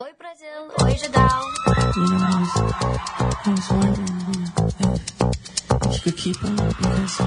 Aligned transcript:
Oi 0.00 0.12
Brasil, 0.16 0.70
oi 0.80 0.94
Judão. 0.96 1.42
You 1.96 2.06
know, 2.06 2.18
I 2.22 2.38
was, 2.38 2.54
I 3.44 3.50
was 3.50 3.68
wondering, 3.68 4.20
you 4.28 4.38
know, 4.38 4.50
if, 4.78 4.94
if 5.86 5.92
you 5.92 6.00
could 6.04 6.16
keep 6.16 6.44
on 6.44 6.54
because 6.54 7.18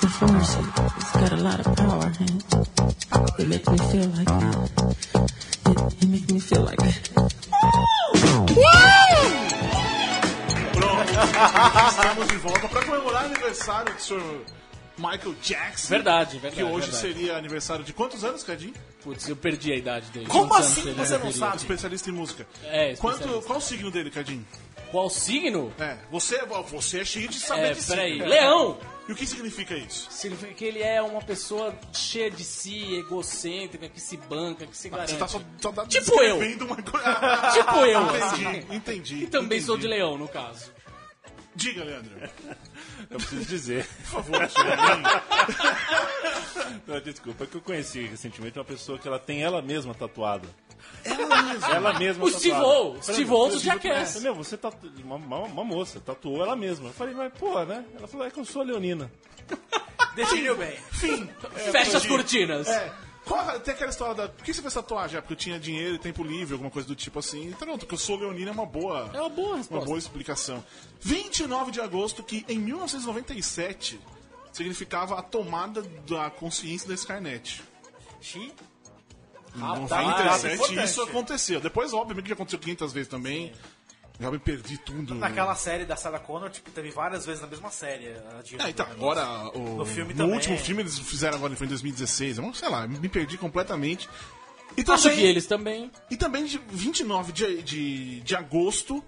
the 0.00 0.08
force 0.08 0.54
it's 0.98 1.12
got 1.18 1.32
a 1.32 1.36
lot 1.42 1.58
of 1.58 1.66
power 1.74 2.12
and 2.20 2.44
it 3.40 3.48
makes 3.48 3.68
me 3.68 3.78
feel 3.90 4.06
like 4.14 4.30
it, 5.66 5.78
it 6.00 6.08
makes 6.08 6.30
me 6.30 6.38
feel 6.38 6.62
like 6.62 6.78
Pronto. 10.72 11.24
Estamos 11.88 12.28
de 12.28 12.36
volta 12.36 12.68
para 12.68 12.86
comemorar 12.86 13.22
o 13.24 13.26
aniversário 13.26 13.92
do 13.92 14.00
senhor 14.00 14.44
Michael 15.00 15.34
Jackson. 15.42 15.88
Verdade, 15.88 16.38
verdade, 16.38 16.56
Que 16.56 16.62
hoje 16.62 16.90
verdade. 16.90 16.96
seria 17.14 17.36
aniversário 17.36 17.84
de 17.84 17.92
quantos 17.92 18.22
anos, 18.24 18.42
Cadinho? 18.42 18.74
Putz, 19.02 19.28
eu 19.28 19.36
perdi 19.36 19.72
a 19.72 19.76
idade 19.76 20.06
dele. 20.10 20.26
Como 20.26 20.48
Quantos 20.48 20.68
assim 20.78 20.92
você 20.92 21.16
não 21.18 21.32
sabe? 21.32 21.56
Especialista 21.56 22.10
em 22.10 22.12
música. 22.12 22.46
É, 22.64 22.94
Quanto, 22.96 23.14
especialista. 23.16 23.46
qual 23.46 23.58
o 23.58 23.62
signo 23.62 23.90
dele, 23.90 24.10
Cadinho? 24.10 24.46
Qual 24.90 25.08
signo? 25.08 25.72
É, 25.78 25.96
você, 26.10 26.40
você 26.68 27.00
é 27.00 27.04
cheio 27.04 27.28
de 27.28 27.38
saber 27.38 27.70
É, 27.70 27.74
de 27.74 27.82
peraí. 27.84 28.12
signo. 28.14 28.26
Leão! 28.28 28.78
E 29.08 29.12
o 29.12 29.16
que 29.16 29.26
significa 29.26 29.74
isso? 29.74 30.06
Significa 30.10 30.52
que 30.52 30.64
ele 30.64 30.82
é 30.82 31.00
uma 31.02 31.20
pessoa 31.22 31.74
cheia 31.92 32.30
de 32.30 32.44
si, 32.44 32.94
egocêntrica, 32.96 33.88
que 33.88 34.00
se 34.00 34.16
banca, 34.16 34.66
que 34.66 34.76
se 34.76 34.88
garante. 34.88 35.12
Você 35.12 35.16
tá 35.18 35.26
só, 35.28 35.40
só 35.60 35.72
tá 35.72 35.86
Tipo 35.86 36.20
eu. 36.22 36.36
uma. 36.36 36.76
Tipo 37.52 37.76
eu, 37.86 38.02
Entendi, 38.02 38.22
assim. 38.22 38.66
entendi. 38.74 39.14
E 39.24 39.26
também 39.26 39.46
entendi. 39.58 39.62
sou 39.64 39.76
de 39.76 39.86
leão, 39.88 40.16
no 40.18 40.28
caso. 40.28 40.70
Diga, 41.54 41.84
Leandro. 41.84 42.12
Eu 43.10 43.18
preciso 43.18 43.44
dizer. 43.44 43.86
Por 44.10 44.22
favor. 44.22 44.40
Não, 46.86 47.00
desculpa, 47.00 47.44
é 47.44 47.46
que 47.46 47.56
eu 47.56 47.60
conheci 47.60 48.02
recentemente 48.06 48.58
uma 48.58 48.64
pessoa 48.64 48.98
que 48.98 49.06
ela 49.08 49.18
tem 49.18 49.42
ela 49.42 49.60
mesma 49.60 49.94
tatuada. 49.94 50.48
Ela 51.04 51.42
mesma. 51.42 51.68
Ela 51.74 51.98
mesma 51.98 52.24
O 52.24 52.30
tatuada. 52.30 52.40
Steve 52.40 52.60
O. 52.60 53.02
Steve 53.02 53.24
meu, 53.30 53.38
O 53.40 53.48
do 53.48 53.58
Jackass. 53.58 54.16
eu- 54.16 54.22
Meu, 54.22 54.34
você 54.34 54.56
tatu... 54.56 54.90
uma, 55.04 55.16
uma, 55.16 55.38
uma 55.40 55.64
moça 55.64 56.00
tatuou 56.00 56.42
ela 56.42 56.56
mesma. 56.56 56.88
Eu 56.88 56.92
falei, 56.92 57.14
mas 57.14 57.32
porra, 57.34 57.64
né? 57.64 57.84
Ela 57.96 58.06
falou, 58.06 58.26
é 58.26 58.30
que 58.30 58.38
eu 58.38 58.44
sou 58.44 58.62
leonina. 58.62 59.10
Definiu 60.14 60.56
bem. 60.56 60.76
Fim. 60.92 61.28
Fecha 61.72 61.96
as 61.98 62.06
cortinas. 62.06 62.68
É. 62.68 62.92
Qual, 63.30 63.60
tem 63.60 63.74
aquela 63.74 63.90
história 63.90 64.14
da. 64.14 64.28
Por 64.28 64.44
que 64.44 64.52
você 64.52 64.60
fez 64.60 64.74
tatuagem? 64.74 65.18
É 65.18 65.20
porque 65.20 65.34
eu 65.34 65.36
tinha 65.38 65.60
dinheiro 65.60 65.94
e 65.94 65.98
tempo 65.98 66.24
livre, 66.24 66.54
alguma 66.54 66.70
coisa 66.70 66.88
do 66.88 66.96
tipo 66.96 67.18
assim. 67.20 67.46
Então, 67.48 67.68
não, 67.68 67.78
porque 67.78 67.94
eu 67.94 67.98
sou 67.98 68.16
leonina 68.18 68.50
é 68.50 68.52
uma 68.52 68.66
boa. 68.66 69.08
É 69.14 69.20
uma 69.20 69.28
boa 69.28 69.48
Uma 69.50 69.56
resposta. 69.58 69.86
boa 69.86 69.98
explicação. 69.98 70.64
29 71.00 71.70
de 71.70 71.80
agosto, 71.80 72.22
que 72.24 72.44
em 72.48 72.58
1997 72.58 74.00
significava 74.52 75.18
a 75.18 75.22
tomada 75.22 75.82
da 76.08 76.28
consciência 76.28 76.88
da 76.88 76.94
Skynet. 76.94 77.62
Xi. 78.20 78.52
Rapaz, 79.56 79.80
97 79.90 80.54
importante. 80.54 80.84
isso 80.84 81.02
aconteceu. 81.02 81.60
Depois, 81.60 81.92
obviamente, 81.92 82.24
que 82.24 82.28
já 82.30 82.34
aconteceu 82.34 82.58
500 82.58 82.92
vezes 82.92 83.08
também. 83.08 83.52
Já 84.20 84.30
me 84.30 84.38
perdi 84.38 84.76
tudo. 84.76 85.14
Naquela 85.14 85.54
série 85.54 85.86
da 85.86 85.96
Sarah 85.96 86.18
Connor, 86.20 86.50
tipo, 86.50 86.70
teve 86.70 86.90
várias 86.90 87.24
vezes 87.24 87.40
na 87.40 87.46
mesma 87.46 87.70
série. 87.70 88.04
É, 88.06 88.68
então, 88.68 88.84
agora, 88.90 89.48
o, 89.56 89.76
No 89.78 89.86
filme 89.86 90.12
no 90.12 90.18
também. 90.18 90.34
último 90.34 90.58
filme 90.58 90.82
eles 90.82 90.98
fizeram 90.98 91.38
agora, 91.38 91.56
foi 91.56 91.66
em 91.66 91.70
2016. 91.70 92.36
Eu 92.36 92.42
não 92.44 92.52
sei 92.52 92.68
lá, 92.68 92.86
me 92.86 93.08
perdi 93.08 93.38
completamente. 93.38 94.08
E 94.76 94.82
Acho 94.82 95.04
também, 95.04 95.18
que 95.18 95.24
eles 95.24 95.46
também. 95.46 95.90
e 96.10 96.16
também 96.18 96.44
de 96.44 96.58
29 96.70 97.32
de, 97.32 97.62
de, 97.62 98.20
de 98.20 98.36
agosto, 98.36 99.02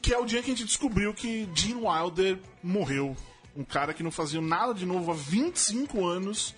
que 0.00 0.14
é 0.14 0.18
o 0.18 0.24
dia 0.24 0.42
que 0.42 0.50
a 0.50 0.54
gente 0.54 0.64
descobriu 0.66 1.12
que 1.12 1.46
Gene 1.54 1.82
Wilder 1.86 2.38
morreu. 2.62 3.14
Um 3.54 3.62
cara 3.62 3.92
que 3.92 4.02
não 4.02 4.10
fazia 4.10 4.40
nada 4.40 4.72
de 4.72 4.86
novo 4.86 5.10
há 5.10 5.14
25 5.14 6.06
anos. 6.06 6.54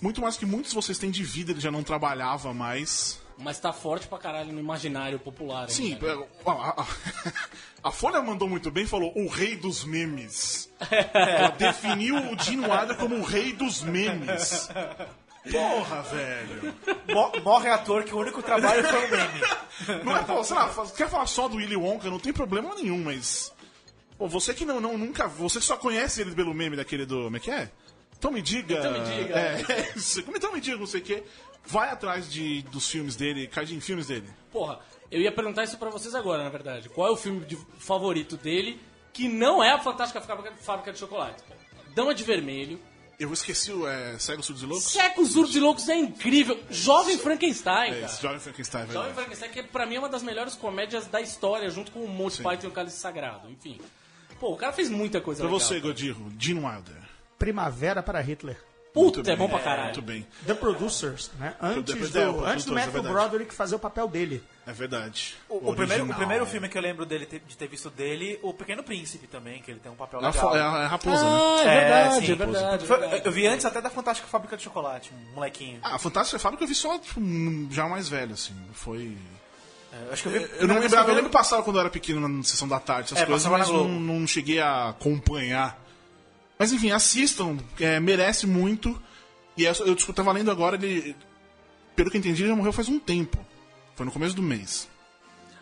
Muito 0.00 0.20
mais 0.20 0.36
que 0.36 0.44
muitos 0.44 0.72
de 0.72 0.74
vocês 0.74 0.98
têm 0.98 1.10
de 1.10 1.22
vida, 1.24 1.52
ele 1.52 1.60
já 1.60 1.70
não 1.70 1.82
trabalhava 1.82 2.52
mais. 2.52 3.21
Mas 3.42 3.58
tá 3.58 3.72
forte 3.72 4.06
pra 4.06 4.18
caralho 4.18 4.52
no 4.52 4.60
imaginário 4.60 5.18
popular. 5.18 5.68
Sim, 5.68 5.98
né? 6.00 6.08
é, 6.08 6.50
a, 6.50 6.52
a- 6.82 6.86
a 7.84 7.90
Folha 7.90 8.22
mandou 8.22 8.48
muito 8.48 8.70
bem, 8.70 8.86
falou 8.86 9.12
o 9.16 9.28
rei 9.28 9.56
dos 9.56 9.84
memes. 9.84 10.70
É. 10.90 11.10
Ela 11.38 11.48
definiu 11.50 12.16
o 12.16 12.38
Gene 12.38 12.64
Wilder 12.66 12.96
como 12.96 13.16
o 13.16 13.22
rei 13.22 13.52
dos 13.52 13.82
memes. 13.82 14.68
Porra, 15.50 16.02
velho. 16.02 16.74
Mo- 17.08 17.32
Morre 17.42 17.68
ator 17.68 18.04
que 18.04 18.14
o 18.14 18.18
único 18.18 18.42
trabalho 18.42 18.84
foi 18.84 19.06
o 19.06 19.10
meme. 19.10 19.40
Não 20.04 20.16
é, 20.16 20.22
pô, 20.22 20.44
sei 20.44 20.54
lá, 20.56 20.70
quer 20.96 21.08
falar 21.08 21.26
só 21.26 21.48
do 21.48 21.56
Willy 21.56 21.74
Wonka, 21.74 22.08
não 22.08 22.18
tem 22.20 22.32
problema 22.32 22.72
nenhum, 22.76 23.02
mas. 23.02 23.52
Pô, 24.16 24.28
você 24.28 24.54
que 24.54 24.64
não, 24.64 24.80
não 24.80 24.96
nunca. 24.96 25.26
Você 25.26 25.60
só 25.60 25.76
conhece 25.76 26.20
ele 26.20 26.32
pelo 26.32 26.54
meme 26.54 26.76
daquele 26.76 27.04
do. 27.04 27.24
Como 27.24 27.36
é 27.36 27.40
que 27.40 27.50
é? 27.50 27.68
Então 28.16 28.30
me 28.30 28.40
diga. 28.40 28.78
Então 28.78 28.92
me 28.92 29.00
diga. 29.00 29.34
É, 29.36 29.60
é 29.72 29.92
então 30.36 30.52
me 30.52 30.60
diga, 30.60 30.76
não 30.76 30.86
sei 30.86 31.00
o 31.00 31.04
quê. 31.04 31.24
Vai 31.64 31.90
atrás 31.90 32.30
de, 32.30 32.62
dos 32.62 32.88
filmes 32.90 33.14
dele, 33.16 33.46
Cadinho, 33.46 33.80
filmes 33.80 34.06
dele. 34.08 34.28
Porra, 34.50 34.80
eu 35.10 35.20
ia 35.20 35.30
perguntar 35.32 35.64
isso 35.64 35.78
pra 35.78 35.90
vocês 35.90 36.14
agora, 36.14 36.42
na 36.42 36.50
verdade. 36.50 36.88
Qual 36.88 37.06
é 37.06 37.10
o 37.10 37.16
filme 37.16 37.44
de- 37.44 37.56
favorito 37.78 38.36
dele 38.36 38.80
que 39.12 39.28
não 39.28 39.62
é 39.62 39.70
a 39.72 39.78
Fantástica 39.78 40.20
Fábrica, 40.20 40.92
de 40.92 40.98
Chocolate? 40.98 41.42
cara? 41.44 41.60
Dama 41.94 42.14
de 42.14 42.24
Vermelho. 42.24 42.80
Eu 43.20 43.32
esqueci 43.32 43.70
o 43.70 43.86
é, 43.86 44.18
Cegos 44.18 44.46
Surdos 44.46 44.62
e 44.64 44.66
Loucos. 44.66 44.84
Secos 44.90 45.28
Zurdos 45.28 45.54
e 45.54 45.60
Loucos 45.60 45.88
é 45.88 45.94
incrível. 45.96 46.58
Jovem 46.70 47.16
Frankenstein, 47.18 47.92
É, 47.92 48.00
cara. 48.00 48.12
Jovem 48.20 48.40
Frankenstein, 48.40 48.82
é 48.82 48.92
Jovem. 48.92 49.14
Frankenstein, 49.14 49.50
que 49.50 49.62
pra 49.62 49.86
mim 49.86 49.94
é 49.94 49.98
uma 50.00 50.08
das 50.08 50.22
melhores 50.24 50.54
comédias 50.56 51.06
da 51.06 51.20
história, 51.20 51.70
junto 51.70 51.92
com 51.92 52.00
o 52.00 52.08
Monty 52.08 52.38
Sim. 52.38 52.42
Python 52.42 52.66
e 52.66 52.70
o 52.70 52.72
Cálice 52.72 52.96
Sagrado. 52.98 53.48
Enfim. 53.48 53.78
Pô, 54.40 54.52
o 54.52 54.56
cara 54.56 54.72
fez 54.72 54.88
muita 54.90 55.20
coisa 55.20 55.42
Pra 55.42 55.52
legal. 55.52 55.60
você. 55.60 55.78
Godirro, 55.78 56.32
Gene 56.36 56.58
Wilder. 56.66 56.96
Primavera 57.38 58.02
para 58.02 58.20
Hitler. 58.20 58.56
Puta, 58.92 59.18
Muito 59.18 59.30
é 59.30 59.36
bom 59.36 59.48
pra 59.48 59.58
caralho. 59.58 59.84
Muito 59.84 60.02
bem. 60.02 60.26
The 60.46 60.52
Producers, 60.52 61.30
né? 61.38 61.54
Antes 61.62 62.10
do, 62.10 62.18
é, 62.18 62.28
o 62.28 62.44
antes 62.44 62.64
do 62.66 62.68
Producers, 62.68 62.68
é 62.68 62.74
Matthew 62.74 62.92
verdade. 62.92 63.14
Broderick 63.14 63.54
fazer 63.54 63.74
o 63.74 63.78
papel 63.78 64.06
dele. 64.06 64.44
É 64.66 64.72
verdade. 64.72 65.34
O, 65.48 65.70
o 65.70 65.74
primeiro, 65.74 66.04
o 66.04 66.14
primeiro 66.14 66.44
filme 66.44 66.68
que 66.68 66.76
eu 66.76 66.82
lembro 66.82 67.06
dele 67.06 67.24
ter- 67.24 67.40
de 67.48 67.56
ter 67.56 67.66
visto 67.68 67.88
dele, 67.88 68.38
O 68.42 68.52
Pequeno 68.52 68.82
Príncipe 68.82 69.26
também, 69.26 69.62
que 69.62 69.70
ele 69.70 69.80
tem 69.80 69.90
um 69.90 69.94
papel 69.94 70.20
É 70.20 70.26
legal. 70.26 70.54
é 70.56 70.60
a- 70.60 70.64
é 70.64 70.84
a 70.84 70.88
raposa, 70.88 71.24
né? 71.24 71.30
Ah, 71.30 71.62
é 71.64 71.66
É, 71.66 71.80
verdade, 71.80 72.26
sim. 72.26 72.32
é 72.32 72.34
verdade. 72.36 72.84
é 72.84 72.86
Foi- 72.86 72.98
verdade. 72.98 73.22
eu 73.24 73.32
vi 73.32 73.46
antes 73.46 73.64
até 73.64 73.80
da 73.80 73.88
Fantástica 73.88 74.28
Fábrica 74.28 74.56
de 74.58 74.62
Chocolate, 74.62 75.10
um 75.14 75.34
molequinho. 75.36 75.80
Ah, 75.82 75.94
a 75.94 75.98
Fantástica 75.98 76.38
Fábrica 76.38 76.64
eu 76.64 76.68
vi 76.68 76.74
só 76.74 76.98
tipo, 76.98 77.18
já 77.70 77.88
mais 77.88 78.08
velho, 78.10 78.34
assim. 78.34 78.54
Foi. 78.74 79.16
É, 79.90 80.12
acho 80.12 80.22
que 80.22 80.28
eu 80.28 80.32
vi. 80.32 80.50
Eu 80.60 80.68
não 80.68 80.78
lembrava, 80.78 81.08
eu 81.10 81.14
lembro 81.14 81.30
que 81.30 81.36
passava 81.36 81.62
quando 81.62 81.76
eu 81.76 81.80
era 81.80 81.90
pequeno 81.90 82.28
na 82.28 82.42
sessão 82.42 82.68
da 82.68 82.78
tarde, 82.78 83.06
essas 83.12 83.20
É, 83.22 83.26
coisas, 83.26 83.50
mas 83.50 83.68
não, 83.68 83.88
não 83.88 84.26
cheguei 84.26 84.60
a 84.60 84.90
acompanhar. 84.90 85.81
Mas 86.62 86.72
enfim, 86.72 86.92
assistam, 86.92 87.58
é, 87.80 87.98
merece 87.98 88.46
muito. 88.46 88.96
E 89.56 89.64
eu, 89.64 89.72
eu 89.84 89.96
tava 90.14 90.30
lendo 90.30 90.48
agora, 90.48 90.76
ele. 90.76 91.16
Pelo 91.96 92.08
que 92.08 92.16
eu 92.16 92.20
entendi, 92.20 92.42
ele 92.42 92.50
já 92.50 92.54
morreu 92.54 92.72
faz 92.72 92.88
um 92.88 93.00
tempo. 93.00 93.36
Foi 93.96 94.06
no 94.06 94.12
começo 94.12 94.36
do 94.36 94.42
mês. 94.42 94.88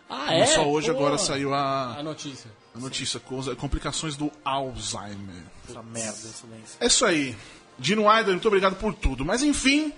Ah, 0.07 0.37
E 0.37 0.41
é? 0.41 0.45
só 0.45 0.63
hoje 0.69 0.91
Pô, 0.91 0.97
agora 0.97 1.17
saiu 1.17 1.55
a, 1.55 1.95
A 1.97 2.03
notícia. 2.03 2.51
a 2.75 2.77
notícia 2.77 3.19
com 3.19 3.39
as 3.39 3.47
complicações 3.55 4.15
do 4.15 4.31
Alzheimer. 4.45 5.43
Essa 5.67 5.81
merda, 5.81 6.11
silêncio. 6.11 6.77
É 6.79 6.85
isso 6.85 7.03
aí. 7.03 7.35
Dino 7.79 8.05
Wilder, 8.07 8.33
muito 8.33 8.47
obrigado 8.47 8.75
por 8.75 8.93
tudo. 8.93 9.25
Mas 9.25 9.41
enfim, 9.41 9.91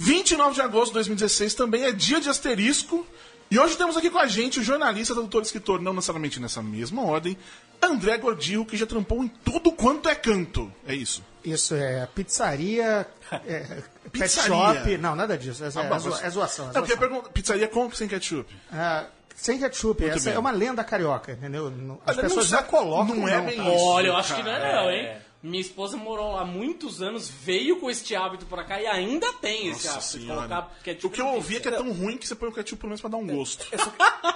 29 0.00 0.56
de 0.56 0.60
agosto 0.60 0.88
de 0.88 0.94
2016 0.94 1.54
também 1.54 1.84
é 1.84 1.92
dia 1.92 2.20
de 2.20 2.28
asterisco. 2.28 3.06
E 3.50 3.58
hoje 3.58 3.76
temos 3.76 3.96
aqui 3.96 4.10
com 4.10 4.18
a 4.18 4.26
gente 4.26 4.58
o 4.58 4.62
jornalista, 4.62 5.14
tradutor 5.14 5.42
e 5.42 5.46
escritor, 5.46 5.80
não 5.80 5.92
necessariamente 5.94 6.40
nessa 6.40 6.60
mesma 6.62 7.02
ordem, 7.04 7.36
André 7.80 8.18
Gordillo, 8.18 8.64
que 8.64 8.76
já 8.76 8.86
trampou 8.86 9.22
em 9.22 9.28
tudo 9.28 9.70
quanto 9.70 10.08
é 10.08 10.14
canto. 10.14 10.72
É 10.86 10.94
isso. 10.94 11.22
Isso 11.44 11.74
é 11.74 12.06
pizzaria, 12.12 13.06
é, 13.46 13.60
pet 14.10 14.22
Pizzaria. 14.22 14.80
shop. 14.80 14.98
Não, 14.98 15.14
nada 15.14 15.38
disso. 15.38 15.62
É, 15.62 15.68
é, 15.68 15.70
Ah, 15.76 15.84
mas- 15.88 16.22
é 16.24 16.30
zoação. 16.30 16.64
É 16.64 16.68
Não, 16.68 16.72
zoação. 16.74 16.96
perguntar, 16.98 17.28
pizzaria 17.30 17.68
com 17.68 17.88
sem 17.92 18.08
ketchup? 18.08 18.52
Ah, 18.72 19.04
sem 19.36 19.58
ketchup. 19.60 20.04
Essa 20.04 20.24
bem. 20.24 20.34
é 20.34 20.38
uma 20.38 20.50
lenda 20.50 20.82
carioca, 20.82 21.32
entendeu? 21.32 21.70
Não- 21.70 22.00
As 22.04 22.16
Olha, 22.16 22.22
pessoas 22.28 22.50
não 22.50 22.58
já 22.58 22.62
colocam. 22.64 23.14
não 23.14 23.28
é 23.28 23.40
bem 23.42 23.60
isso. 23.60 23.84
Olha, 23.84 24.08
eu 24.08 24.16
acho 24.16 24.34
que 24.34 24.42
não 24.42 24.50
cara. 24.50 24.66
é 24.66 24.74
não, 24.76 24.90
hein? 24.90 25.16
Minha 25.46 25.60
esposa 25.60 25.96
morou 25.96 26.32
lá 26.32 26.40
há 26.40 26.44
muitos 26.44 27.00
anos, 27.00 27.28
veio 27.28 27.78
com 27.78 27.88
este 27.88 28.16
hábito 28.16 28.44
pra 28.46 28.64
cá 28.64 28.80
e 28.82 28.86
ainda 28.86 29.32
tem 29.34 29.68
esse 29.68 29.86
Nossa 29.86 29.90
hábito 29.90 30.06
de 30.18 30.24
senhora. 30.24 30.48
colocar 30.48 30.76
ketchup 30.82 31.06
O 31.06 31.10
que 31.10 31.20
eu 31.20 31.26
ouvi 31.28 31.56
é 31.56 31.60
que 31.60 31.68
é 31.68 31.70
tão 31.70 31.92
ruim 31.92 32.18
que 32.18 32.26
você 32.26 32.34
põe 32.34 32.48
o 32.48 32.52
ketchup 32.52 32.80
pelo 32.80 32.88
menos 32.88 33.00
pra 33.00 33.10
dar 33.10 33.16
um 33.18 33.26
gosto. 33.26 33.64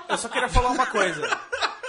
Eu 0.08 0.16
só 0.16 0.28
queria 0.28 0.48
falar 0.48 0.70
uma 0.70 0.86
coisa. 0.86 1.20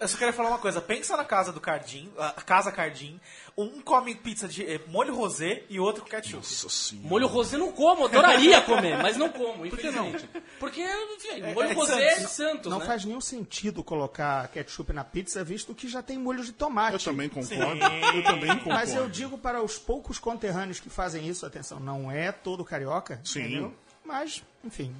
Eu 0.00 0.08
só 0.08 0.16
queria 0.16 0.32
falar 0.32 0.50
uma 0.50 0.58
coisa. 0.58 0.80
Pensa 0.80 1.16
na 1.16 1.24
casa 1.24 1.52
do 1.52 1.60
Cardim, 1.60 2.10
a 2.18 2.42
casa 2.42 2.72
Cardim. 2.72 3.20
Um 3.56 3.80
come 3.80 4.14
pizza 4.14 4.46
de 4.46 4.64
eh, 4.64 4.80
molho 4.88 5.14
rosé 5.14 5.62
e 5.70 5.80
outro 5.80 6.02
com 6.02 6.10
ketchup. 6.10 6.36
Nossa 6.36 6.68
senhora. 6.68 7.08
Molho 7.08 7.26
rosé 7.26 7.56
não 7.56 7.72
como, 7.72 8.02
eu 8.02 8.06
adoraria 8.06 8.60
comer, 8.60 8.98
mas 9.02 9.16
não 9.16 9.30
como, 9.30 9.64
infelizmente. 9.64 10.28
Porque, 10.60 10.82
enfim, 10.82 11.42
molho 11.54 11.70
é 11.70 11.72
rosé 11.72 12.02
é 12.02 12.18
de 12.18 12.28
Santos. 12.28 12.70
Não 12.70 12.80
né? 12.80 12.84
faz 12.84 13.04
nenhum 13.04 13.20
sentido 13.20 13.82
colocar 13.82 14.46
ketchup 14.48 14.92
na 14.92 15.04
pizza, 15.04 15.42
visto 15.42 15.74
que 15.74 15.88
já 15.88 16.02
tem 16.02 16.18
molho 16.18 16.44
de 16.44 16.52
tomate. 16.52 16.92
Eu 16.92 17.12
também 17.12 17.30
concordo. 17.30 17.84
Eu 18.14 18.24
também 18.24 18.48
concordo. 18.48 18.68
Mas 18.68 18.94
eu 18.94 19.08
digo 19.08 19.38
para 19.38 19.62
os 19.62 19.78
poucos 19.78 20.18
conterrâneos 20.18 20.78
que 20.78 20.90
fazem 20.90 21.26
isso, 21.26 21.46
atenção, 21.46 21.80
não 21.80 22.10
é 22.10 22.30
todo 22.32 22.64
carioca, 22.64 23.20
Sim. 23.24 23.40
entendeu? 23.40 23.74
Mas, 24.04 24.42
enfim? 24.62 24.94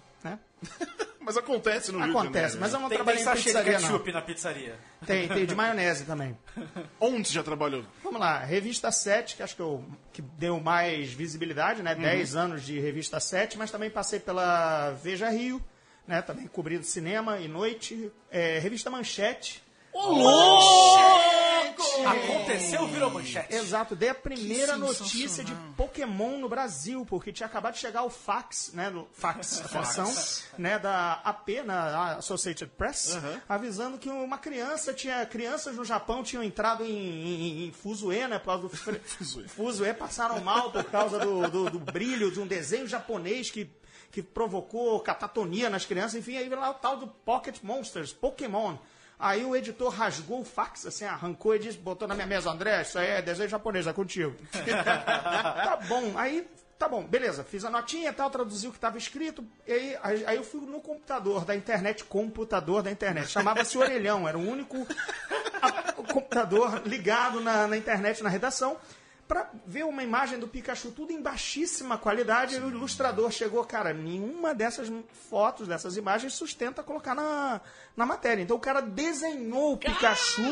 Mas 1.20 1.36
acontece 1.36 1.90
no 1.90 1.98
Rio 1.98 2.12
de 2.12 2.16
Acontece, 2.18 2.34
Janeiro. 2.54 2.60
mas 2.60 2.72
eu 2.72 2.78
não 2.78 2.88
Tem, 2.88 2.98
tem 2.98 3.04
trabalhei 3.04 3.20
em 3.20 3.24
sachê 3.24 3.48
de 3.50 3.56
não. 3.56 3.64
ketchup 3.64 4.12
na 4.12 4.22
pizzaria. 4.22 4.76
Tem, 5.04 5.26
tem 5.26 5.44
de 5.44 5.54
maionese 5.56 6.04
também. 6.04 6.38
Onde 7.00 7.32
já 7.32 7.42
trabalhou? 7.42 7.84
Vamos 8.04 8.20
lá, 8.20 8.38
Revista 8.38 8.92
7, 8.92 9.34
que 9.34 9.42
acho 9.42 9.56
que, 9.56 9.60
eu, 9.60 9.84
que 10.12 10.22
deu 10.22 10.60
mais 10.60 11.12
visibilidade, 11.12 11.82
né? 11.82 11.96
10 11.96 12.36
anos 12.36 12.62
de 12.62 12.78
Revista 12.78 13.18
7, 13.18 13.58
mas 13.58 13.72
também 13.72 13.90
passei 13.90 14.20
pela 14.20 14.92
Veja 15.02 15.28
Rio, 15.28 15.60
né? 16.06 16.22
Também 16.22 16.46
cobrindo 16.46 16.84
cinema 16.84 17.40
e 17.40 17.48
noite. 17.48 18.12
É, 18.30 18.60
revista 18.60 18.88
Manchete. 18.88 19.65
Ô, 19.96 20.12
louco! 20.12 21.82
Aconteceu, 22.06 22.86
virou 22.86 23.10
manchete. 23.10 23.54
Exato, 23.54 23.96
dei 23.96 24.10
a 24.10 24.14
primeira 24.14 24.76
notícia 24.76 25.42
de 25.42 25.54
Pokémon 25.74 26.36
no 26.36 26.50
Brasil, 26.50 27.06
porque 27.06 27.32
tinha 27.32 27.46
acabado 27.46 27.72
de 27.74 27.80
chegar 27.80 28.02
o 28.02 28.10
fax, 28.10 28.72
né, 28.74 28.90
no 28.90 29.08
fax, 29.14 29.62
atenção, 29.64 30.12
né, 30.58 30.78
da 30.78 31.14
AP, 31.24 31.48
na 31.64 32.16
Associated 32.16 32.70
Press, 32.76 33.18
avisando 33.48 33.96
que 33.96 34.10
uma 34.10 34.36
criança 34.36 34.92
tinha, 34.92 35.24
crianças 35.24 35.74
no 35.74 35.84
Japão 35.84 36.22
tinham 36.22 36.42
entrado 36.42 36.84
em, 36.84 36.90
em, 36.90 37.68
em 37.68 37.72
fuzuê, 37.72 38.28
né, 38.28 38.38
por 38.38 38.46
causa 38.46 38.68
do 38.68 38.68
fuzuê, 39.48 39.94
passaram 39.94 40.40
mal 40.40 40.70
por 40.70 40.84
causa 40.84 41.18
do, 41.18 41.48
do, 41.48 41.70
do 41.70 41.78
brilho 41.78 42.30
de 42.30 42.38
um 42.38 42.46
desenho 42.46 42.86
japonês 42.86 43.50
que 43.50 43.70
que 44.08 44.22
provocou 44.22 44.98
catatonia 45.00 45.68
nas 45.68 45.84
crianças, 45.84 46.14
enfim, 46.14 46.38
aí 46.38 46.48
veio 46.48 46.58
lá 46.60 46.70
o 46.70 46.74
tal 46.74 46.96
do 46.96 47.06
Pocket 47.06 47.58
Monsters, 47.62 48.14
Pokémon. 48.14 48.76
Aí 49.18 49.44
o 49.44 49.56
editor 49.56 49.88
rasgou 49.88 50.40
o 50.40 50.44
fax, 50.44 50.86
assim, 50.86 51.06
arrancou 51.06 51.54
e 51.54 51.58
disse, 51.58 51.78
botou 51.78 52.06
na 52.06 52.14
minha 52.14 52.26
mesa, 52.26 52.50
André, 52.50 52.82
isso 52.82 52.98
aí 52.98 53.08
é 53.08 53.22
desenho 53.22 53.48
japonês, 53.48 53.86
é 53.86 53.92
contigo. 53.92 54.36
tá 54.52 55.78
bom, 55.88 56.12
aí, 56.18 56.46
tá 56.78 56.86
bom, 56.86 57.02
beleza, 57.02 57.42
fiz 57.42 57.64
a 57.64 57.70
notinha 57.70 58.10
e 58.10 58.12
tal, 58.12 58.30
traduzi 58.30 58.68
o 58.68 58.70
que 58.70 58.76
estava 58.76 58.98
escrito, 58.98 59.42
aí, 59.66 59.96
aí, 60.26 60.36
eu 60.36 60.44
fui 60.44 60.60
no 60.60 60.80
computador 60.80 61.46
da 61.46 61.56
internet, 61.56 62.04
computador 62.04 62.82
da 62.82 62.90
internet, 62.90 63.28
chamava-se 63.28 63.76
Orelhão, 63.78 64.28
era 64.28 64.36
o 64.36 64.46
único 64.46 64.86
o 65.96 66.04
computador 66.04 66.82
ligado 66.84 67.40
na, 67.40 67.66
na 67.66 67.76
internet, 67.76 68.22
na 68.22 68.28
redação, 68.28 68.76
para 69.26 69.50
ver 69.66 69.84
uma 69.84 70.02
imagem 70.04 70.38
do 70.38 70.46
Pikachu, 70.46 70.92
tudo 70.92 71.12
em 71.12 71.20
baixíssima 71.20 71.98
qualidade, 71.98 72.54
e 72.54 72.60
o 72.60 72.68
ilustrador 72.68 73.30
chegou, 73.32 73.64
cara, 73.64 73.92
nenhuma 73.92 74.54
dessas 74.54 74.90
fotos, 75.28 75.66
dessas 75.66 75.96
imagens 75.96 76.34
sustenta 76.34 76.82
colocar 76.82 77.14
na, 77.14 77.60
na 77.96 78.06
matéria. 78.06 78.42
Então 78.42 78.56
o 78.56 78.60
cara 78.60 78.80
desenhou 78.80 79.72
o 79.72 79.76
Pikachu 79.76 80.42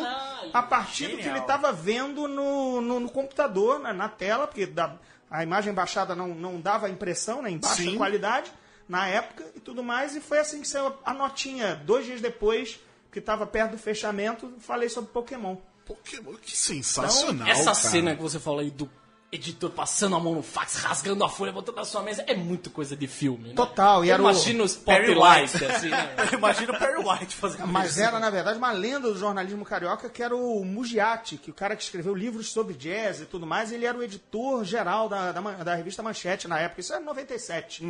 a 0.53 0.62
partir 0.62 1.09
do 1.09 1.19
que 1.19 1.29
ele 1.29 1.38
estava 1.38 1.73
vendo 1.73 2.26
no, 2.26 2.81
no, 2.81 3.00
no 3.00 3.11
computador, 3.11 3.79
na, 3.79 3.93
na 3.93 4.09
tela, 4.09 4.47
porque 4.49 4.67
da- 4.67 4.97
a 5.31 5.43
imagem 5.43 5.73
baixada 5.73 6.15
não, 6.15 6.29
não 6.29 6.61
dava 6.61 6.88
impressão, 6.91 7.43
né, 7.43 7.50
em 7.50 7.59
baixa 7.59 7.82
Sim. 7.82 7.97
qualidade, 7.97 8.53
na 8.88 9.06
época 9.09 9.44
e 9.55 9.61
tudo 9.61 9.82
mais, 9.82 10.15
e 10.15 10.20
foi 10.20 10.38
assim 10.38 10.61
que 10.61 10.69
saiu 10.69 10.93
a 11.05 11.15
notinha, 11.15 11.75
dois 11.77 12.05
dias 12.06 12.20
depois, 12.20 12.79
que 13.11 13.19
estava 13.20 13.47
perto 13.47 13.73
do 13.73 13.79
fechamento, 13.79 14.53
falei 14.59 14.88
sobre 14.88 15.11
Pokémon. 15.12 15.56
Pokémon, 15.86 16.34
que 16.40 16.56
sensacional. 16.56 17.46
Essa 17.48 17.64
cara. 17.64 17.75
cena 17.75 18.16
que 18.16 18.22
você 18.22 18.38
falou 18.40 18.60
aí 18.60 18.70
do 18.70 18.90
editor 19.32 19.70
passando 19.70 20.14
a 20.14 20.20
mão 20.20 20.32
no 20.34 20.42
fax, 20.44 20.76
rasgando 20.76 21.25
a 21.25 21.28
folha, 21.28 21.50
botando 21.50 21.75
na 21.75 21.84
sua 21.84 22.04
mesa, 22.04 22.22
é 22.28 22.36
muito 22.36 22.70
coisa 22.70 22.94
de 22.96 23.08
filme, 23.08 23.48
né? 23.48 23.54
Total, 23.54 24.04
e 24.04 24.08
Eu 24.08 24.14
era 24.14 24.22
o- 24.22 24.31
imagino 24.31 24.62
os 24.62 24.76
Perry 24.76 25.12
spotlight, 25.12 25.64
assim, 25.64 25.88
né? 25.88 26.14
Imagina 26.32 26.72
o 26.72 26.78
Perry 26.78 27.02
White 27.04 27.34
fazendo 27.34 27.66
Mas 27.66 27.90
isso. 27.92 28.00
era, 28.02 28.20
na 28.20 28.31
verdade, 28.31 28.58
uma 28.58 28.70
lenda 28.70 29.12
do 29.12 29.19
jornalismo 29.19 29.64
carioca 29.64 30.08
que 30.08 30.22
era 30.22 30.36
o 30.36 30.64
Mugiati, 30.64 31.36
que 31.36 31.50
o 31.50 31.54
cara 31.54 31.75
que 31.75 31.82
escreveu 31.82 32.14
livros 32.14 32.52
sobre 32.52 32.75
jazz 32.75 33.22
e 33.22 33.26
tudo 33.26 33.44
mais, 33.44 33.72
ele 33.72 33.84
era 33.84 33.98
o 33.98 34.02
editor 34.04 34.62
geral 34.64 35.08
da, 35.08 35.32
da, 35.32 35.40
da 35.40 35.75
revista 35.75 36.00
Manchete 36.00 36.46
na 36.46 36.60
época. 36.60 36.81
Isso 36.81 36.92
era 36.92 37.02
97. 37.02 37.84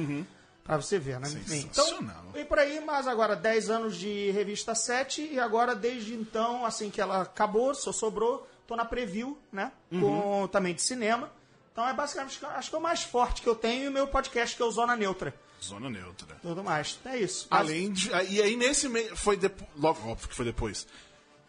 Pra 0.65 0.79
você 0.79 0.99
ver, 0.99 1.21
né? 1.21 1.29
Enfim, 1.29 1.69
Então, 1.71 1.87
e 2.35 2.45
por 2.45 2.59
aí, 2.59 2.81
mas 2.81 3.07
agora 3.07 3.37
10 3.37 3.69
anos 3.69 3.97
de 3.97 4.31
revista 4.31 4.75
7 4.75 5.21
e 5.33 5.39
agora 5.39 5.75
desde 5.75 6.15
então, 6.15 6.65
assim 6.65 6.89
que 6.91 7.03
ela 7.03 7.21
acabou, 7.21 7.75
só 7.75 7.93
sobrou, 7.93 8.49
tô 8.67 8.75
na 8.75 8.85
preview, 8.85 9.39
né? 9.53 9.71
Com, 9.91 10.49
também 10.49 10.75
de 10.75 10.81
cinema. 10.81 11.31
Então 11.71 11.87
é 11.87 11.93
basicamente, 11.93 12.45
acho 12.47 12.71
que 12.71 12.75
é 12.75 12.79
o 12.79 12.83
mais 12.83 13.03
forte 13.03 13.43
que 13.43 13.49
eu 13.49 13.55
tenho 13.55 13.85
e 13.85 13.89
o 13.89 13.93
meu 13.93 14.07
podcast 14.07 14.57
que 14.57 14.63
é 14.63 14.65
o 14.65 14.71
Zona 14.71 14.97
Neutra. 14.97 15.35
Zona 15.63 15.89
neutra. 15.89 16.37
Tudo 16.43 16.63
mais. 16.63 16.99
É 17.05 17.19
isso. 17.19 17.47
Além 17.51 17.91
de. 17.91 18.11
E 18.29 18.43
aí 18.43 18.55
nesse 18.55 18.89
meio. 18.89 19.17
Foi 19.17 19.37
depois. 19.37 19.71
Logo, 19.77 20.11
óbvio 20.11 20.29
que 20.29 20.35
foi 20.35 20.45
depois. 20.45 20.87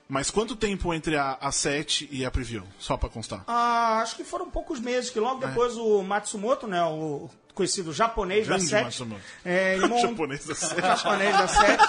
Mas 0.08 0.30
quanto 0.30 0.56
tempo 0.56 0.94
entre 0.94 1.18
a, 1.18 1.38
a 1.42 1.52
7 1.52 2.08
e 2.12 2.24
a 2.24 2.32
preview? 2.32 2.64
Só 2.80 2.96
pra 2.96 3.10
constar. 3.10 3.44
Ah, 3.48 4.00
acho 4.02 4.16
que 4.16 4.24
foram 4.24 4.50
poucos 4.50 4.80
meses, 4.80 5.10
que 5.10 5.20
logo 5.20 5.46
depois 5.46 5.76
o 5.76 6.02
Matsumoto, 6.04 6.68
né, 6.68 6.82
o 6.84 7.30
conhecido 7.56 7.92
japonês 7.92 8.46
Grande 8.48 8.70
da 8.70 8.92
SET, 8.92 9.04
é, 9.44 9.76
ele 9.76 9.88
mon- 9.90 9.98
Japonês 10.00 10.46
da 10.46 10.54
SET. 10.54 10.82
japonês 10.82 11.38
da 11.38 11.48
SET, 11.48 11.80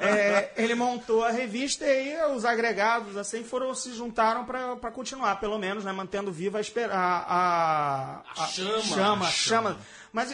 é, 0.00 0.52
ele 0.56 0.74
montou 0.74 1.24
a 1.24 1.30
revista 1.30 1.84
e 1.84 1.88
aí 1.90 2.32
os 2.36 2.44
agregados 2.44 3.16
assim 3.16 3.42
foram 3.42 3.74
se 3.74 3.92
juntaram 3.94 4.44
para 4.44 4.90
continuar, 4.92 5.36
pelo 5.40 5.58
menos, 5.58 5.82
né, 5.84 5.90
mantendo 5.92 6.30
viva 6.30 6.58
a, 6.58 6.60
esper- 6.60 6.90
a, 6.92 8.22
a, 8.36 8.42
A 8.42 8.46
chama. 8.46 8.82
chama, 8.82 9.26
a 9.26 9.30
chama. 9.30 9.78
Mas 10.12 10.30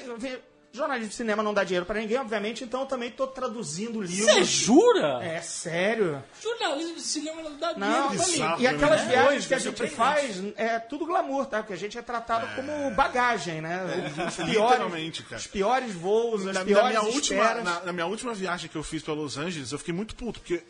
jornalismo 0.72 1.08
de 1.10 1.14
cinema 1.14 1.42
não 1.42 1.52
dá 1.54 1.64
dinheiro 1.64 1.86
para 1.86 1.98
ninguém, 2.00 2.18
obviamente, 2.18 2.62
então 2.62 2.80
eu 2.82 2.86
também 2.86 3.08
estou 3.08 3.26
traduzindo 3.26 4.00
livros. 4.00 4.26
Você 4.32 4.44
jura? 4.44 5.20
É 5.24 5.40
sério? 5.40 6.22
Jornalismo 6.42 6.94
de 6.94 7.00
cinema 7.02 7.42
não 7.42 7.56
dá 7.56 7.74
Não, 7.74 7.86
dinheiro 7.86 8.08
pra 8.08 8.24
bizarro, 8.26 8.50
ninguém. 8.58 8.64
e 8.64 8.66
aquelas 8.76 9.00
né? 9.02 9.08
viagens 9.08 9.46
que 9.46 9.54
a 9.54 9.58
gente 9.58 9.86
faz 9.88 10.42
é 10.56 10.78
tudo 10.78 11.06
glamour, 11.06 11.46
tá? 11.46 11.58
Porque 11.58 11.72
a 11.72 11.76
gente 11.76 11.96
é 11.98 12.02
tratado 12.02 12.46
como 12.54 12.90
bagagem, 12.94 13.60
né? 13.60 13.80
Os 14.28 14.34
piores, 14.36 14.48
literalmente, 14.48 15.22
cara. 15.24 15.36
os 15.40 15.46
piores 15.46 15.94
voos, 15.94 16.46
as 16.46 16.54
na, 16.54 16.60
na 16.60 16.64
piores 16.66 16.88
minha 16.88 17.02
última, 17.02 17.54
na, 17.54 17.80
na 17.80 17.92
minha 17.92 18.06
última 18.06 18.34
viagem 18.34 18.68
que 18.70 18.76
eu 18.76 18.82
fiz 18.82 19.02
pra 19.02 19.14
Los 19.14 19.36
Angeles, 19.38 19.72
eu 19.72 19.78
fiquei 19.78 19.94
muito 19.94 20.14
puto, 20.14 20.38
porque 20.40 20.62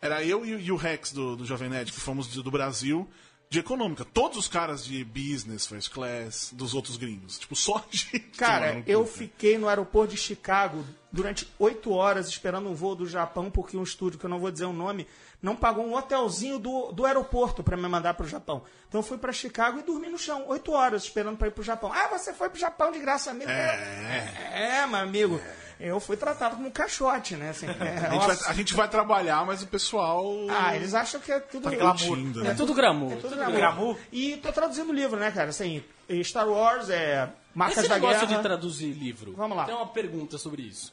era 0.00 0.24
eu 0.24 0.44
e, 0.44 0.54
o- 0.54 0.58
e 0.60 0.72
o 0.72 0.76
Rex 0.76 1.12
do, 1.12 1.36
do 1.36 1.44
Jovem 1.44 1.68
Nerd, 1.68 1.92
que 1.92 2.00
fomos 2.00 2.26
do, 2.26 2.42
do 2.42 2.50
Brasil, 2.50 3.08
de 3.52 3.58
econômica. 3.58 4.02
Todos 4.02 4.38
os 4.38 4.48
caras 4.48 4.82
de 4.82 5.04
business, 5.04 5.66
first 5.66 5.92
class, 5.92 6.50
dos 6.54 6.72
outros 6.72 6.96
gringos. 6.96 7.38
Tipo, 7.38 7.54
só 7.54 7.76
a 7.84 7.84
gente. 7.90 8.18
Cara, 8.38 8.82
eu 8.86 9.06
fiquei 9.06 9.58
no 9.58 9.68
aeroporto 9.68 10.14
de 10.14 10.20
Chicago 10.20 10.82
durante 11.12 11.46
oito 11.58 11.92
horas 11.92 12.28
esperando 12.28 12.70
um 12.70 12.74
voo 12.74 12.94
do 12.94 13.06
Japão, 13.06 13.50
porque 13.50 13.76
um 13.76 13.82
estúdio, 13.82 14.18
que 14.18 14.24
eu 14.24 14.30
não 14.30 14.38
vou 14.38 14.50
dizer 14.50 14.64
o 14.64 14.72
nome, 14.72 15.06
não 15.42 15.54
pagou 15.54 15.84
um 15.84 15.94
hotelzinho 15.94 16.58
do, 16.58 16.92
do 16.92 17.04
aeroporto 17.04 17.62
para 17.62 17.76
me 17.76 17.86
mandar 17.86 18.14
pro 18.14 18.26
Japão. 18.26 18.62
Então 18.88 19.00
eu 19.00 19.04
fui 19.04 19.18
para 19.18 19.32
Chicago 19.32 19.78
e 19.78 19.82
dormi 19.82 20.08
no 20.08 20.16
chão, 20.16 20.44
oito 20.48 20.72
horas 20.72 21.02
esperando 21.02 21.36
para 21.36 21.48
ir 21.48 21.50
pro 21.50 21.62
Japão. 21.62 21.92
Ah, 21.92 22.08
você 22.08 22.32
foi 22.32 22.48
pro 22.48 22.58
Japão 22.58 22.90
de 22.90 23.00
graça 23.00 23.34
mesmo? 23.34 23.52
É. 23.52 24.80
É, 24.80 24.86
meu 24.86 24.98
amigo. 24.98 25.38
Eu 25.84 25.98
fui 25.98 26.16
tratado 26.16 26.56
como 26.56 26.68
um 26.68 26.70
caixote, 26.70 27.34
né? 27.36 27.50
Assim, 27.50 27.66
é, 27.80 28.06
A 28.06 28.10
gente, 28.10 28.26
vai, 28.26 28.36
a 28.46 28.52
gente 28.54 28.74
vai 28.74 28.88
trabalhar, 28.88 29.44
mas 29.44 29.62
o 29.62 29.66
pessoal. 29.66 30.32
Ah, 30.50 30.76
eles 30.76 30.94
acham 30.94 31.20
que 31.20 31.32
é 31.32 31.40
tudo 31.40 31.64
tá 31.64 31.70
glamour. 31.76 31.98
curtindo, 32.06 32.40
É 32.40 32.44
né? 32.44 32.54
tudo 32.54 32.72
glamour. 32.74 33.10
Tudo 33.16 33.22
tudo 33.22 33.34
glamour. 33.36 33.56
glamour. 33.56 33.98
E 34.12 34.36
tô 34.36 34.52
traduzindo 34.52 34.92
livro, 34.92 35.18
né, 35.18 35.30
cara? 35.30 35.50
Assim, 35.50 35.82
Star 36.22 36.48
Wars, 36.48 36.88
é, 36.90 37.28
Marcas 37.54 37.78
Esse 37.78 37.88
da 37.88 37.94
negócio 37.96 38.26
Guerra. 38.26 38.36
de 38.36 38.42
traduzir 38.42 38.92
livro. 38.92 39.32
Vamos 39.36 39.56
lá. 39.56 39.64
Tem 39.64 39.74
uma 39.74 39.88
pergunta 39.88 40.38
sobre 40.38 40.62
isso. 40.62 40.92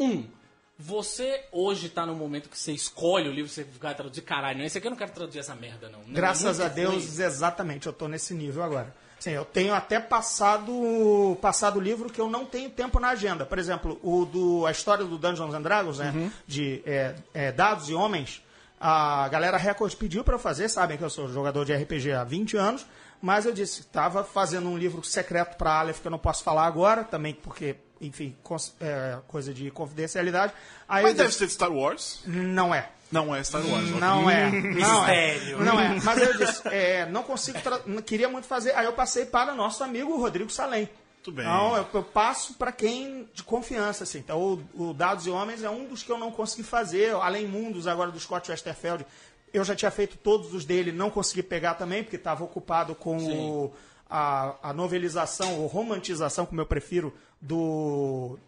Um, 0.00 0.26
você 0.76 1.44
hoje 1.52 1.88
tá 1.88 2.04
no 2.04 2.14
momento 2.16 2.48
que 2.48 2.58
você 2.58 2.72
escolhe 2.72 3.28
o 3.28 3.32
livro, 3.32 3.48
você 3.50 3.64
vai 3.80 3.94
traduzir, 3.94 4.22
caralho, 4.22 4.58
não, 4.58 4.64
esse 4.64 4.76
aqui 4.78 4.86
eu 4.88 4.90
não 4.90 4.98
quero 4.98 5.12
traduzir 5.12 5.38
essa 5.38 5.54
merda, 5.54 5.88
não. 5.88 6.00
Graças 6.12 6.60
a 6.60 6.66
Deus, 6.66 7.14
foi. 7.14 7.24
exatamente, 7.24 7.86
eu 7.86 7.92
tô 7.92 8.08
nesse 8.08 8.34
nível 8.34 8.62
agora. 8.64 8.92
Sim, 9.24 9.30
eu 9.30 9.44
tenho 9.46 9.72
até 9.72 9.98
passado 9.98 11.38
passado 11.40 11.80
livro 11.80 12.10
que 12.10 12.20
eu 12.20 12.28
não 12.28 12.44
tenho 12.44 12.68
tempo 12.68 13.00
na 13.00 13.08
agenda. 13.08 13.46
Por 13.46 13.58
exemplo, 13.58 13.98
o 14.02 14.26
do 14.26 14.66
a 14.66 14.70
história 14.70 15.02
do 15.02 15.16
Dungeons 15.16 15.54
and 15.54 15.62
Dragons, 15.62 15.98
né, 15.98 16.12
Uhum. 16.14 16.30
de 16.46 16.82
é, 16.84 17.14
é, 17.32 17.50
dados 17.50 17.88
e 17.88 17.94
homens. 17.94 18.42
A 18.78 19.26
galera 19.30 19.56
Record 19.56 19.94
pediu 19.94 20.22
para 20.22 20.34
eu 20.34 20.38
fazer, 20.38 20.68
sabem 20.68 20.98
que 20.98 21.04
eu 21.04 21.08
sou 21.08 21.26
jogador 21.32 21.64
de 21.64 21.72
RPG 21.74 22.12
há 22.12 22.22
20 22.22 22.54
anos, 22.58 22.84
mas 23.22 23.46
eu 23.46 23.52
disse, 23.52 23.80
estava 23.80 24.22
fazendo 24.22 24.68
um 24.68 24.76
livro 24.76 25.02
secreto 25.02 25.56
para 25.56 25.72
Aleph 25.80 26.00
que 26.00 26.06
eu 26.06 26.10
não 26.10 26.18
posso 26.18 26.44
falar 26.44 26.66
agora, 26.66 27.02
também 27.02 27.32
porque, 27.32 27.76
enfim, 28.02 28.36
é, 28.78 29.16
coisa 29.26 29.54
de 29.54 29.70
confidencialidade. 29.70 30.52
Aí 30.86 31.02
Mas 31.02 31.14
deve 31.14 31.28
disse, 31.28 31.38
ser 31.38 31.46
de 31.46 31.52
Star 31.54 31.72
Wars. 31.72 32.20
não 32.26 32.74
é. 32.74 32.90
Não 33.14 33.34
é 33.34 33.42
Star 33.44 33.62
Wars. 33.64 33.90
Não 33.90 34.28
é. 34.28 34.50
Não 34.50 34.60
Mistério. 34.72 35.60
é. 35.60 35.64
Não 35.64 35.80
é. 35.80 36.00
Mas 36.02 36.18
eu 36.20 36.36
disse, 36.36 36.62
é, 36.68 37.06
não 37.06 37.22
consigo, 37.22 37.60
tra- 37.60 37.80
não 37.86 38.02
queria 38.02 38.28
muito 38.28 38.46
fazer. 38.46 38.74
Aí 38.76 38.84
eu 38.84 38.92
passei 38.92 39.24
para 39.24 39.54
nosso 39.54 39.82
amigo 39.84 40.16
Rodrigo 40.18 40.50
Salem. 40.50 40.88
Muito 41.16 41.32
bem. 41.32 41.44
Então, 41.46 41.76
eu, 41.76 41.86
eu 41.94 42.02
passo 42.02 42.54
para 42.54 42.70
quem 42.72 43.28
de 43.32 43.42
confiança, 43.42 44.04
assim. 44.04 44.18
Então, 44.18 44.38
o, 44.74 44.88
o 44.90 44.92
Dados 44.92 45.26
e 45.26 45.30
Homens 45.30 45.62
é 45.62 45.70
um 45.70 45.86
dos 45.86 46.02
que 46.02 46.10
eu 46.12 46.18
não 46.18 46.30
consegui 46.30 46.62
fazer. 46.62 47.14
Além 47.14 47.46
Mundos, 47.46 47.86
agora 47.86 48.10
do 48.10 48.18
Scott 48.20 48.50
Westerfeld, 48.50 49.06
eu 49.52 49.64
já 49.64 49.74
tinha 49.74 49.90
feito 49.90 50.18
todos 50.18 50.52
os 50.52 50.64
dele, 50.64 50.90
não 50.92 51.08
consegui 51.08 51.42
pegar 51.42 51.74
também, 51.74 52.02
porque 52.02 52.16
estava 52.16 52.42
ocupado 52.44 52.94
com 52.94 53.16
o- 53.16 53.72
a, 54.10 54.56
a 54.62 54.72
novelização, 54.74 55.60
ou 55.60 55.66
romantização, 55.66 56.44
como 56.44 56.60
eu 56.60 56.66
prefiro, 56.66 57.14
do 57.40 58.38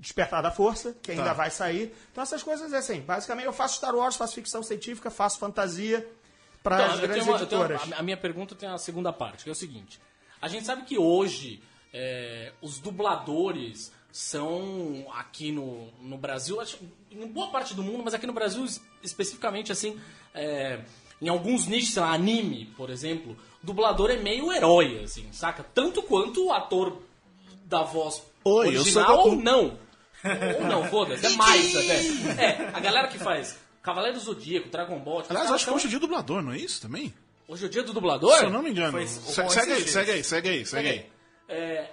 Despertar 0.00 0.42
da 0.42 0.50
Força, 0.50 0.96
que 1.02 1.10
ainda 1.12 1.24
Tá. 1.24 1.32
vai 1.34 1.50
sair. 1.50 1.94
Então, 2.10 2.22
essas 2.22 2.42
coisas, 2.42 2.72
é 2.72 2.78
assim, 2.78 3.00
basicamente 3.02 3.44
eu 3.46 3.52
faço 3.52 3.76
Star 3.76 3.94
Wars, 3.94 4.16
faço 4.16 4.34
ficção 4.34 4.62
científica, 4.62 5.10
faço 5.10 5.38
fantasia 5.38 6.08
para 6.62 6.76
Então, 6.76 6.86
as 6.86 6.92
eu 6.92 6.98
tenho 7.00 7.08
grandes 7.12 7.28
uma- 7.28 7.38
eu 7.40 7.46
tenho 7.46 7.60
uma- 7.60 7.66
editoras. 7.74 7.98
a 7.98 8.02
minha 8.02 8.16
pergunta 8.16 8.54
tem 8.54 8.68
a 8.68 8.78
segunda 8.78 9.12
parte, 9.12 9.44
que 9.44 9.50
é 9.50 9.52
o 9.52 9.56
seguinte. 9.56 10.00
A 10.40 10.48
gente 10.48 10.64
sabe 10.64 10.82
que 10.84 10.96
hoje 10.98 11.62
é, 11.92 12.52
os 12.62 12.78
dubladores 12.78 13.92
são 14.12 15.06
aqui 15.14 15.50
no, 15.52 15.88
no 16.00 16.16
Brasil, 16.16 16.60
acho, 16.60 16.78
em 17.10 17.26
boa 17.26 17.48
parte 17.50 17.74
do 17.74 17.82
mundo, 17.82 18.02
mas 18.04 18.14
aqui 18.14 18.26
no 18.26 18.32
Brasil 18.32 18.64
es- 18.64 18.80
especificamente 19.02 19.72
assim, 19.72 20.00
é, 20.32 20.80
em 21.20 21.28
alguns 21.28 21.66
nichos, 21.66 21.92
sei 21.92 22.02
lá, 22.02 22.12
anime, 22.12 22.66
por 22.76 22.90
exemplo, 22.90 23.36
dublador 23.62 24.08
é 24.10 24.16
meio 24.16 24.52
herói, 24.52 25.02
assim, 25.02 25.30
saca? 25.32 25.64
Tanto 25.74 26.00
quanto 26.04 26.46
o 26.46 26.52
ator 26.52 27.02
da 27.64 27.82
voz 27.82 28.22
Oi, 28.44 28.68
eu 28.68 28.72
sou 28.72 29.02
original 29.02 29.16
Goku. 29.16 29.28
ou 29.30 29.36
não. 29.36 29.78
Ou 30.60 30.66
não, 30.66 30.84
foda-se, 30.86 31.26
é 31.26 31.30
mais 31.30 31.74
até. 31.76 32.42
É, 32.42 32.70
a 32.72 32.80
galera 32.80 33.08
que 33.08 33.18
faz 33.18 33.58
Cavaleiro 33.82 34.18
do 34.18 34.22
Zodíaco, 34.22 34.68
Dragon 34.68 34.98
Ball... 34.98 35.22
tipo, 35.22 35.32
Aliás, 35.32 35.50
acho 35.50 35.64
que 35.64 35.70
hoje 35.70 35.86
é 35.86 35.88
dia 35.90 35.98
do 35.98 36.06
dublador, 36.06 36.42
não 36.42 36.52
é 36.52 36.58
isso 36.58 36.80
também? 36.82 37.12
hoje 37.48 37.64
é 37.64 37.66
o 37.66 37.70
dia 37.70 37.82
do 37.82 37.92
dublador? 37.92 38.36
Se 38.38 38.44
eu 38.44 38.50
não 38.50 38.62
me 38.62 38.70
engano. 38.70 38.92
Foi- 38.92 39.06
Se- 39.06 39.20
foi 39.34 39.48
segue, 39.50 39.72
aí, 39.72 39.82
segue 39.88 40.10
aí, 40.12 40.24
segue 40.24 40.48
aí, 40.48 40.66
segue 40.66 40.88
aí. 40.88 41.06
É, 41.48 41.90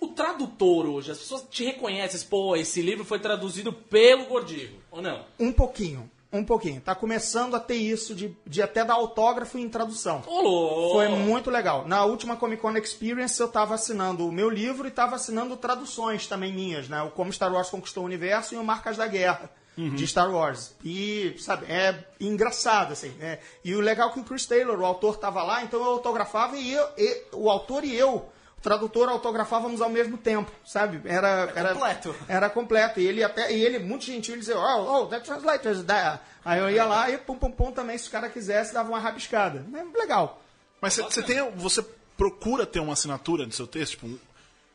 o 0.00 0.08
tradutor 0.08 0.86
hoje, 0.86 1.10
as 1.12 1.18
pessoas 1.18 1.44
te 1.50 1.64
reconhecem, 1.64 2.20
pô, 2.28 2.56
esse 2.56 2.80
livro 2.82 3.04
foi 3.04 3.18
traduzido 3.20 3.72
pelo 3.72 4.24
Gordigo, 4.24 4.78
ou 4.90 5.00
não? 5.02 5.24
Um 5.38 5.52
pouquinho, 5.52 6.10
um 6.32 6.44
pouquinho. 6.44 6.80
Tá 6.80 6.94
começando 6.94 7.54
a 7.56 7.60
ter 7.60 7.76
isso 7.76 8.14
de, 8.14 8.36
de 8.46 8.62
até 8.62 8.84
dar 8.84 8.94
autógrafo 8.94 9.58
em 9.58 9.68
tradução. 9.68 10.22
Ô, 10.26 10.40
louco! 10.40 10.92
Foi 10.94 11.08
muito 11.08 11.50
legal. 11.50 11.86
Na 11.86 12.04
última 12.04 12.36
Comic 12.36 12.60
Con 12.60 12.76
Experience 12.76 13.40
eu 13.40 13.48
tava 13.48 13.74
assinando 13.74 14.26
o 14.26 14.32
meu 14.32 14.50
livro 14.50 14.86
e 14.86 14.90
tava 14.90 15.16
assinando 15.16 15.56
traduções 15.56 16.26
também 16.26 16.52
minhas, 16.52 16.88
né? 16.88 17.02
O 17.02 17.10
Como 17.10 17.32
Star 17.32 17.52
Wars 17.52 17.70
Conquistou 17.70 18.02
o 18.02 18.06
Universo 18.06 18.54
e 18.54 18.58
o 18.58 18.64
Marcas 18.64 18.96
da 18.96 19.06
Guerra. 19.06 19.50
De 19.94 20.08
Star 20.08 20.28
Wars. 20.28 20.74
E, 20.84 21.36
sabe, 21.38 21.66
é 21.70 22.04
engraçado, 22.18 22.92
assim. 22.94 23.10
né? 23.10 23.38
E 23.64 23.76
o 23.76 23.80
legal 23.80 24.10
é 24.10 24.12
que 24.12 24.18
o 24.18 24.24
Chris 24.24 24.44
Taylor, 24.44 24.76
o 24.80 24.84
autor, 24.84 25.16
tava 25.18 25.40
lá, 25.44 25.62
então 25.62 25.78
eu 25.78 25.86
autografava 25.86 26.56
e, 26.56 26.72
eu, 26.72 26.84
e 26.98 27.22
o 27.32 27.48
autor 27.48 27.84
e 27.84 27.94
eu, 27.94 28.28
tradutor, 28.62 29.08
autografávamos 29.08 29.80
ao 29.80 29.88
mesmo 29.88 30.16
tempo, 30.18 30.50
sabe? 30.66 31.00
Era, 31.08 31.52
era 31.54 31.72
completo. 31.72 32.16
Era 32.28 32.50
completo. 32.50 33.00
E 33.00 33.06
ele 33.06 33.22
até, 33.22 33.52
e 33.52 33.62
ele, 33.64 33.78
muito 33.78 34.04
gentil, 34.04 34.34
ele 34.34 34.40
dizia, 34.40 34.58
oh, 34.58 35.02
oh, 35.02 35.06
the 35.06 35.20
translator's 35.20 35.82
there. 35.84 36.18
Aí 36.44 36.58
eu 36.60 36.70
ia 36.70 36.84
lá 36.84 37.10
e 37.10 37.18
pum, 37.18 37.36
pum, 37.36 37.50
pum, 37.50 37.70
também, 37.72 37.96
se 37.98 38.08
o 38.08 38.10
cara 38.10 38.28
quisesse, 38.28 38.72
dava 38.74 38.88
uma 38.88 38.98
rabiscada. 38.98 39.64
É 39.74 39.98
legal. 39.98 40.42
Mas 40.80 40.94
você- 40.96 41.22
tem, 41.22 41.50
você 41.52 41.84
procura 42.16 42.64
ter 42.66 42.80
uma 42.80 42.92
assinatura 42.94 43.44
no 43.46 43.52
seu 43.52 43.66
texto? 43.66 43.92
Tipo, 43.92 44.06
um- 44.06 44.18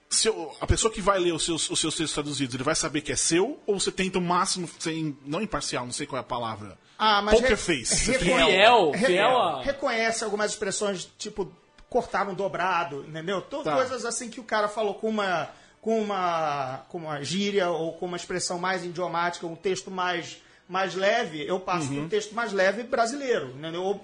se 0.09 0.27
eu- 0.27 0.55
a 0.61 0.67
pessoa 0.67 0.93
que 0.93 1.01
vai 1.01 1.17
ler 1.19 1.33
os 1.33 1.43
seus, 1.43 1.69
os 1.69 1.79
seus 1.79 1.95
textos 1.95 2.13
traduzidos, 2.13 2.53
ele 2.53 2.63
vai 2.63 2.75
saber 2.75 3.01
que 3.01 3.11
é 3.11 3.15
seu? 3.15 3.59
Ou 3.65 3.79
você 3.79 3.91
tenta 3.91 4.19
o 4.19 4.21
máximo 4.21 4.69
ser, 4.79 4.93
im- 4.93 5.17
não 5.25 5.41
imparcial, 5.41 5.85
não 5.85 5.91
sei 5.93 6.05
qual 6.05 6.17
é 6.17 6.21
a 6.21 6.23
palavra. 6.23 6.77
Ah, 6.97 7.21
mas 7.21 7.33
Poker 7.35 7.49
re- 7.49 7.57
face. 7.57 8.11
Reconhe- 8.11 8.45
Fiel, 8.51 8.91
re- 8.91 9.05
fiel 9.07 9.37
a- 9.37 9.63
Reconhece 9.63 10.23
algumas 10.23 10.51
expressões, 10.51 11.09
tipo, 11.17 11.51
cortaram 11.93 12.33
dobrado, 12.33 13.05
entendeu? 13.07 13.39
To- 13.41 13.61
Tá. 13.63 13.75
Coisas 13.75 14.03
assim 14.03 14.27
que 14.29 14.39
o 14.39 14.43
cara 14.43 14.67
falou 14.67 14.95
com 14.95 15.07
uma, 15.09 15.47
com 15.79 16.01
uma, 16.01 16.81
com 16.89 16.97
uma 16.97 17.23
gíria 17.23 17.69
ou 17.69 17.93
com 17.93 18.07
uma 18.07 18.17
expressão 18.17 18.57
mais 18.57 18.83
idiomática, 18.83 19.45
um 19.45 19.55
texto 19.55 19.91
mais, 19.91 20.41
mais 20.67 20.95
leve, 20.95 21.45
eu 21.47 21.59
passo 21.59 21.89
Uhum. 21.89 21.95
para 21.95 22.03
um 22.05 22.09
texto 22.09 22.33
mais 22.33 22.51
leve 22.51 22.81
brasileiro, 22.83 23.49
entendeu? 23.57 23.83
Ou, 23.83 24.03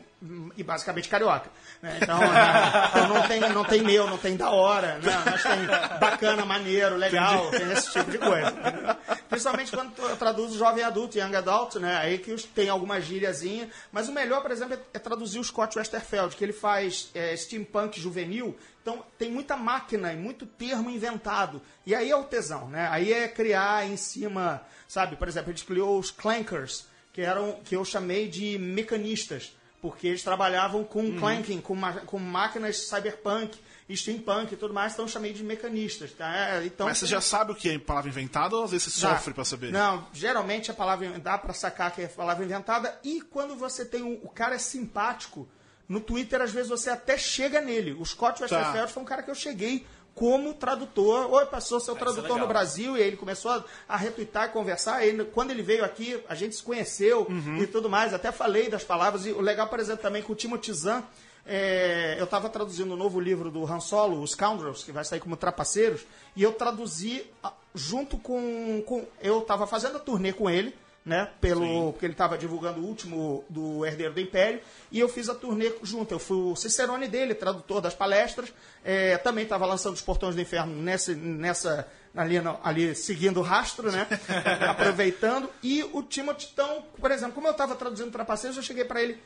e 0.58 0.64
basicamente 0.64 1.08
carioca. 1.08 1.50
né? 1.82 2.00
Então, 2.02 2.20
né? 2.20 2.90
Então 2.90 3.08
não, 3.08 3.28
tem, 3.28 3.40
não 3.40 3.64
tem 3.64 3.82
meu, 3.82 4.08
não 4.08 4.18
tem 4.18 4.36
da 4.36 4.50
hora, 4.50 4.98
né? 5.00 5.24
mas 5.26 5.44
tem 5.44 5.66
bacana, 6.00 6.46
maneiro, 6.46 6.98
legal, 6.98 7.50
tem 7.52 7.72
esse 7.72 7.92
tipo 7.92 8.12
de 8.12 8.18
coisa. 8.18 8.50
entendeu? 8.50 8.96
Principalmente 9.30 9.72
quando 9.72 9.92
tu 9.94 10.16
traduz 10.18 10.54
jovem 10.54 10.84
adulto, 10.84 11.18
young 11.18 11.36
adult, 11.36 11.76
né? 11.76 11.98
Aí 11.98 12.18
que 12.18 12.36
tem 12.48 12.68
alguma 12.68 13.00
gíriazinha. 13.00 13.70
Mas 13.92 14.10
o 14.10 14.12
melhor, 14.12 14.42
por 14.42 14.52
exemplo, 14.52 14.74
é, 14.74 14.80
é 14.94 15.00
traduzir 15.00 15.40
o 15.40 15.44
Scott 15.44 15.78
Westerfeld, 15.78 16.36
que 16.36 16.44
ele 16.44 16.54
faz 16.54 17.10
é, 17.14 17.36
steampunk 17.38 18.00
juvenil. 18.00 18.58
Então 18.82 19.04
tem 19.18 19.32
muita 19.32 19.56
máquina 19.56 20.12
e 20.12 20.18
muito 20.18 20.46
termo 20.46 20.90
inventado. 20.90 21.62
E 21.86 21.96
aí 21.96 22.10
é 22.10 22.16
o 22.16 22.24
tesão, 22.24 22.68
né? 22.70 22.88
Aí 22.92 23.14
é 23.14 23.28
criar 23.28 23.86
em 23.88 23.96
cima, 23.96 24.62
sabe? 24.88 25.16
Por 25.16 25.28
exemplo, 25.28 25.52
gente 25.52 25.66
criou 25.66 26.00
os 26.00 26.12
clankers, 26.12 26.88
que 27.14 27.22
eram 27.22 27.60
que 27.64 27.76
eu 27.76 27.86
chamei 27.86 28.28
de 28.28 28.58
mecanistas, 28.58 29.54
porque 29.82 30.08
eles 30.08 30.24
trabalhavam 30.24 30.84
com 30.84 31.02
Uhum. 31.02 31.20
clanking, 31.20 31.62
com, 31.62 31.76
com 32.06 32.20
máquinas 32.20 32.88
cyberpunk, 32.90 33.58
steampunk 33.96 34.54
e 34.54 34.58
tudo 34.58 34.74
mais, 34.74 34.94
então 34.94 35.06
eu 35.06 35.10
chamei 35.10 35.34
de 35.34 35.44
mecanistas. 35.44 36.12
Tá? 36.12 36.36
É, 36.36 36.66
Então, 36.66 36.86
Mas 36.88 36.98
você 36.98 37.06
já 37.08 37.22
sabe 37.22 37.52
o 37.52 37.56
que 37.56 37.70
é 37.70 37.80
palavra 37.80 38.10
inventada 38.10 38.56
ou 38.56 38.64
às 38.66 38.72
vezes 38.72 38.94
você 38.94 39.02
Dá. 39.08 39.16
sofre 39.16 39.34
pra 39.34 39.44
saber? 39.46 39.72
Não, 39.72 40.06
geralmente 40.14 40.70
a 40.70 40.74
palavra 40.74 41.18
dá 41.20 41.38
pra 41.38 41.54
sacar 41.54 41.92
que 41.94 42.02
é 42.02 42.08
palavra 42.08 42.44
inventada 42.46 43.00
e 43.04 43.22
quando 43.22 43.56
você 43.56 43.86
tem 43.86 44.04
um, 44.04 44.20
o 44.24 44.30
cara 44.30 44.56
é 44.56 44.60
simpático, 44.60 45.48
no 45.88 46.00
Twitter 46.00 46.42
às 46.42 46.52
vezes 46.52 46.70
você 46.70 46.90
até 46.90 47.18
chega 47.18 47.62
nele. 47.62 47.94
O 47.94 48.06
Scott 48.06 48.42
Westerfeld 48.42 48.92
foi 48.94 49.02
um 49.02 49.06
cara 49.06 49.24
que 49.24 49.32
eu 49.32 49.36
cheguei 49.36 49.88
como 50.16 50.54
tradutor. 50.54 51.32
Oi, 51.32 51.46
passou 51.46 51.80
seu 51.80 51.96
tradutor 51.96 52.24
legal. 52.24 52.40
no 52.40 52.48
Brasil 52.48 52.98
e 52.98 53.02
aí 53.02 53.08
ele 53.08 53.18
começou 53.18 53.52
a, 53.52 53.64
a 53.88 53.98
retweetar 53.98 54.50
e 54.50 54.50
conversar. 54.50 55.06
E 55.06 55.26
quando 55.26 55.52
ele 55.52 55.62
veio 55.62 55.84
aqui, 55.84 56.22
a 56.28 56.36
gente 56.36 56.56
se 56.56 56.64
conheceu 56.64 57.28
e 57.62 57.68
tudo 57.68 57.90
mais. 57.90 58.14
Até 58.14 58.32
falei 58.32 58.70
das 58.70 58.84
palavras. 58.84 59.26
E 59.26 59.32
o 59.32 59.42
legal, 59.42 59.68
por 59.68 59.80
exemplo, 59.80 60.02
também 60.02 60.22
com 60.22 60.34
o 60.34 60.36
Timothy 60.36 60.74
Zahn, 60.74 61.04
é, 61.46 62.16
eu 62.20 62.26
estava 62.26 62.48
traduzindo 62.50 62.94
o 62.94 62.98
novo 62.98 63.20
livro 63.20 63.50
do 63.50 63.66
Han 63.66 63.80
Solo, 63.80 64.22
Os 64.22 64.32
Scoundrels, 64.32 64.84
que 64.84 64.92
vai 64.92 65.04
sair 65.04 65.20
como 65.20 65.36
Trapaceiros, 65.36 66.06
e 66.36 66.44
eu 66.44 66.54
traduzi 66.54 67.26
junto 67.74 68.18
com. 68.18 68.84
com 68.86 69.06
eu 69.22 69.40
estava 69.40 69.66
fazendo 69.66 69.98
a 69.98 70.00
turnê 70.00 70.32
com 70.32 70.50
ele, 70.50 70.76
né? 71.06 71.30
Pelo, 71.42 71.92
porque 71.94 72.06
ele 72.06 72.14
estava 72.14 72.38
divulgando 72.38 72.82
o 72.82 72.86
último 72.86 73.44
do 73.50 73.86
Herdeiro 73.86 74.14
do 74.14 74.20
Império, 74.20 74.62
e 74.92 75.00
eu 75.00 75.10
fiz 75.10 75.28
a 75.30 75.36
turnê 75.36 75.72
junto. 75.82 76.14
Eu 76.14 76.20
fui 76.20 76.38
o 76.52 76.56
Cicerone 76.56 77.08
dele, 77.08 77.34
tradutor 77.34 77.82
das 77.82 77.94
palestras, 77.96 78.54
é, 78.84 79.18
também 79.18 79.44
estava 79.44 79.66
lançando 79.66 79.96
Os 79.96 80.02
Portões 80.02 80.36
do 80.36 80.42
Inferno 80.42 80.74
nessa. 80.82 81.14
nessa 81.16 81.88
Ali, 82.16 82.40
no- 82.42 82.60
ali 82.64 82.96
seguindo 82.96 83.40
o 83.40 83.44
rastro, 83.44 83.92
né? 83.92 84.08
Aproveitando. 84.68 85.48
E 85.62 85.84
o 85.94 86.02
Timothy, 86.02 86.50
então, 86.52 86.84
por 87.00 87.12
exemplo, 87.12 87.34
como 87.36 87.48
eu 87.48 87.52
estava 87.52 87.76
traduzindo 87.76 88.12
Trapaceiros, 88.12 88.58
eu 88.58 88.64
cheguei 88.64 88.84
para 88.84 89.02
ele. 89.02 89.22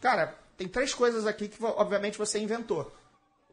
Cara, 0.00 0.34
tem 0.56 0.68
três 0.68 0.94
coisas 0.94 1.26
aqui 1.26 1.48
que, 1.48 1.62
obviamente, 1.62 2.16
você 2.16 2.38
inventou. 2.38 2.94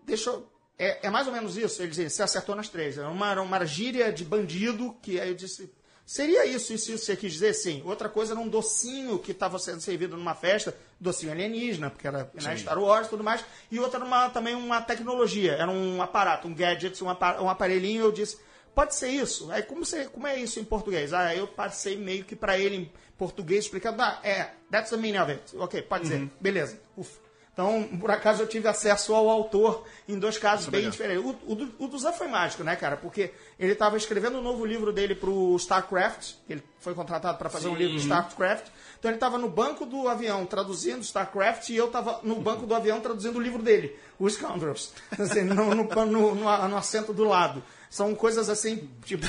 Deixa 0.05 0.29
eu... 0.29 0.47
É, 0.77 1.07
é 1.07 1.09
mais 1.09 1.25
ou 1.25 1.33
menos 1.33 1.57
isso. 1.57 1.81
Ele 1.81 1.89
dizia, 1.89 2.09
você 2.09 2.21
acertou 2.23 2.55
nas 2.55 2.69
três. 2.69 2.97
Era 2.97 3.09
uma, 3.09 3.31
era 3.31 3.41
uma 3.41 3.65
gíria 3.65 4.12
de 4.13 4.23
bandido, 4.23 4.95
que 5.01 5.19
aí 5.19 5.29
eu 5.29 5.35
disse... 5.35 5.71
Seria 6.05 6.45
isso, 6.45 6.74
isso, 6.74 6.91
isso 6.91 7.05
você 7.05 7.15
quis 7.15 7.31
dizer? 7.33 7.53
Sim. 7.53 7.81
Outra 7.86 8.10
coisa 8.10 8.33
era 8.33 8.39
um 8.39 8.48
docinho 8.48 9.17
que 9.19 9.31
estava 9.31 9.57
sendo 9.57 9.79
servido 9.81 10.17
numa 10.17 10.36
festa, 10.36 10.75
docinho 11.00 11.31
alienígena, 11.31 11.89
porque 11.89 12.05
era 12.07 12.29
né, 12.33 12.57
Star 12.57 12.77
Wars 12.77 13.07
e 13.07 13.10
tudo 13.10 13.24
mais. 13.24 13.43
E 13.72 13.79
outra 13.79 14.00
era 14.00 14.05
uma, 14.05 14.29
também 14.29 14.53
uma 14.53 14.81
tecnologia, 14.81 15.53
era 15.53 15.72
um 15.72 16.01
aparato, 16.01 16.48
um 16.48 16.53
gadget, 16.53 17.01
um, 17.03 17.10
apa- 17.10 17.38
aparelhinho. 17.50 18.03
Eu 18.03 18.12
disse, 18.12 18.38
pode 18.75 18.95
ser 18.95 19.10
isso? 19.10 19.50
Aí 19.51 19.63
como, 19.63 19.86
você, 19.86 20.05
como 20.05 20.27
é 20.27 20.38
isso 20.38 20.60
em 20.60 20.65
português? 20.65 21.13
Ah, 21.13 21.33
eu 21.33 21.48
passei 21.48 21.95
meio 21.95 22.25
que 22.25 22.36
para 22.36 22.57
ele 22.60 22.75
em 22.75 22.91
português, 23.17 23.63
explicando, 23.63 24.01
ah, 24.01 24.19
é, 24.24 24.50
that's 24.69 24.89
the 24.89 24.98
meaning 24.98 25.19
of 25.19 25.31
it. 25.31 25.55
Ok, 25.57 25.81
pode 25.83 26.03
dizer, 26.03 26.29
beleza. 26.41 26.77
Ufa. 26.98 27.23
Então, 27.53 27.83
por 28.00 28.10
acaso, 28.10 28.41
eu 28.41 28.48
tive 28.48 28.67
acesso 28.67 29.13
ao 29.13 29.29
autor 29.29 29.86
em 30.10 30.17
dois 30.17 30.39
casos 30.39 30.65
bem 30.67 30.79
legal. 30.81 30.91
diferentes. 30.91 31.24
O, 31.24 31.53
o, 31.53 31.86
o 31.86 31.88
do 31.88 32.00
Zan 32.00 32.12
foi 32.12 32.27
mágico, 32.27 32.63
né, 32.63 32.75
cara? 32.75 32.98
Porque 32.98 33.31
ele 33.60 33.74
estava 33.74 33.95
escrevendo 33.95 34.39
um 34.39 34.41
novo 34.41 34.65
livro 34.65 34.91
dele 34.91 35.13
pro 35.13 35.55
StarCraft. 35.57 36.31
Ele 36.50 36.63
foi 36.79 36.95
contratado 36.95 37.38
para 37.38 37.51
fazer 37.51 37.67
um 37.67 37.75
livro 37.75 37.93
do 37.93 38.00
StarCraft. 38.01 38.65
Então, 38.98 39.12
ele 39.12 39.17
estava 39.17 39.38
no 39.38 39.48
banco 39.48 39.86
do 39.86 40.07
avião 40.07 40.48
traduzindo 40.48 41.01
StarCraft 41.03 41.69
e 41.69 41.75
eu 41.75 41.86
estava 41.86 42.22
no 42.24 42.36
banco 42.41 42.65
do 42.65 42.74
avião 42.74 43.00
traduzindo 43.00 43.38
o 43.38 43.41
livro 43.41 43.62
dele, 43.62 43.95
Os 44.17 44.33
Scoundrels. 44.33 44.91
Assim, 45.19 45.41
no, 45.43 45.75
no, 45.75 45.83
no, 46.07 46.36
no, 46.36 46.77
assento 46.77 47.13
do 47.13 47.24
lado. 47.24 47.63
São 47.88 48.15
coisas 48.15 48.50
assim, 48.50 48.89
tipo, 49.05 49.24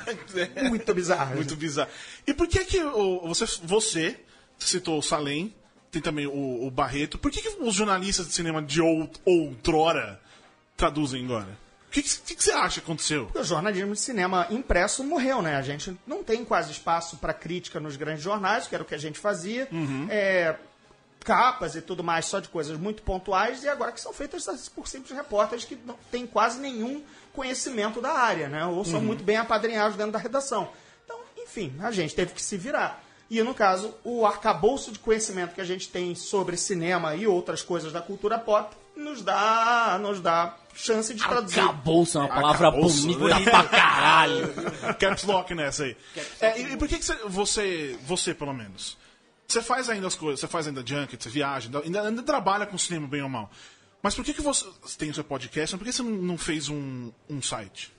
muito 0.70 0.94
bizarras. 0.94 1.34
Muito 1.36 1.54
bizarro. 1.54 1.90
E 2.26 2.32
por 2.32 2.48
que 2.48 2.64
que 2.64 2.82
o- 2.82 3.28
você, 3.28 3.44
você 3.62 4.16
citou 4.58 4.98
o 4.98 5.02
Salem, 5.02 5.54
tem 5.90 6.02
também 6.02 6.26
o, 6.26 6.66
o 6.66 6.70
Barreto, 6.70 7.18
por 7.18 7.30
que, 7.30 7.40
que 7.40 7.56
os 7.60 7.74
jornalistas 7.74 8.26
de 8.26 8.32
cinema 8.32 8.62
de 8.62 8.80
out, 8.80 9.20
outrora 9.24 10.20
traduzem 10.76 11.24
agora? 11.24 11.58
O 11.88 11.90
que, 11.90 12.02
que, 12.02 12.34
que 12.36 12.44
você 12.44 12.52
acha 12.52 12.80
que 12.80 12.86
aconteceu? 12.86 13.24
Porque 13.24 13.38
o 13.38 13.44
jornalismo 13.44 13.94
de 13.94 14.00
cinema 14.00 14.46
impresso 14.50 15.02
morreu, 15.02 15.40
né? 15.40 15.56
A 15.56 15.62
gente 15.62 15.98
não 16.06 16.22
tem 16.22 16.44
quase 16.44 16.70
espaço 16.70 17.16
para 17.16 17.32
crítica 17.32 17.80
nos 17.80 17.96
grandes 17.96 18.22
jornais, 18.22 18.66
que 18.66 18.74
era 18.74 18.84
o 18.84 18.86
que 18.86 18.94
a 18.94 18.98
gente 18.98 19.18
fazia. 19.18 19.66
É, 20.10 20.56
capas 21.24 21.74
e 21.74 21.80
tudo 21.80 22.04
mais, 22.04 22.26
só 22.26 22.40
de 22.40 22.48
coisas 22.48 22.78
muito 22.78 23.02
pontuais, 23.02 23.64
e 23.64 23.68
agora 23.68 23.92
que 23.92 24.00
são 24.00 24.12
feitas 24.12 24.68
por 24.68 24.86
simples 24.86 25.16
repórteres 25.16 25.64
que 25.64 25.76
não 25.84 25.96
têm 26.10 26.26
quase 26.26 26.60
nenhum 26.60 27.02
conhecimento 27.32 28.00
da 28.00 28.12
área, 28.12 28.48
né? 28.48 28.64
Ou 28.66 28.84
são 28.84 29.00
muito 29.00 29.24
bem 29.24 29.36
apadrinhados 29.38 29.96
dentro 29.96 30.12
da 30.12 30.18
redação. 30.18 30.70
Então, 31.04 31.18
enfim, 31.38 31.74
a 31.80 31.90
gente 31.90 32.14
teve 32.14 32.34
que 32.34 32.42
se 32.42 32.56
virar. 32.58 33.02
E, 33.30 33.42
no 33.42 33.54
caso, 33.54 33.94
o 34.02 34.24
arcabouço 34.24 34.90
de 34.90 34.98
conhecimento 34.98 35.54
que 35.54 35.60
a 35.60 35.64
gente 35.64 35.88
tem 35.88 36.14
sobre 36.14 36.56
cinema 36.56 37.14
e 37.14 37.26
outras 37.26 37.62
coisas 37.62 37.92
da 37.92 38.00
cultura 38.00 38.38
pop 38.38 38.74
nos 38.96 39.22
dá, 39.22 39.98
nos 40.00 40.20
dá 40.20 40.56
chance 40.74 41.12
de 41.12 41.22
traduzir. 41.22 41.60
Arcabouço 41.60 42.18
é 42.18 42.20
uma 42.22 42.28
palavra 42.28 42.68
Arcabouço, 42.68 43.02
bonita 43.02 43.38
né? 43.38 43.44
pra 43.44 43.64
caralho. 43.64 44.54
Caps 44.98 45.24
Lock 45.24 45.54
nessa 45.54 45.84
aí. 45.84 45.96
É, 46.40 46.60
e, 46.60 46.72
e 46.72 46.76
por 46.76 46.88
que, 46.88 46.98
que 46.98 47.04
você, 47.04 47.14
você, 47.26 47.98
você, 48.06 48.34
pelo 48.34 48.54
menos, 48.54 48.96
você 49.46 49.60
faz 49.60 49.90
ainda 49.90 50.06
as 50.06 50.14
coisas, 50.14 50.40
você 50.40 50.48
faz 50.48 50.66
ainda 50.66 50.82
junket, 50.84 51.22
você 51.22 51.28
viaja, 51.28 51.70
ainda, 51.84 52.02
ainda 52.02 52.22
trabalha 52.22 52.66
com 52.66 52.78
cinema 52.78 53.06
bem 53.06 53.22
ou 53.22 53.28
mal. 53.28 53.50
Mas 54.02 54.14
por 54.14 54.24
que, 54.24 54.32
que 54.32 54.42
você 54.42 54.66
tem 54.96 55.10
o 55.10 55.14
seu 55.14 55.24
podcast, 55.24 55.74
mas 55.74 55.78
por 55.78 55.84
que 55.84 55.92
você 55.92 56.02
não, 56.02 56.10
não 56.10 56.38
fez 56.38 56.68
um, 56.68 57.12
um 57.28 57.42
site? 57.42 57.92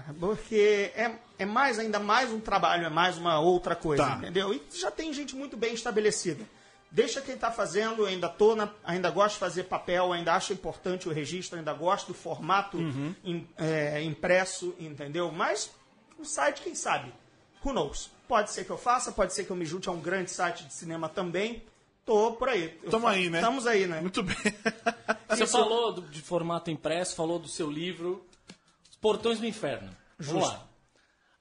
Cara, 0.00 0.14
Porque 0.18 0.90
é, 0.94 1.12
é 1.38 1.44
mais, 1.46 1.78
ainda 1.78 1.98
mais 1.98 2.30
um 2.32 2.40
trabalho, 2.40 2.86
é 2.86 2.90
mais 2.90 3.16
uma 3.18 3.38
outra 3.40 3.74
coisa, 3.76 4.04
Tá. 4.04 4.16
entendeu? 4.16 4.52
E 4.54 4.62
já 4.74 4.90
tem 4.90 5.12
gente 5.12 5.34
muito 5.36 5.56
bem 5.56 5.74
estabelecida. 5.74 6.44
deixa 6.92 7.20
quem 7.20 7.36
está 7.36 7.52
fazendo, 7.52 8.04
ainda 8.04 8.28
tô 8.28 8.56
na- 8.56 8.68
ainda 8.82 9.08
gosto 9.10 9.34
de 9.34 9.38
fazer 9.38 9.62
papel, 9.64 10.12
ainda 10.12 10.34
acho 10.34 10.52
importante 10.52 11.08
o 11.08 11.12
registro, 11.12 11.56
ainda 11.56 11.72
gosto 11.72 12.08
do 12.08 12.14
formato 12.14 12.78
im- 13.22 13.46
é, 13.56 14.02
impresso, 14.02 14.74
entendeu? 14.76 15.30
Mas 15.30 15.70
o 16.18 16.24
site, 16.24 16.62
quem 16.62 16.74
sabe? 16.74 17.12
Who 17.64 17.72
knows? 17.72 18.10
Pode 18.26 18.50
ser 18.50 18.64
que 18.64 18.70
eu 18.70 18.76
faça, 18.76 19.12
pode 19.12 19.32
ser 19.32 19.44
que 19.44 19.50
eu 19.50 19.56
me 19.56 19.64
junte 19.64 19.88
a 19.88 19.92
um 19.92 20.00
grande 20.00 20.32
site 20.32 20.64
de 20.64 20.74
cinema 20.74 21.08
também. 21.08 21.62
Tô 22.04 22.32
por 22.32 22.48
aí. 22.48 22.76
Eu 22.82 22.90
Tamo 22.90 23.04
fa- 23.06 23.12
aí, 23.12 23.30
né? 23.30 23.38
Estamos 23.38 23.66
aí, 23.68 23.86
né? 23.86 24.00
Muito 24.00 24.24
bem. 24.24 24.34
Você 25.28 25.46
falou 25.46 25.92
do- 25.92 26.02
de 26.02 26.20
formato 26.20 26.72
impresso, 26.72 27.14
falou 27.14 27.38
do 27.38 27.46
seu 27.46 27.70
livro 27.70 28.26
Portões 29.00 29.38
do 29.38 29.46
Inferno. 29.46 29.90
Vamos 30.18 30.48
lá. 30.48 30.66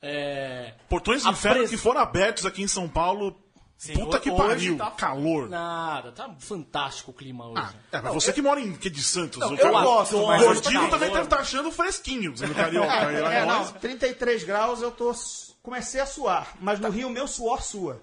É, 0.01 0.73
Portões 0.87 1.23
do 1.23 1.29
A 1.29 1.31
inferno 1.33 1.57
pres- 1.59 1.69
que 1.71 1.77
foram 1.77 1.99
abertos 1.99 2.45
aqui 2.45 2.61
em 2.61 2.67
São 2.67 2.87
Paulo. 2.87 3.35
Sim, 3.77 3.93
Puta 3.93 4.19
que 4.19 4.29
hoje 4.29 4.41
pariu. 4.41 4.77
tá- 4.77 4.91
Calor. 4.91 5.49
nada, 5.49 6.11
tá 6.11 6.29
fantástico 6.39 7.11
o 7.11 7.13
clima 7.13 7.47
hoje. 7.47 7.61
Ah, 7.63 7.73
é, 7.97 8.01
mas 8.01 8.13
você 8.13 8.33
que 8.33 8.41
mora 8.41 8.59
em 8.59 8.73
que 8.75 8.89
de 8.89 9.01
Santos? 9.01 9.39
Não, 9.39 9.51
eu 9.51 9.57
cara- 9.57 9.81
gosto, 9.83 10.17
o 10.17 10.27
mas 10.27 10.41
hoje 10.41 10.61
tá 10.61 10.69
Gordinho 10.71 10.89
também 10.91 11.09
deve 11.11 11.23
estar 11.23 11.39
achando 11.39 11.71
fresquinho. 11.71 12.35
Você 12.35 12.47
carioca. 12.53 12.87
lá 12.87 12.93
É, 13.33 13.43
em 13.43 13.45
não, 13.45 13.59
nós. 13.59 13.71
33 13.73 14.43
graus 14.43 14.81
eu 14.81 14.91
tô. 14.91 15.13
Comecei 15.61 15.99
a 16.01 16.05
suar, 16.05 16.53
mas 16.61 16.79
no 16.79 16.89
Rio 16.89 17.09
meu 17.09 17.27
suor 17.27 17.61
sua. 17.61 18.01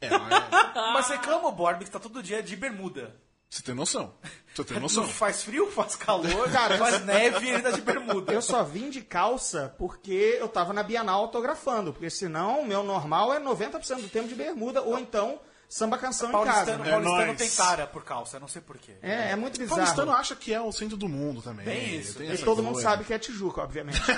É, 0.00 0.08
mas 0.10 0.20
Mas 0.94 1.08
reclama 1.08 1.48
o 1.48 1.52
Borb 1.52 1.82
que 1.84 1.90
tá 1.90 1.98
todo 2.00 2.22
dia 2.22 2.42
de 2.42 2.54
bermuda. 2.56 3.14
Você 3.54 3.62
tem 3.62 3.74
noção. 3.74 4.12
Você 4.52 4.64
tem 4.64 4.80
noção. 4.80 5.04
Não 5.04 5.10
faz 5.10 5.44
frio, 5.44 5.70
faz 5.70 5.94
calor, 5.94 6.50
Cara, 6.50 6.76
faz 6.76 7.04
neve 7.04 7.46
e 7.46 7.54
ainda 7.54 7.72
de 7.72 7.80
bermuda. 7.80 8.32
Eu 8.32 8.42
só 8.42 8.64
vim 8.64 8.90
de 8.90 9.00
calça 9.00 9.72
porque 9.78 10.36
eu 10.40 10.48
tava 10.48 10.72
na 10.72 10.82
Bienal 10.82 11.20
autografando, 11.20 11.92
porque 11.92 12.10
senão 12.10 12.62
o 12.62 12.66
meu 12.66 12.82
normal 12.82 13.32
é 13.32 13.38
90% 13.38 14.00
do 14.00 14.08
tempo 14.08 14.26
de 14.26 14.34
bermuda, 14.34 14.82
ou 14.82 14.98
então 14.98 15.38
samba 15.68 15.96
canção 15.98 16.30
em 16.30 16.32
casa. 16.32 16.44
Paulistano, 16.50 16.82
né? 16.84 16.88
É 16.88 16.92
paulistano 16.92 17.26
nóis. 17.26 17.38
tem 17.38 17.48
tara 17.50 17.86
por 17.86 18.02
calça, 18.04 18.36
eu 18.36 18.40
não 18.40 18.48
sei 18.48 18.60
porquê. 18.60 18.96
É, 19.00 19.30
é 19.30 19.36
muito 19.36 19.56
bizarro. 19.56 19.76
Paulistano 19.80 20.12
acha 20.12 20.34
que 20.34 20.52
é 20.52 20.60
o 20.60 20.72
centro 20.72 20.96
do 20.96 21.08
mundo 21.08 21.40
também. 21.40 21.64
Bem 21.64 21.96
isso. 21.96 22.18
Tem 22.18 22.32
E 22.32 22.38
todo 22.38 22.60
mundo 22.60 22.74
coisa. 22.74 22.88
sabe 22.90 23.04
que 23.04 23.14
é 23.14 23.18
Tijuca, 23.20 23.62
obviamente. 23.62 24.00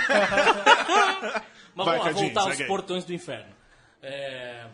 Mas 1.75 1.87
Vai, 1.87 1.99
vamos 1.99 2.05
lá, 2.07 2.13
voltar 2.23 2.41
aos. 2.41 2.63
Portões 2.63 3.05
do 3.05 3.13
Inferno. 3.13 3.55
É, 4.03 4.67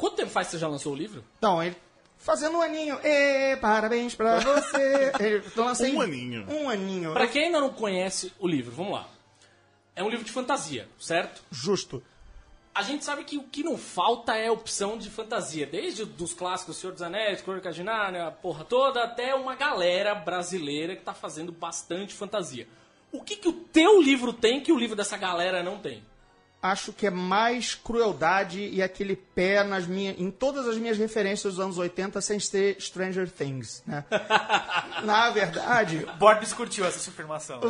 Quanto 0.00 0.16
tempo 0.16 0.30
faz 0.30 0.46
que 0.46 0.52
você 0.52 0.58
já 0.58 0.66
lançou 0.66 0.94
o 0.94 0.96
livro? 0.96 1.22
Então, 1.36 1.62
ele 1.62 1.76
fazendo 2.20 2.58
um 2.58 2.62
aninho. 2.62 2.98
Ê, 3.02 3.56
parabéns 3.56 4.14
pra 4.14 4.38
você. 4.38 5.10
Eu 5.18 5.64
lancei 5.64 5.92
Um 5.92 6.00
aninho. 6.00 6.46
Um 6.48 6.68
aninho. 6.68 7.12
Pra 7.12 7.26
quem 7.26 7.46
ainda 7.46 7.60
não 7.60 7.70
conhece 7.70 8.32
o 8.38 8.46
livro, 8.46 8.72
vamos 8.72 8.92
lá. 8.92 9.08
É 9.96 10.04
um 10.04 10.08
livro 10.08 10.24
de 10.24 10.30
fantasia, 10.30 10.88
certo? 10.98 11.42
Justo. 11.50 12.02
A 12.72 12.82
gente 12.82 13.04
sabe 13.04 13.24
que 13.24 13.36
o 13.36 13.42
que 13.42 13.64
não 13.64 13.76
falta 13.76 14.36
é 14.36 14.48
opção 14.48 14.96
de 14.96 15.10
fantasia. 15.10 15.66
Desde 15.66 16.04
dos 16.04 16.32
clássicos 16.32 16.76
Senhor 16.76 16.92
dos 16.92 17.02
Anéis, 17.02 17.42
Crônica 17.42 17.72
de 17.72 17.82
Nárnia, 17.82 18.28
a 18.28 18.30
porra 18.30 18.64
toda, 18.64 19.02
até 19.02 19.34
uma 19.34 19.56
galera 19.56 20.14
brasileira 20.14 20.94
que 20.94 21.02
tá 21.02 21.12
fazendo 21.12 21.50
bastante 21.50 22.14
fantasia. 22.14 22.68
O 23.10 23.22
que, 23.22 23.34
que 23.34 23.48
o 23.48 23.52
teu 23.52 24.00
livro 24.00 24.32
tem 24.32 24.60
que 24.60 24.72
o 24.72 24.78
livro 24.78 24.94
dessa 24.94 25.16
galera 25.16 25.64
não 25.64 25.78
tem? 25.78 26.04
Acho 26.62 26.92
que 26.92 27.06
é 27.06 27.10
mais 27.10 27.74
crueldade 27.74 28.60
e 28.60 28.82
aquele 28.82 29.16
pé 29.16 29.64
nas 29.64 29.86
minhas, 29.86 30.18
em 30.20 30.30
todas 30.30 30.68
as 30.68 30.76
minhas 30.76 30.98
referências 30.98 31.54
dos 31.54 31.64
anos 31.64 31.78
80 31.78 32.20
sem 32.20 32.38
ser 32.38 32.76
Stranger 32.80 33.30
Things, 33.30 33.82
né? 33.86 34.04
Na 35.04 35.30
verdade, 35.30 36.06
Borbs 36.18 36.52
curtiu 36.52 36.84
essa 36.84 36.98
sua 36.98 37.12
afirmação. 37.12 37.60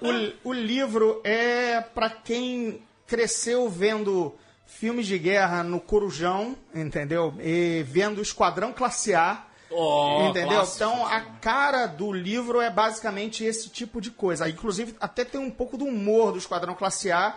o, 0.00 0.08
o- 0.08 0.32
o 0.50 0.52
livro 0.52 1.20
é 1.24 1.80
para 1.80 2.08
quem 2.10 2.82
cresceu 3.06 3.68
vendo 3.68 4.34
filmes 4.66 5.06
de 5.06 5.18
guerra 5.18 5.62
no 5.62 5.80
Corujão, 5.80 6.56
entendeu? 6.74 7.34
E 7.40 7.82
vendo 7.86 8.20
Esquadrão 8.20 8.72
Classe 8.72 9.14
A, 9.14 9.44
Oh, 9.70 10.28
entendeu? 10.30 10.48
clássico. 10.60 10.76
Então 10.76 11.06
a 11.06 11.20
cara 11.20 11.86
do 11.86 12.10
livro 12.10 12.58
é 12.58 12.70
basicamente 12.70 13.44
esse 13.44 13.68
tipo 13.68 14.00
de 14.00 14.10
coisa. 14.10 14.48
Inclusive 14.48 14.96
até 14.98 15.26
tem 15.26 15.38
um 15.38 15.50
pouco 15.50 15.76
do 15.76 15.84
humor 15.84 16.32
do 16.32 16.38
Esquadrão 16.38 16.74
Classe 16.74 17.12
A 17.12 17.36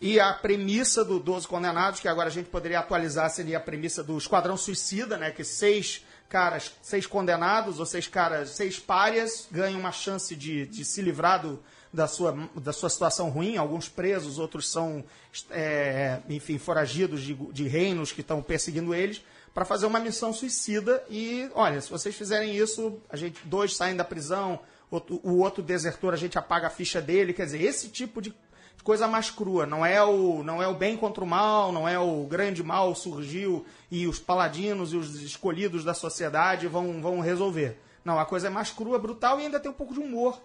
e 0.00 0.18
a 0.18 0.32
premissa 0.32 1.04
do 1.04 1.20
12 1.20 1.46
Condenados, 1.46 2.00
que 2.00 2.08
agora 2.08 2.28
a 2.28 2.32
gente 2.32 2.48
poderia 2.48 2.78
atualizar, 2.78 3.28
seria 3.28 3.58
a 3.58 3.60
premissa 3.60 4.02
do 4.02 4.16
Esquadrão 4.16 4.56
Suicida, 4.56 5.18
né? 5.18 5.30
Que 5.30 5.44
seis 5.44 6.04
caras, 6.26 6.72
seis 6.80 7.06
condenados 7.06 7.78
ou 7.78 7.84
seis 7.84 8.06
caras, 8.06 8.50
seis 8.50 8.78
párias 8.78 9.46
ganham 9.50 9.78
uma 9.78 9.92
chance 9.92 10.34
de, 10.34 10.64
de 10.66 10.84
se 10.84 11.02
livrar 11.02 11.42
do, 11.42 11.62
da, 11.92 12.06
sua, 12.06 12.48
da 12.54 12.72
sua 12.72 12.88
situação 12.88 13.28
ruim. 13.28 13.58
Alguns 13.58 13.90
presos, 13.90 14.38
outros 14.38 14.70
são, 14.70 15.04
é, 15.50 16.20
enfim, 16.30 16.56
foragidos 16.56 17.20
de, 17.20 17.34
de 17.34 17.68
reinos 17.68 18.10
que 18.10 18.22
estão 18.22 18.40
perseguindo 18.42 18.94
eles 18.94 19.22
para 19.52 19.66
fazer 19.66 19.84
uma 19.84 20.00
missão 20.00 20.32
suicida. 20.32 21.04
E, 21.10 21.50
olha, 21.54 21.78
se 21.78 21.90
vocês 21.90 22.14
fizerem 22.14 22.56
isso, 22.56 22.98
a 23.10 23.16
gente 23.16 23.46
dois 23.46 23.76
saem 23.76 23.96
da 23.96 24.04
prisão, 24.04 24.60
o 24.90 25.38
outro 25.38 25.62
desertor 25.62 26.14
a 26.14 26.16
gente 26.16 26.38
apaga 26.38 26.68
a 26.68 26.70
ficha 26.70 27.02
dele. 27.02 27.34
Quer 27.34 27.44
dizer, 27.44 27.62
esse 27.62 27.88
tipo 27.88 28.22
de 28.22 28.34
coisa 28.82 29.06
mais 29.06 29.30
crua. 29.30 29.66
Não 29.66 29.84
é 29.84 30.02
o, 30.02 30.42
não 30.42 30.62
é 30.62 30.66
o 30.68 30.74
bem 30.74 30.96
contra 30.96 31.22
o 31.22 31.26
mal, 31.26 31.70
não 31.72 31.88
é 31.88 31.98
o 31.98 32.24
grande 32.24 32.62
mal 32.62 32.94
surgiu 32.94 33.64
e 33.90 34.06
os 34.06 34.18
paladinos 34.18 34.92
e 34.92 34.96
os 34.96 35.20
escolhidos 35.22 35.84
da 35.84 35.94
sociedade 35.94 36.66
vão, 36.66 37.00
vão 37.02 37.20
resolver. 37.20 37.78
Não, 38.04 38.18
a 38.18 38.24
coisa 38.24 38.46
é 38.46 38.50
mais 38.50 38.70
crua, 38.70 38.98
brutal 38.98 39.38
e 39.38 39.44
ainda 39.44 39.60
tem 39.60 39.70
um 39.70 39.74
pouco 39.74 39.92
de 39.94 40.00
humor 40.00 40.40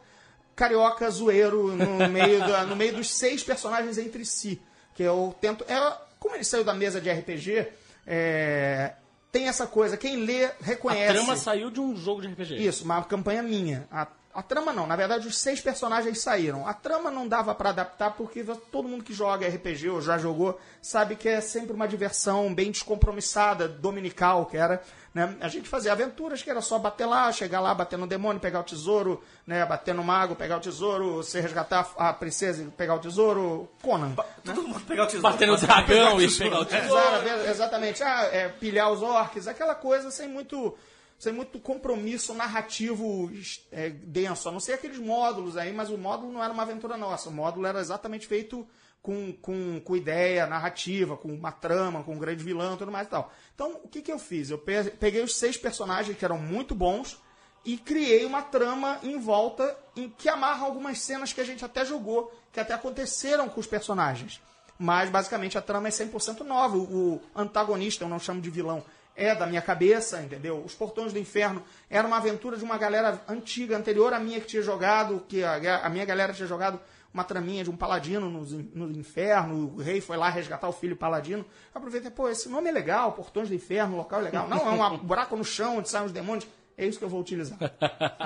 carioca 0.56 1.10
zoeiro 1.10 1.76
no 1.76 2.08
meio, 2.10 2.40
da- 2.40 2.64
no 2.66 2.76
meio 2.76 2.96
dos 2.96 3.10
seis 3.12 3.44
personagens 3.44 3.98
entre 3.98 4.24
si. 4.26 4.62
Que 4.94 5.04
eu 5.04 5.36
tento. 5.42 5.66
É, 5.68 5.98
como 6.20 6.36
ele 6.36 6.44
saiu 6.46 6.64
da 6.64 6.74
mesa 6.74 7.02
de 7.02 7.10
RPG, 7.12 7.68
é, 8.08 8.94
tem 9.32 9.48
essa 9.48 9.68
coisa. 9.68 9.98
Quem 9.98 10.18
lê 10.18 10.46
A 10.46 10.52
reconhece. 10.62 11.14
trama 11.14 11.36
saiu 11.36 11.70
de 11.70 11.80
um 11.82 11.96
jogo 11.98 12.22
de 12.22 12.28
RPG. 12.30 12.56
Isso, 12.66 12.86
uma 12.86 13.04
campanha 13.04 13.44
minha. 13.44 13.86
A, 13.92 14.08
a 14.36 14.44
trama 14.44 14.74
não, 14.74 14.86
na 14.86 14.96
verdade 14.98 15.28
os 15.28 15.38
seis 15.38 15.62
personagens 15.62 16.20
saíram. 16.22 16.68
A 16.68 16.74
trama 16.74 17.10
não 17.10 17.26
dava 17.26 17.56
pra 17.56 17.70
adaptar 17.70 18.12
porque 18.12 18.44
todo 18.70 18.88
mundo 18.88 19.04
que 19.04 19.14
joga 19.14 19.48
RPG 19.48 19.90
ou 19.90 20.02
já 20.02 20.18
jogou 20.18 20.60
sabe 20.82 21.16
que 21.16 21.30
é 21.30 21.40
sempre 21.40 21.74
uma 21.74 21.88
diversão 21.88 22.54
bem 22.54 22.70
descompromissada, 22.70 23.68
dominical, 23.68 24.46
que 24.46 24.58
era. 24.58 24.84
Né? 25.14 25.38
A 25.40 25.48
gente 25.48 25.70
fazia 25.70 25.94
aventuras 25.94 26.42
que 26.42 26.50
era 26.50 26.60
só 26.60 26.78
bater 26.78 27.06
lá, 27.06 27.32
chegar 27.32 27.62
lá, 27.62 27.74
bater 27.74 27.98
no 27.98 28.06
demônio, 28.06 28.42
pegar 28.42 28.60
o 28.60 28.64
tesouro, 28.64 29.24
né? 29.48 29.66
bater 29.66 29.96
no 29.96 30.04
mago, 30.04 30.36
pegar 30.36 30.58
o 30.58 30.60
tesouro, 30.60 31.24
se 31.24 31.40
resgatar 31.40 31.90
a 31.98 32.12
princesa 32.12 32.62
e 32.62 32.66
pegar 32.66 32.96
o 32.96 33.00
tesouro. 33.00 33.70
Conan. 33.82 34.10
né? 34.10 34.16
Todo 34.44 34.68
mundo 34.68 34.82
pegar 34.82 35.04
o 35.04 35.08
tesouro. 35.08 35.32
Bater 35.32 35.48
no 35.48 35.56
dragão 35.56 36.22
e 36.22 36.30
pegar 36.30 36.60
o 36.60 36.66
tesouro. 36.66 37.16
Exato, 37.16 37.50
exatamente. 37.50 38.04
Ah, 38.04 38.30
é, 38.30 38.50
pilhar 38.50 38.92
os 38.92 39.02
orcs, 39.02 39.48
aquela 39.48 39.74
coisa 39.74 40.12
sem 40.12 40.28
muito, 40.28 40.78
sem 41.18 41.32
muito 41.34 41.60
compromisso 41.60 42.34
narrativo 42.34 43.32
é, 43.72 43.90
denso. 43.90 44.50
A 44.50 44.52
não 44.52 44.60
ser 44.60 44.74
aqueles 44.74 44.98
módulos 45.00 45.58
aí, 45.58 45.72
mas 45.74 45.90
o 45.90 45.98
módulo 45.98 46.32
não 46.32 46.44
era 46.44 46.54
uma 46.54 46.64
aventura 46.64 46.98
nossa. 46.98 47.30
O 47.30 47.34
módulo 47.34 47.66
era 47.66 47.80
exatamente 47.80 48.28
feito 48.28 48.68
com, 49.02 49.32
com, 49.34 49.80
com 49.82 49.96
ideia 49.96 50.46
narrativa, 50.48 51.16
com 51.16 51.30
uma 51.30 51.52
trama, 51.52 52.04
com 52.04 52.16
um 52.16 52.20
grande 52.20 52.44
vilão 52.44 52.76
e 52.76 52.78
tudo 52.78 52.92
mais 52.92 53.08
e 53.08 53.10
tal. 53.12 53.32
Então, 53.54 53.80
o 53.84 53.88
que, 53.88 54.02
que 54.02 54.12
eu 54.12 54.20
fiz? 54.20 54.50
Eu 54.50 54.58
pe- 54.58 54.92
peguei 55.00 55.22
os 55.24 55.36
seis 55.38 55.58
personagens 55.58 56.18
que 56.18 56.26
eram 56.26 56.38
muito 56.38 56.74
bons 56.76 57.22
e 57.64 57.78
criei 57.78 58.26
uma 58.26 58.42
trama 58.42 59.00
em 59.02 59.18
volta 59.20 59.76
em 59.96 60.10
que 60.10 60.28
amarra 60.30 60.66
algumas 60.66 61.00
cenas 61.00 61.32
que 61.34 61.42
a 61.42 61.46
gente 61.46 61.64
até 61.64 61.86
jogou, 61.86 62.32
que 62.52 62.60
até 62.60 62.74
aconteceram 62.74 63.48
com 63.50 63.60
os 63.60 63.68
personagens. 63.68 64.42
Mas 64.78 65.10
basicamente 65.10 65.58
a 65.58 65.62
trama 65.62 65.88
é 65.88 65.92
100% 65.92 66.42
nova. 66.42 66.78
O 66.78 67.22
antagonista, 67.36 68.04
eu 68.04 68.10
não 68.10 68.20
chamo 68.20 68.42
de 68.42 68.50
vilão, 68.50 68.84
é 69.16 69.34
da 69.34 69.46
minha 69.46 69.62
cabeça, 69.62 70.22
entendeu? 70.22 70.62
Os 70.64 70.74
Portões 70.74 71.14
do 71.14 71.20
Inferno 71.20 71.64
era 71.90 72.08
uma 72.08 72.18
aventura 72.18 72.58
de 72.58 72.64
uma 72.64 72.78
galera 72.78 73.22
antiga, 73.28 73.78
anterior 73.78 74.14
à 74.14 74.20
minha 74.20 74.40
que 74.40 74.48
tinha 74.48 74.62
jogado, 74.62 75.24
que 75.28 75.44
a, 75.44 75.86
a 75.86 75.90
minha 75.90 76.06
galera 76.06 76.34
tinha 76.34 76.48
jogado 76.48 76.80
uma 77.14 77.24
traminha 77.24 77.64
de 77.64 77.70
um 77.70 77.78
paladino 77.78 78.30
no, 78.30 78.42
no 78.44 79.00
inferno, 79.00 79.74
o 79.74 79.82
rei 79.82 80.02
foi 80.02 80.18
lá 80.18 80.28
resgatar 80.28 80.68
o 80.68 80.74
filho 80.74 80.98
paladino. 80.98 81.46
Eu 81.74 81.78
aproveitei, 81.80 82.12
pô, 82.12 82.28
esse 82.28 82.50
nome 82.50 82.68
é 82.68 82.74
legal, 82.74 83.14
Portões 83.14 83.48
do 83.48 83.56
Inferno, 83.56 83.94
o 83.94 83.98
local 83.98 84.20
é 84.20 84.24
legal. 84.24 84.50
Não, 84.50 84.58
é 84.58 84.88
um 84.90 84.98
buraco 85.00 85.38
no 85.38 85.46
chão 85.46 85.78
onde 85.78 85.88
saem 85.88 86.06
os 86.06 86.12
demônios. 86.12 86.46
É 86.78 86.86
isso 86.86 87.00
que 87.00 87.06
eu 87.06 87.10
vou 87.10 87.22
utilizar. 87.22 87.58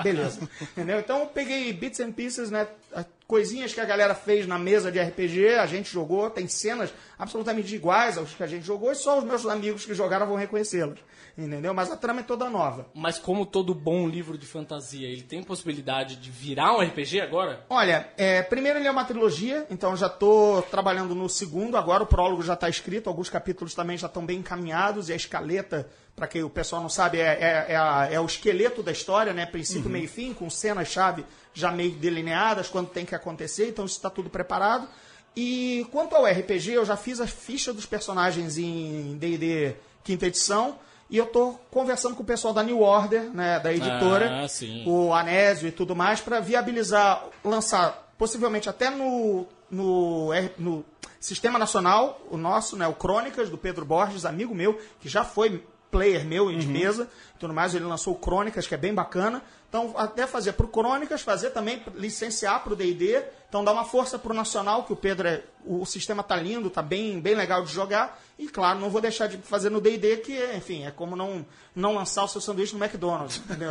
Beleza. 0.02 0.40
Entendeu? 0.60 0.98
Então 0.98 1.20
eu 1.20 1.26
peguei 1.26 1.72
bits 1.72 2.00
and 2.00 2.10
pieces, 2.10 2.50
né? 2.50 2.66
Coisinhas 3.30 3.72
que 3.72 3.80
a 3.80 3.84
galera 3.84 4.12
fez 4.12 4.44
na 4.44 4.58
mesa 4.58 4.90
de 4.90 4.98
RPG, 5.00 5.54
a 5.54 5.64
gente 5.64 5.88
jogou, 5.88 6.28
tem 6.28 6.48
cenas 6.48 6.92
absolutamente 7.16 7.72
iguais 7.72 8.18
aos 8.18 8.34
que 8.34 8.42
a 8.42 8.46
gente 8.48 8.66
jogou, 8.66 8.90
e 8.90 8.96
só 8.96 9.18
os 9.20 9.24
meus 9.24 9.46
amigos 9.46 9.86
que 9.86 9.94
jogaram 9.94 10.26
vão 10.26 10.34
reconhecê-las. 10.34 10.98
Entendeu? 11.38 11.72
Mas 11.72 11.92
a 11.92 11.96
trama 11.96 12.20
é 12.20 12.22
toda 12.24 12.50
nova. 12.50 12.90
Mas 12.92 13.18
como 13.20 13.46
todo 13.46 13.72
bom 13.72 14.08
livro 14.08 14.36
de 14.36 14.44
fantasia, 14.46 15.06
ele 15.08 15.22
tem 15.22 15.44
possibilidade 15.44 16.16
de 16.16 16.28
virar 16.28 16.76
um 16.76 16.80
RPG 16.80 17.20
agora? 17.20 17.64
Olha, 17.70 18.08
é, 18.18 18.42
primeiro 18.42 18.80
ele 18.80 18.88
é 18.88 18.90
uma 18.90 19.04
trilogia, 19.04 19.64
então 19.70 19.96
já 19.96 20.08
estou 20.08 20.60
trabalhando 20.62 21.14
no 21.14 21.28
segundo, 21.28 21.76
agora 21.76 22.02
o 22.02 22.06
prólogo 22.06 22.42
já 22.42 22.54
está 22.54 22.68
escrito, 22.68 23.08
alguns 23.08 23.30
capítulos 23.30 23.74
também 23.74 23.96
já 23.96 24.08
estão 24.08 24.26
bem 24.26 24.40
encaminhados, 24.40 25.08
e 25.08 25.12
a 25.12 25.16
escaleta, 25.16 25.88
para 26.16 26.26
quem 26.26 26.42
o 26.42 26.50
pessoal 26.50 26.82
não 26.82 26.88
sabe, 26.88 27.18
é, 27.20 27.38
é- 27.40 27.66
é 27.68 27.76
a- 27.76 28.08
é 28.10 28.18
o 28.18 28.26
esqueleto 28.26 28.82
da 28.82 28.90
história, 28.90 29.32
né? 29.32 29.46
Princípio, 29.46 29.88
meio 29.88 30.06
e 30.06 30.08
fim, 30.08 30.34
com 30.34 30.50
cenas-chave 30.50 31.24
já 31.52 31.70
meio 31.70 31.92
delineadas, 31.92 32.68
quando 32.68 32.88
tem 32.88 33.04
que 33.04 33.14
acontecer, 33.14 33.68
então 33.68 33.84
isso 33.84 33.96
está 33.96 34.10
tudo 34.10 34.30
preparado. 34.30 34.88
E 35.36 35.86
quanto 35.92 36.14
ao 36.16 36.24
RPG, 36.26 36.72
eu 36.72 36.84
já 36.84 36.96
fiz 36.96 37.20
a 37.20 37.26
ficha 37.26 37.72
dos 37.72 37.86
personagens 37.86 38.58
em 38.58 39.16
D&D 39.18 39.76
quinta 40.02 40.26
edição, 40.26 40.78
E 41.10 41.16
eu 41.16 41.26
tô 41.26 41.54
conversando 41.72 42.14
com 42.14 42.22
o 42.22 42.26
pessoal 42.26 42.54
da 42.54 42.62
New 42.62 42.80
Order, 42.82 43.24
né, 43.34 43.58
da 43.58 43.72
editora, 43.72 44.44
Ah, 44.44 44.88
o 44.88 45.12
Anésio 45.12 45.66
e 45.68 45.72
tudo 45.72 45.94
mais, 45.96 46.20
para 46.20 46.38
viabilizar, 46.38 47.24
lançar 47.44 48.12
possivelmente 48.16 48.68
até 48.68 48.90
no, 48.90 49.44
no, 49.68 50.30
no 50.56 50.84
Sistema 51.18 51.58
Nacional, 51.58 52.20
o 52.30 52.36
nosso, 52.36 52.76
né, 52.76 52.86
o 52.86 52.94
Crônicas, 52.94 53.50
do 53.50 53.58
Pedro 53.58 53.84
Borges, 53.84 54.24
amigo 54.24 54.54
meu, 54.54 54.80
que 55.00 55.08
já 55.08 55.24
foi 55.24 55.64
player 55.90 56.24
meu 56.24 56.50
de 56.56 56.66
mesa 56.66 57.08
e 57.34 57.38
tudo 57.38 57.52
mais, 57.52 57.74
ele 57.74 57.84
lançou 57.84 58.14
o 58.14 58.16
Crônicas, 58.16 58.66
que 58.66 58.74
é 58.74 58.78
bem 58.78 58.94
bacana. 58.94 59.42
Então, 59.68 59.94
até 59.96 60.26
fazer 60.26 60.52
pro 60.54 60.66
Crônicas, 60.68 61.22
fazer 61.22 61.50
também, 61.50 61.82
licenciar 61.94 62.62
pro 62.64 62.74
D&D, 62.74 63.22
então 63.48 63.62
dá 63.62 63.72
uma 63.72 63.84
força 63.84 64.18
pro 64.18 64.34
Nacional, 64.34 64.84
que 64.84 64.92
o 64.92 64.96
Pedro 64.96 65.28
é, 65.28 65.44
o 65.64 65.84
sistema 65.86 66.22
tá 66.22 66.34
lindo, 66.36 66.68
tá 66.68 66.82
bem, 66.82 67.20
bem 67.20 67.34
legal 67.34 67.62
de 67.62 67.72
jogar, 67.72 68.20
e 68.38 68.48
claro, 68.48 68.80
não 68.80 68.90
vou 68.90 69.00
deixar 69.00 69.28
de 69.28 69.36
fazer 69.38 69.70
no 69.70 69.80
D&D, 69.80 70.18
que, 70.18 70.36
é, 70.36 70.56
enfim, 70.56 70.84
é 70.84 70.90
como 70.90 71.14
não, 71.14 71.46
não 71.74 71.94
lançar 71.94 72.24
o 72.24 72.28
seu 72.28 72.40
sanduíche 72.40 72.74
no 72.74 72.84
McDonald's, 72.84 73.38
entendeu? 73.38 73.70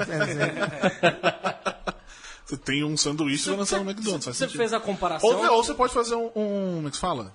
Você 2.46 2.58
tem 2.64 2.84
um 2.84 2.96
sanduíche 2.96 3.48
e 3.48 3.50
vai 3.50 3.60
lançar 3.60 3.84
no 3.84 3.90
McDonald's. 3.90 4.26
faz 4.26 4.38
Você 4.38 4.48
fez 4.48 4.72
a 4.72 4.80
comparação. 4.80 5.30
Ou, 5.30 5.52
ou 5.56 5.64
você 5.64 5.74
pode 5.74 5.94
fazer 5.94 6.16
um, 6.16 6.28
um. 6.36 6.76
Como 6.76 6.88
é 6.88 6.92
que 6.92 6.96
se 6.96 7.02
fala? 7.02 7.34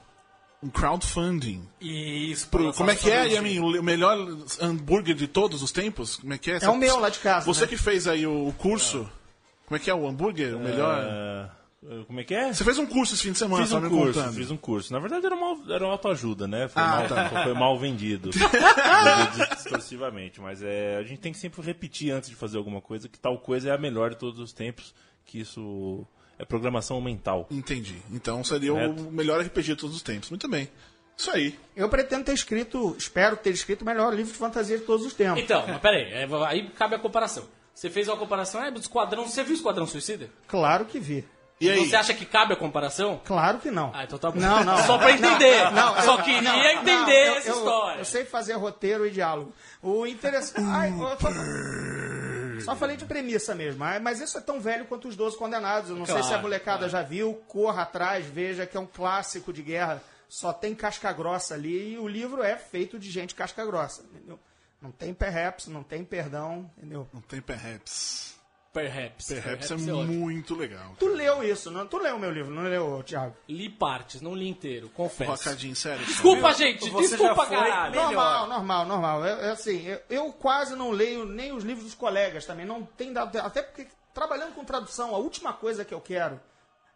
Um 0.65 0.71
crowdfunding. 0.71 1.69
Isso, 1.81 2.49
Pro- 2.49 2.73
como 2.73 2.91
é 2.91 2.97
que 2.97 3.11
é. 3.11 3.29
Yamin? 3.35 3.59
O 3.59 3.83
melhor 3.83 4.17
hambúrguer 4.61 5.15
de 5.15 5.29
todos 5.29 5.63
os 5.63 5.71
tempos? 5.71 6.17
Como 6.17 6.33
é 6.33 6.39
que 6.39 6.51
é? 6.51 6.59
É 6.63 6.69
o 6.71 6.77
meu 6.77 6.99
lá 6.99 7.11
de 7.11 7.19
casa, 7.19 7.45
Você 7.45 7.63
né? 7.63 7.67
que 7.67 7.77
fez 7.77 8.07
aí 8.09 8.27
o 8.27 8.53
curso. 8.57 9.07
Como 9.67 9.77
é 9.77 9.79
que 9.79 9.91
é 9.91 9.95
o 9.95 10.07
hambúrguer? 10.09 10.57
O 10.57 10.61
melhor. 10.61 10.99
Ah, 10.99 11.51
como 12.07 12.19
é 12.19 12.25
que 12.25 12.35
é? 12.35 12.51
Você 12.51 12.65
fez 12.65 12.79
um 12.79 12.87
curso 12.87 13.13
esse 13.13 13.23
fim 13.25 13.33
de 13.33 13.39
semana, 13.39 13.63
Fiz 13.63 13.73
tá 13.73 13.77
um 13.79 13.81
me 13.83 13.91
curso, 13.91 14.19
contando. 14.19 14.35
fiz 14.35 14.51
um 14.51 14.57
curso. 14.57 14.91
Na 14.91 14.99
verdade 14.99 15.27
era 15.27 15.35
uma, 15.35 15.75
era 15.75 15.85
uma 15.85 15.93
autoajuda, 15.93 16.49
né? 16.49 16.67
Foi, 16.67 16.81
Ah, 16.83 16.87
mal, 17.01 17.09
tá. 17.09 17.29
foi 17.45 17.53
mal 17.55 17.77
vendido. 17.81 18.31
Distorcivamente. 19.57 20.41
Mas 20.41 20.63
é, 20.63 20.97
a 20.97 21.03
gente 21.03 21.21
tem 21.21 21.33
que 21.33 21.39
sempre 21.39 21.61
repetir 21.63 22.11
antes 22.11 22.31
de 22.31 22.37
fazer 22.37 22.57
alguma 22.57 22.81
coisa 22.81 23.09
que 23.09 23.19
tal 23.19 23.39
coisa 23.39 23.69
é 23.69 23.73
a 23.73 23.79
melhor 23.79 24.11
de 24.11 24.17
todos 24.17 24.41
os 24.41 24.53
tempos, 24.53 24.95
que 25.27 25.41
isso 25.41 26.07
é 26.39 26.45
programação 26.45 27.01
mental. 27.01 27.47
Entendi. 27.51 27.97
Então 28.13 28.43
seria 28.45 28.73
Correto. 28.73 29.03
o 29.09 29.13
melhor 29.13 29.41
RPG 29.41 29.63
de 29.63 29.77
todos 29.77 29.97
os 29.97 30.03
tempos. 30.03 30.31
Muito 30.31 30.49
bem. 30.49 30.69
Isso 31.17 31.31
aí. 31.31 31.59
Eu 31.77 31.89
pretendo 31.89 32.25
ter 32.25 32.33
escrito, 32.33 32.95
espero 32.99 33.37
ter 33.37 33.51
escrito 33.51 33.83
o 33.83 33.85
melhor 33.85 34.13
livro 34.13 34.33
de 34.33 34.39
fantasia 34.39 34.77
de 34.79 34.85
todos 34.85 35.07
os 35.07 35.15
tempos. 35.15 35.43
Então, 35.43 35.65
mas 35.67 35.79
peraí, 35.81 36.13
é, 36.13 36.27
aí 36.47 36.69
cabe 36.71 36.97
a 36.97 36.99
comparação. 36.99 37.45
Você 37.73 37.89
fez 37.91 38.09
uma 38.09 38.17
comparação, 38.17 38.63
é, 38.65 38.71
do 38.71 38.81
Esquadrão, 38.81 39.27
você 39.29 39.43
viu 39.43 39.53
o 39.53 39.57
Esquadrão 39.57 39.87
Suicida? 39.87 40.29
Claro 40.49 40.85
que 40.85 40.99
vi. 40.99 41.25
E 41.61 41.71
aí? 41.71 41.89
Você 41.89 41.95
acha 41.95 42.13
que 42.13 42.25
cabe 42.27 42.53
a 42.53 42.57
comparação? 42.57 43.21
Claro 43.25 43.59
que 43.61 43.71
não. 43.71 43.93
Ah, 43.95 44.03
então 44.05 44.19
tá 44.19 44.29
bom. 44.31 44.41
Não, 44.41 44.65
não. 44.65 44.77
Só 44.87 44.99
pra 44.99 45.13
entender. 45.13 45.71
Não, 45.71 46.03
Só 46.03 46.19
eu- 46.19 46.23
queria 46.25 46.43
não, 46.43 46.65
entender 46.65 46.93
não, 46.93 47.09
eu- 47.11 47.35
essa 47.37 47.49
eu- 47.51 47.55
história. 47.57 47.99
Eu 48.01 48.05
sei 48.05 48.25
fazer 48.25 48.55
roteiro 48.55 49.07
e 49.07 49.11
diálogo. 49.13 49.53
O 49.81 50.05
interessante. 50.05 50.65
Ai, 50.69 50.91
eu 50.91 50.99
só... 51.21 51.29
só 52.63 52.77
falei 52.77 52.97
de 52.97 53.05
premissa 53.05 53.55
mesmo. 53.55 53.85
Mas 54.03 54.21
isso 54.21 54.37
é 54.39 54.41
tão 54.41 54.61
velho 54.61 54.85
quanto 54.87 55.09
os 55.09 55.17
12 55.17 55.37
condenados. 55.37 55.91
Eu 55.91 55.97
não 55.97 56.05
sei 56.07 56.15
Claro, 56.15 56.29
se 56.29 56.35
a 56.35 56.39
molecada 56.43 56.89
já 56.89 57.03
viu. 57.03 57.35
Corra 57.49 57.83
atrás, 57.83 58.27
veja 58.27 58.67
que 58.67 58.77
é 58.77 58.81
um 58.81 58.87
clássico 58.87 59.53
de 59.53 59.63
guerra. 59.63 60.03
Só 60.29 60.53
tem 60.53 60.75
casca 60.75 61.13
grossa 61.13 61.55
ali. 61.55 61.93
E 61.95 61.99
o 61.99 62.09
livro 62.09 62.43
é 62.43 62.57
feito 62.57 62.99
de 62.99 63.11
gente 63.11 63.35
casca 63.35 63.65
grossa. 63.65 64.03
Entendeu? 64.03 64.39
Não 64.81 64.91
tem 64.91 65.15
perhaps, 65.15 65.67
não 65.67 65.83
tem 65.83 66.05
perdão. 66.05 66.71
Entendeu? 66.77 67.09
Não 67.13 67.21
tem 67.23 67.41
perhaps. 67.41 68.34
Perhaps. 68.75 69.27
Perhaps 69.29 69.71
é 69.71 69.75
ótimo. 69.75 70.03
muito 70.03 70.57
legal. 70.57 70.97
Tu 70.99 71.07
leu 71.07 71.45
isso, 71.45 71.71
não? 71.71 71.87
Tu 71.87 71.97
leu 71.97 72.17
o 72.17 72.19
meu 72.19 72.33
livro, 72.33 72.53
não 72.53 72.65
leu, 72.65 73.05
Thiago? 73.05 73.37
Li 73.49 73.71
partes, 73.71 74.21
não 74.21 74.35
li 74.35 74.49
inteiro, 74.49 74.89
confesso. 74.89 75.31
Rocadinho, 75.31 75.77
sério. 75.77 76.05
Desculpa, 76.05 76.53
gente, 76.53 76.91
Você 76.91 77.17
desculpa, 77.17 77.43
já 77.43 77.47
foi 77.47 77.57
caralho. 77.57 77.91
melhor. 77.93 78.05
Normal, 78.07 78.49
normal, 78.49 78.87
normal. 78.87 79.25
É, 79.25 79.47
é 79.47 79.51
assim, 79.51 79.87
eu, 79.87 80.01
eu 80.11 80.33
quase 80.33 80.75
não 80.75 80.91
leio 80.91 81.25
nem 81.25 81.53
os 81.53 81.63
livros 81.63 81.85
dos 81.85 81.95
colegas 81.95 82.45
também. 82.45 82.67
Não 82.67 82.85
tem 82.85 83.13
dado. 83.13 83.39
Até 83.39 83.63
porque, 83.63 83.87
trabalhando 84.13 84.53
com 84.55 84.65
tradução, 84.65 85.15
a 85.15 85.19
última 85.19 85.53
coisa 85.53 85.85
que 85.85 85.95
eu 85.95 86.01
quero 86.01 86.41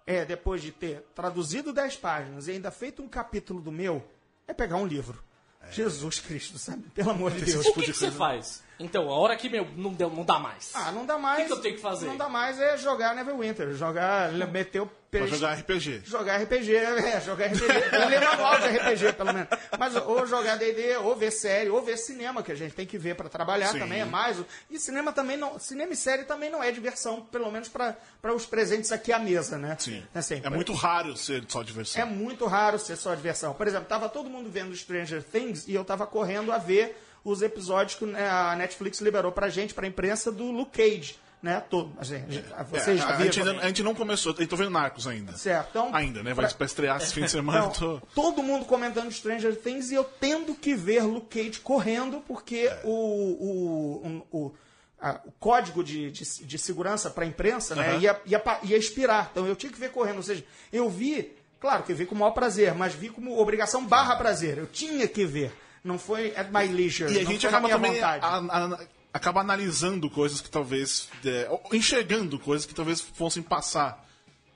é, 0.05 0.25
depois 0.25 0.61
de 0.61 0.73
ter 0.73 1.03
traduzido 1.15 1.73
10 1.73 1.97
páginas 1.99 2.49
e 2.49 2.53
ainda 2.53 2.73
feito 2.73 3.01
um 3.01 3.09
capítulo 3.09 3.61
do 3.61 3.71
meu, 3.71 4.05
é 4.49 4.53
pegar 4.53 4.79
um 4.79 4.87
livro. 4.87 5.23
Jesus 5.71 6.21
Cristo, 6.21 6.59
sabe? 6.59 6.83
Pelo 6.95 7.11
amor 7.11 7.31
de 7.33 7.45
Deus. 7.45 7.67
O 7.67 7.73
que, 7.75 7.83
que 7.83 7.93
você 7.93 8.11
faz? 8.11 8.63
Então, 8.79 9.09
a 9.11 9.19
hora 9.19 9.37
que 9.37 9.49
meu, 9.49 9.67
não, 9.77 9.93
deu, 9.93 10.09
não 10.09 10.25
dá 10.25 10.39
mais. 10.39 10.71
Ah, 10.75 10.93
não 10.93 11.05
dá 11.05 11.19
mais. 11.19 11.41
O 11.41 11.43
que 11.43 11.47
que 11.49 11.53
eu 11.53 11.61
tenho 11.61 11.75
que 11.77 11.81
fazer? 11.81 12.07
Não 12.07 12.17
dá 12.17 12.29
mais 12.29 12.61
é 12.61 12.77
jogar 12.79 13.15
Neverwinter. 13.15 13.75
Jogar, 13.75 14.33
meter 14.33 14.83
o 14.83 14.91
Pra 15.11 15.27
jogar 15.27 15.55
RPG. 15.55 16.03
Jogar 16.05 16.37
RPG, 16.43 16.77
é, 16.77 17.21
jogar 17.23 17.47
RPG. 17.47 17.65
Eu 17.93 18.09
ler 18.09 18.21
manual 18.21 18.61
de 18.61 18.67
RPG, 18.69 19.13
pelo 19.15 19.33
menos. 19.33 19.49
Mas 19.79 19.97
ou 19.97 20.27
jogar 20.27 20.57
D&D, 20.57 20.97
ou 20.99 21.17
ver 21.17 21.31
série, 21.31 21.71
ou 21.71 21.81
ver 21.81 21.97
cinema, 21.97 22.43
que 22.43 22.53
a 22.53 22.55
gente 22.55 22.75
tem 22.75 22.85
que 22.87 22.99
ver 22.99 23.15
pra 23.15 23.29
trabalhar 23.29 23.69
Sim. 23.69 23.79
também, 23.79 24.01
é 24.01 24.05
mais. 24.05 24.37
E 24.71 24.79
cinema 24.79 25.11
também 25.13 25.37
não... 25.39 25.59
Cinema 25.59 25.93
e 25.93 25.97
série 25.97 26.25
também 26.25 26.51
não 26.51 26.63
é 26.63 26.71
diversão, 26.71 27.23
pelo 27.23 27.51
menos 27.51 27.69
pra 27.69 27.97
os 28.35 28.45
presentes 28.45 28.93
aqui 28.93 29.11
à 29.11 29.19
mesa, 29.19 29.57
né? 29.57 29.77
Sim. 29.79 30.03
Assim, 30.15 30.43
É 30.45 30.51
muito 30.51 30.75
raro 30.75 31.17
ser 31.17 31.43
só 31.49 31.63
diversão. 31.63 32.03
é 32.03 32.05
muito 32.05 32.45
raro 32.45 32.79
ser 32.79 32.97
só 32.97 33.15
diversão. 33.15 33.55
Por 33.55 33.67
exemplo, 33.67 33.87
tava 33.89 34.09
todo 34.11 34.29
mundo 34.29 34.51
vendo 34.51 34.77
Stranger 34.77 35.23
Things 35.23 35.67
e 35.67 35.75
eu 35.75 35.85
tava 35.87 36.07
correndo 36.07 36.53
a 36.53 36.59
ver 36.59 37.03
os 37.25 37.41
episódios 37.41 37.95
que 37.99 38.05
né, 38.05 38.29
a 38.29 38.55
Netflix 38.57 39.01
liberou 39.01 39.33
pra 39.33 39.49
gente, 39.49 39.73
pra 39.73 39.87
imprensa, 39.87 40.31
do 40.31 40.51
Luke 40.51 40.77
Cage, 40.77 41.19
né? 41.43 41.63
Todo. 41.71 41.93
A 41.99 42.05
gente, 42.05 42.39
É, 42.39 42.65
vocês 42.65 42.99
já 42.99 43.09
a, 43.09 43.23
gente 43.23 43.41
a 43.41 43.67
gente 43.69 43.83
não 43.83 43.95
começou. 43.95 44.35
Eu 44.39 44.47
tô 44.49 44.57
vendo 44.57 44.71
Narcos 44.71 45.07
ainda. 45.07 45.37
Certo. 45.37 45.69
Então, 45.71 45.91
Ainda, 45.95 46.23
né? 46.23 46.35
Vai 46.35 46.47
pra- 46.47 46.55
pra 46.55 46.67
estrear 46.67 46.97
esse 47.01 47.13
fim 47.15 47.23
de 47.23 47.31
semana. 47.33 47.59
Então, 47.59 47.71
tô- 47.73 48.07
todo 48.15 48.43
mundo 48.43 48.65
comentando 48.65 49.11
Stranger 49.13 49.55
Things 49.57 49.91
e 49.91 49.95
eu 49.95 50.05
tendo 50.05 50.55
que 50.55 50.75
ver 50.75 51.03
Luke 51.05 51.29
Cage 51.39 51.61
correndo 51.61 52.21
porque 52.27 52.67
É. 52.71 52.81
o, 52.85 52.91
o, 52.91 54.03
um- 54.07 54.23
o, 54.33 54.53
a- 55.01 55.21
o 55.25 55.33
código 55.33 55.85
de, 55.85 56.11
de, 56.11 56.25
de 56.45 56.59
segurança 56.59 57.09
para 57.11 57.25
a 57.25 57.27
imprensa 57.27 57.75
né, 57.77 57.91
Aham. 57.91 57.99
ia, 58.01 58.21
ia, 58.27 58.43
ia 58.65 58.77
expirar. 58.77 59.29
Então 59.31 59.47
eu 59.47 59.55
tinha 59.55 59.71
que 59.73 59.79
ver 59.79 59.91
correndo. 59.93 60.17
Ou 60.17 60.23
seja, 60.23 60.45
eu 60.73 60.89
vi, 60.91 61.33
claro 61.61 61.85
que 61.85 61.93
eu 61.93 61.97
vi 61.97 62.05
com 62.07 62.15
o 62.15 62.19
maior 62.19 62.33
prazer, 62.33 62.75
mas 62.75 62.95
vi 62.95 63.09
como 63.11 63.39
obrigação 63.39 63.87
barra 63.87 64.17
prazer. 64.17 64.59
Eu 64.59 64.67
tinha 64.67 65.07
que 65.07 65.25
ver. 65.25 65.53
Não 65.85 65.97
foi 65.99 66.35
at 66.37 66.49
my 66.51 66.67
leisure. 66.67 67.13
E 67.15 67.21
a 67.21 67.25
gente 67.25 67.47
acaba 67.47 67.69
também 67.69 68.03
a- 68.03 68.17
a- 68.21 68.81
acaba 69.19 69.41
analisando 69.41 70.09
coisas 70.09 70.41
que 70.41 70.49
talvez. 70.49 71.09
é, 71.25 71.49
enxergando 71.73 72.39
coisas 72.39 72.67
que 72.67 72.75
talvez 72.75 73.01
fossem 73.01 73.43
passar 73.43 74.09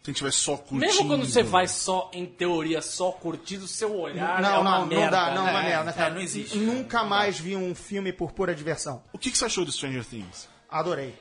se 0.03 0.11
a 0.11 0.13
gente 0.13 0.17
tivesse 0.17 0.39
só 0.39 0.57
curtindo. 0.57 0.81
Mesmo 0.81 1.07
quando 1.07 1.25
você 1.25 1.45
vai 1.45 1.69
só, 1.69 2.11
em 2.13 2.27
teoria, 2.27 2.83
só 2.83 3.13
curtindo, 3.13 3.69
seu 3.69 3.97
olhar 3.97 4.43
não, 4.43 4.49
é 4.49 4.59
uma 4.59 4.79
não, 4.81 4.87
merda. 4.87 5.05
não 5.05 5.11
dá, 5.11 5.35
não, 5.35 5.49
é 5.49 5.51
uma 5.51 5.63
né? 5.63 5.69
merda, 5.69 5.93
cara. 5.93 6.15
não 6.15 6.21
existe. 6.21 6.59
Nunca 6.59 7.05
mais 7.05 7.39
vi 7.39 7.55
um 7.55 7.73
filme 7.73 8.13
por 8.13 8.33
pura 8.33 8.53
diversão. 8.53 9.03
O 9.13 9.19
que, 9.19 9.31
que 9.31 9.39
você 9.39 9.45
achou 9.45 9.65
de 9.65 9.71
Stranger 9.71 10.05
Things? 10.05 10.49
Adorei. 10.69 11.15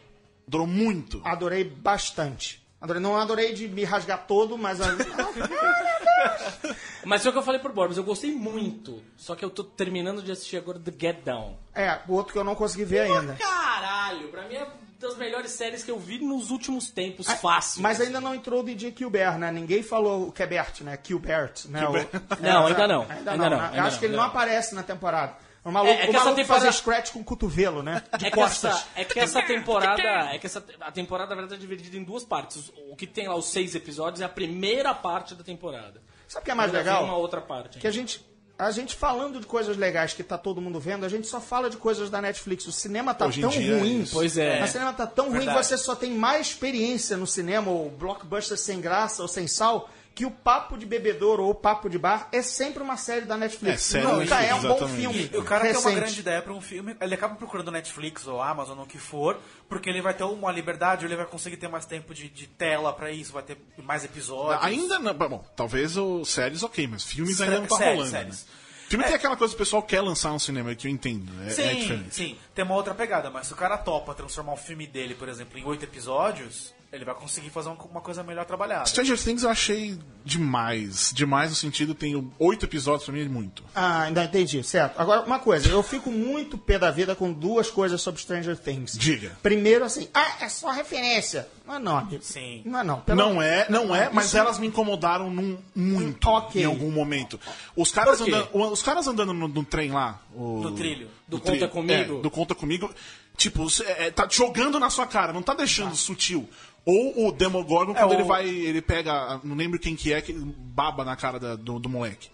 Durou 0.47 0.65
muito. 0.65 1.21
Adorei 1.23 1.63
bastante. 1.63 2.61
Adorei, 2.81 3.01
não 3.01 3.15
adorei 3.15 3.53
de 3.53 3.67
me 3.67 3.83
rasgar 3.83 4.25
todo, 4.25 4.57
mas. 4.57 4.79
Mas 7.05 7.21
foi 7.21 7.29
o 7.29 7.33
que 7.33 7.39
eu 7.39 7.43
falei 7.43 7.59
pro 7.59 7.73
Borbs, 7.73 7.97
eu 7.97 8.03
gostei 8.03 8.31
muito. 8.31 9.01
Só 9.17 9.35
que 9.35 9.43
eu 9.43 9.49
tô 9.49 9.63
terminando 9.63 10.21
de 10.21 10.31
assistir 10.31 10.57
agora 10.57 10.79
The 10.79 10.91
Get 10.97 11.23
Down. 11.23 11.57
é, 11.73 11.99
o 12.07 12.13
outro 12.13 12.33
que 12.33 12.39
eu 12.39 12.43
não 12.43 12.55
consegui 12.55 12.85
ver 12.85 12.99
ainda. 13.01 13.33
Caralho, 13.35 14.27
pra 14.29 14.43
mim 14.47 14.55
é 14.55 14.67
das 14.99 15.17
melhores 15.17 15.49
séries 15.51 15.83
que 15.83 15.89
eu 15.89 15.97
vi 15.97 16.19
nos 16.19 16.51
últimos 16.51 16.91
tempos, 16.91 17.25
fácil. 17.25 17.81
Mas 17.81 17.99
ainda 17.99 18.21
não 18.21 18.35
entrou 18.35 18.61
o 18.61 18.63
DJ 18.63 18.93
Gilbert, 18.95 19.37
né? 19.39 19.51
Ninguém 19.51 19.81
falou 19.81 20.27
o 20.27 20.31
Quebert, 20.31 20.81
né? 20.83 20.97
Gilbert, 21.03 21.53
né? 21.69 21.87
O- 21.87 21.93
Não, 22.39 22.67
ainda 22.67 22.87
não. 22.87 23.01
Ainda, 23.09 23.31
Ainda 23.31 23.37
não. 23.37 23.49
não, 23.49 23.57
né? 23.57 23.63
ainda 23.65 23.77
Eu 23.77 23.83
acho 23.83 23.91
não, 23.93 23.99
que 23.99 24.05
ele 24.05 24.15
não 24.15 24.23
não. 24.23 24.29
aparece 24.29 24.75
na 24.75 24.83
temporada. 24.83 25.35
O 25.63 25.71
maluco, 25.71 25.91
É- 25.93 25.95
é 25.95 26.01
que 26.01 26.07
o 26.07 26.09
essa 26.11 26.19
maluco 26.25 26.35
temporada- 26.41 26.65
fazia 26.65 26.71
scratch 26.79 27.11
com 27.13 27.19
o 27.19 27.23
cotovelo, 27.23 27.81
né? 27.81 28.03
De 28.17 28.27
É 28.27 28.29
que, 28.29 28.35
costas. 28.35 28.71
essa, 28.75 28.87
é 28.95 29.05
que 29.05 29.19
essa 29.19 29.41
temporada. 29.45 30.01
É 30.03 30.37
que 30.37 30.45
essa, 30.45 30.63
a 30.81 30.91
temporada, 30.91 31.29
na 31.35 31.41
verdade, 31.41 31.55
é 31.55 31.67
dividida 31.67 31.97
em 31.97 32.03
duas 32.03 32.23
partes. 32.23 32.71
O 32.91 32.95
que 32.95 33.07
tem 33.07 33.27
lá 33.27 33.35
os 33.35 33.45
seis 33.49 33.73
episódios 33.73 34.21
é 34.21 34.25
a 34.25 34.29
primeira 34.29 34.93
parte 34.93 35.33
da 35.33 35.43
temporada. 35.43 35.99
Sabe 36.31 36.43
o 36.43 36.45
que 36.45 36.51
é 36.51 36.55
mais 36.55 36.69
Ainda 36.69 36.79
legal? 36.79 37.03
Uma 37.03 37.17
outra 37.17 37.41
parte. 37.41 37.77
Que 37.77 37.85
a 37.85 37.91
gente, 37.91 38.25
a 38.57 38.71
gente 38.71 38.95
falando 38.95 39.37
de 39.41 39.45
coisas 39.45 39.75
legais 39.75 40.13
que 40.13 40.23
tá 40.23 40.37
todo 40.37 40.61
mundo 40.61 40.79
vendo, 40.79 41.05
a 41.05 41.09
gente 41.09 41.27
só 41.27 41.41
fala 41.41 41.69
de 41.69 41.75
coisas 41.75 42.09
da 42.09 42.21
Netflix. 42.21 42.65
O 42.65 42.71
cinema 42.71 43.13
tá 43.13 43.25
Hoje 43.25 43.41
tão 43.41 43.49
dia 43.49 43.75
é 43.75 43.79
ruim. 43.79 44.01
isso. 44.03 44.13
Pois 44.13 44.37
é. 44.37 44.63
O 44.63 44.67
cinema 44.67 44.93
tá 44.93 45.05
tão 45.05 45.25
ruim 45.25 45.39
que 45.39 45.45
Verdade. 45.47 45.67
você 45.67 45.77
só 45.77 45.93
tem 45.93 46.13
mais 46.13 46.47
experiência 46.47 47.17
no 47.17 47.27
cinema, 47.27 47.69
ou 47.69 47.89
blockbuster 47.89 48.57
sem 48.57 48.79
graça 48.79 49.21
ou 49.21 49.27
sem 49.27 49.45
sal, 49.45 49.89
que 50.13 50.25
o 50.25 50.31
papo 50.31 50.77
de 50.77 50.85
bebedouro 50.85 51.43
ou 51.43 51.55
papo 51.55 51.89
de 51.89 51.97
bar 51.97 52.27
é 52.31 52.41
sempre 52.41 52.83
uma 52.83 52.97
série 52.97 53.25
da 53.25 53.37
Netflix. 53.37 53.73
É, 53.95 54.01
série 54.01 54.05
Nunca 54.05 54.41
é 54.41 54.53
um 54.53 54.61
bom 54.61 54.67
exatamente. 54.75 54.99
filme. 55.01 55.29
E 55.33 55.37
o 55.37 55.43
cara 55.43 55.61
tem 55.63 55.71
uma 55.71 55.79
recente. 55.79 55.95
grande 55.95 56.19
ideia 56.19 56.41
pra 56.41 56.53
um 56.53 56.59
filme, 56.61 56.95
ele 56.99 57.13
acaba 57.15 57.35
procurando 57.35 57.71
Netflix 57.71 58.27
ou 58.27 58.41
Amazon 58.41 58.77
ou 58.77 58.83
o 58.83 58.87
que 58.87 58.97
for, 58.97 59.39
porque 59.69 59.89
ele 59.89 60.01
vai 60.01 60.13
ter 60.13 60.23
uma 60.25 60.51
liberdade, 60.51 61.05
ele 61.05 61.15
vai 61.15 61.25
conseguir 61.25 61.57
ter 61.57 61.69
mais 61.69 61.85
tempo 61.85 62.13
de, 62.13 62.27
de 62.27 62.45
tela 62.45 62.91
pra 62.91 63.09
isso, 63.09 63.31
vai 63.31 63.43
ter 63.43 63.57
mais 63.83 64.03
episódios. 64.03 64.63
Ainda 64.65 64.99
não. 64.99 65.13
Bom, 65.13 65.45
talvez 65.55 65.95
o 65.95 66.25
séries 66.25 66.61
ok, 66.61 66.87
mas 66.87 67.03
filmes 67.03 67.39
ainda 67.39 67.59
não 67.59 67.67
tá 67.67 67.77
séries, 67.77 67.93
rolando. 67.95 68.11
séries. 68.11 68.45
Né? 68.45 68.51
Filme 68.89 69.05
tem 69.05 69.13
aquela 69.15 69.37
coisa 69.37 69.53
que 69.53 69.55
o 69.55 69.63
pessoal 69.65 69.81
quer 69.81 70.01
lançar 70.01 70.33
no 70.33 70.39
cinema, 70.41 70.75
que 70.75 70.85
eu 70.85 70.91
entendo. 70.91 71.31
É, 71.47 71.49
Sim, 71.51 71.61
é 71.63 71.73
diferente. 71.75 72.13
sim, 72.13 72.37
tem 72.53 72.65
uma 72.65 72.75
outra 72.75 72.93
pegada, 72.93 73.29
mas 73.29 73.47
se 73.47 73.53
o 73.53 73.55
cara 73.55 73.77
topa 73.77 74.13
transformar 74.13 74.51
o 74.51 74.57
filme 74.57 74.85
dele, 74.85 75.15
por 75.15 75.29
exemplo, 75.29 75.57
em 75.57 75.63
oito 75.63 75.85
episódios, 75.85 76.73
Ele 76.91 77.05
vai 77.05 77.15
conseguir 77.15 77.49
fazer 77.49 77.69
uma, 77.69 78.01
coisa 78.01 78.21
melhor 78.21 78.43
trabalhada. 78.45 78.85
Stranger 78.85 79.17
Things 79.17 79.43
eu 79.43 79.49
achei 79.49 79.97
demais. 80.25 81.11
Demais 81.15 81.49
no 81.49 81.55
sentido, 81.55 81.95
tem 81.95 82.31
oito 82.37 82.65
episódios 82.65 83.05
pra 83.05 83.13
mim, 83.13 83.21
é 83.21 83.29
muito. 83.29 83.63
Ah, 83.73 84.01
ainda 84.03 84.23
entendi, 84.25 84.61
certo. 84.61 84.99
Agora, 84.99 85.21
uma 85.21 85.39
coisa, 85.39 85.69
eu 85.69 85.81
fico 85.83 86.11
muito 86.11 86.57
pé 86.57 86.77
da 86.77 86.91
vida 86.91 87.15
com 87.15 87.31
duas 87.31 87.69
coisas 87.69 88.01
sobre 88.01 88.19
Stranger 88.21 88.57
Things. 88.57 88.97
Diga. 88.97 89.37
Primeiro, 89.41 89.85
assim, 89.85 90.09
ah, 90.13 90.35
é 90.41 90.49
só 90.49 90.69
referência. 90.71 91.47
Não 91.65 91.75
é 91.75 91.79
não, 91.79 91.97
amigo. 91.97 92.21
Sim. 92.23 92.61
Não 92.65 92.79
é 92.79 92.83
não. 92.83 92.99
Pelo- 92.99 93.17
Não 93.17 93.41
é, 93.41 93.65
não 93.69 93.95
é, 93.95 94.09
mas 94.11 94.25
Isso- 94.25 94.37
elas 94.37 94.59
me 94.59 94.67
incomodaram 94.67 95.31
num, 95.31 95.57
muito 95.73 96.27
Ok. 96.27 96.61
em 96.61 96.65
algum 96.65 96.91
momento. 96.91 97.39
Os 97.73 97.89
caras, 97.91 98.17
Por 98.17 98.25
quê? 98.25 98.31
andando, 98.33 98.49
os 98.73 98.83
caras 98.83 99.07
andando 99.07 99.33
no, 99.33 99.47
no 99.47 99.63
trem 99.63 99.91
lá. 99.91 100.19
o- 100.35 100.59
No 100.61 100.71
trilho. 100.73 101.07
Do 101.27 101.39
Conta 101.39 101.67
Comigo? 101.69 102.17
é, 102.19 102.21
do 102.21 102.29
Conta 102.29 102.53
Comigo. 102.53 102.93
Tipo, 103.41 103.69
cê- 103.69 103.83
é, 103.85 104.11
tá 104.11 104.27
jogando 104.29 104.79
na 104.79 104.89
sua 104.89 105.07
cara, 105.07 105.33
não 105.33 105.41
tá 105.41 105.53
deixando 105.53 105.95
sutil. 105.95 106.47
Ou 106.85 107.27
o 107.27 107.31
Demogorgon, 107.31 107.93
quando 107.93 108.11
o- 108.11 108.13
ele 108.13 108.23
vai, 108.23 108.47
ele 108.47 108.81
pega, 108.81 109.39
não 109.43 109.55
lembro 109.55 109.79
quem 109.79 109.95
que 109.95 110.11
é, 110.13 110.21
que 110.21 110.33
baba 110.33 111.03
na 111.05 111.15
cara 111.15 111.39
da- 111.39 111.55
do, 111.55 111.79
do 111.79 111.89
moleque. 111.89 112.29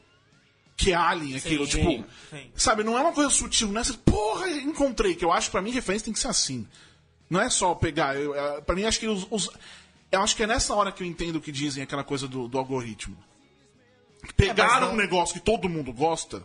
Que 0.75 0.91
é 0.91 0.95
alien, 0.95 1.35
aquilo, 1.37 1.65
Sim, 1.65 1.71
tipo. 1.79 2.05
sim. 2.29 2.51
Sabe, 2.55 2.83
não 2.83 2.97
é 2.97 3.01
uma 3.01 3.11
coisa 3.13 3.29
sutil, 3.29 3.69
não 3.69 3.77
é 3.79 3.81
assim, 3.81 3.93
porra, 3.93 4.49
encontrei, 4.49 5.15
que 5.15 5.25
eu 5.25 5.31
acho 5.31 5.47
que 5.47 5.51
pra 5.51 5.61
mim 5.61 5.71
referência 5.71 6.05
tem 6.05 6.13
que 6.13 6.19
ser 6.19 6.27
assim. 6.27 6.67
Não 7.29 7.41
é 7.41 7.49
só 7.49 7.73
pegar. 7.75 8.15
Eu, 8.15 8.33
é, 8.35 8.61
pra 8.61 8.75
mim, 8.75 8.83
acho 8.85 8.99
que 8.99 9.07
os, 9.07 9.25
os- 9.31 9.49
Eu 10.11 10.21
acho 10.21 10.35
que 10.35 10.43
é 10.43 10.47
nessa 10.47 10.73
hora 10.73 10.91
que 10.91 11.03
eu 11.03 11.07
entendo 11.07 11.35
o 11.37 11.41
que 11.41 11.51
dizem 11.51 11.83
aquela 11.83 12.03
coisa 12.03 12.27
do, 12.27 12.47
do 12.47 12.57
algoritmo. 12.57 13.17
Pegaram 14.35 14.87
não- 14.87 14.93
um 14.93 14.97
negócio 14.97 15.33
que 15.35 15.41
todo 15.41 15.67
mundo 15.69 15.91
gosta 15.91 16.43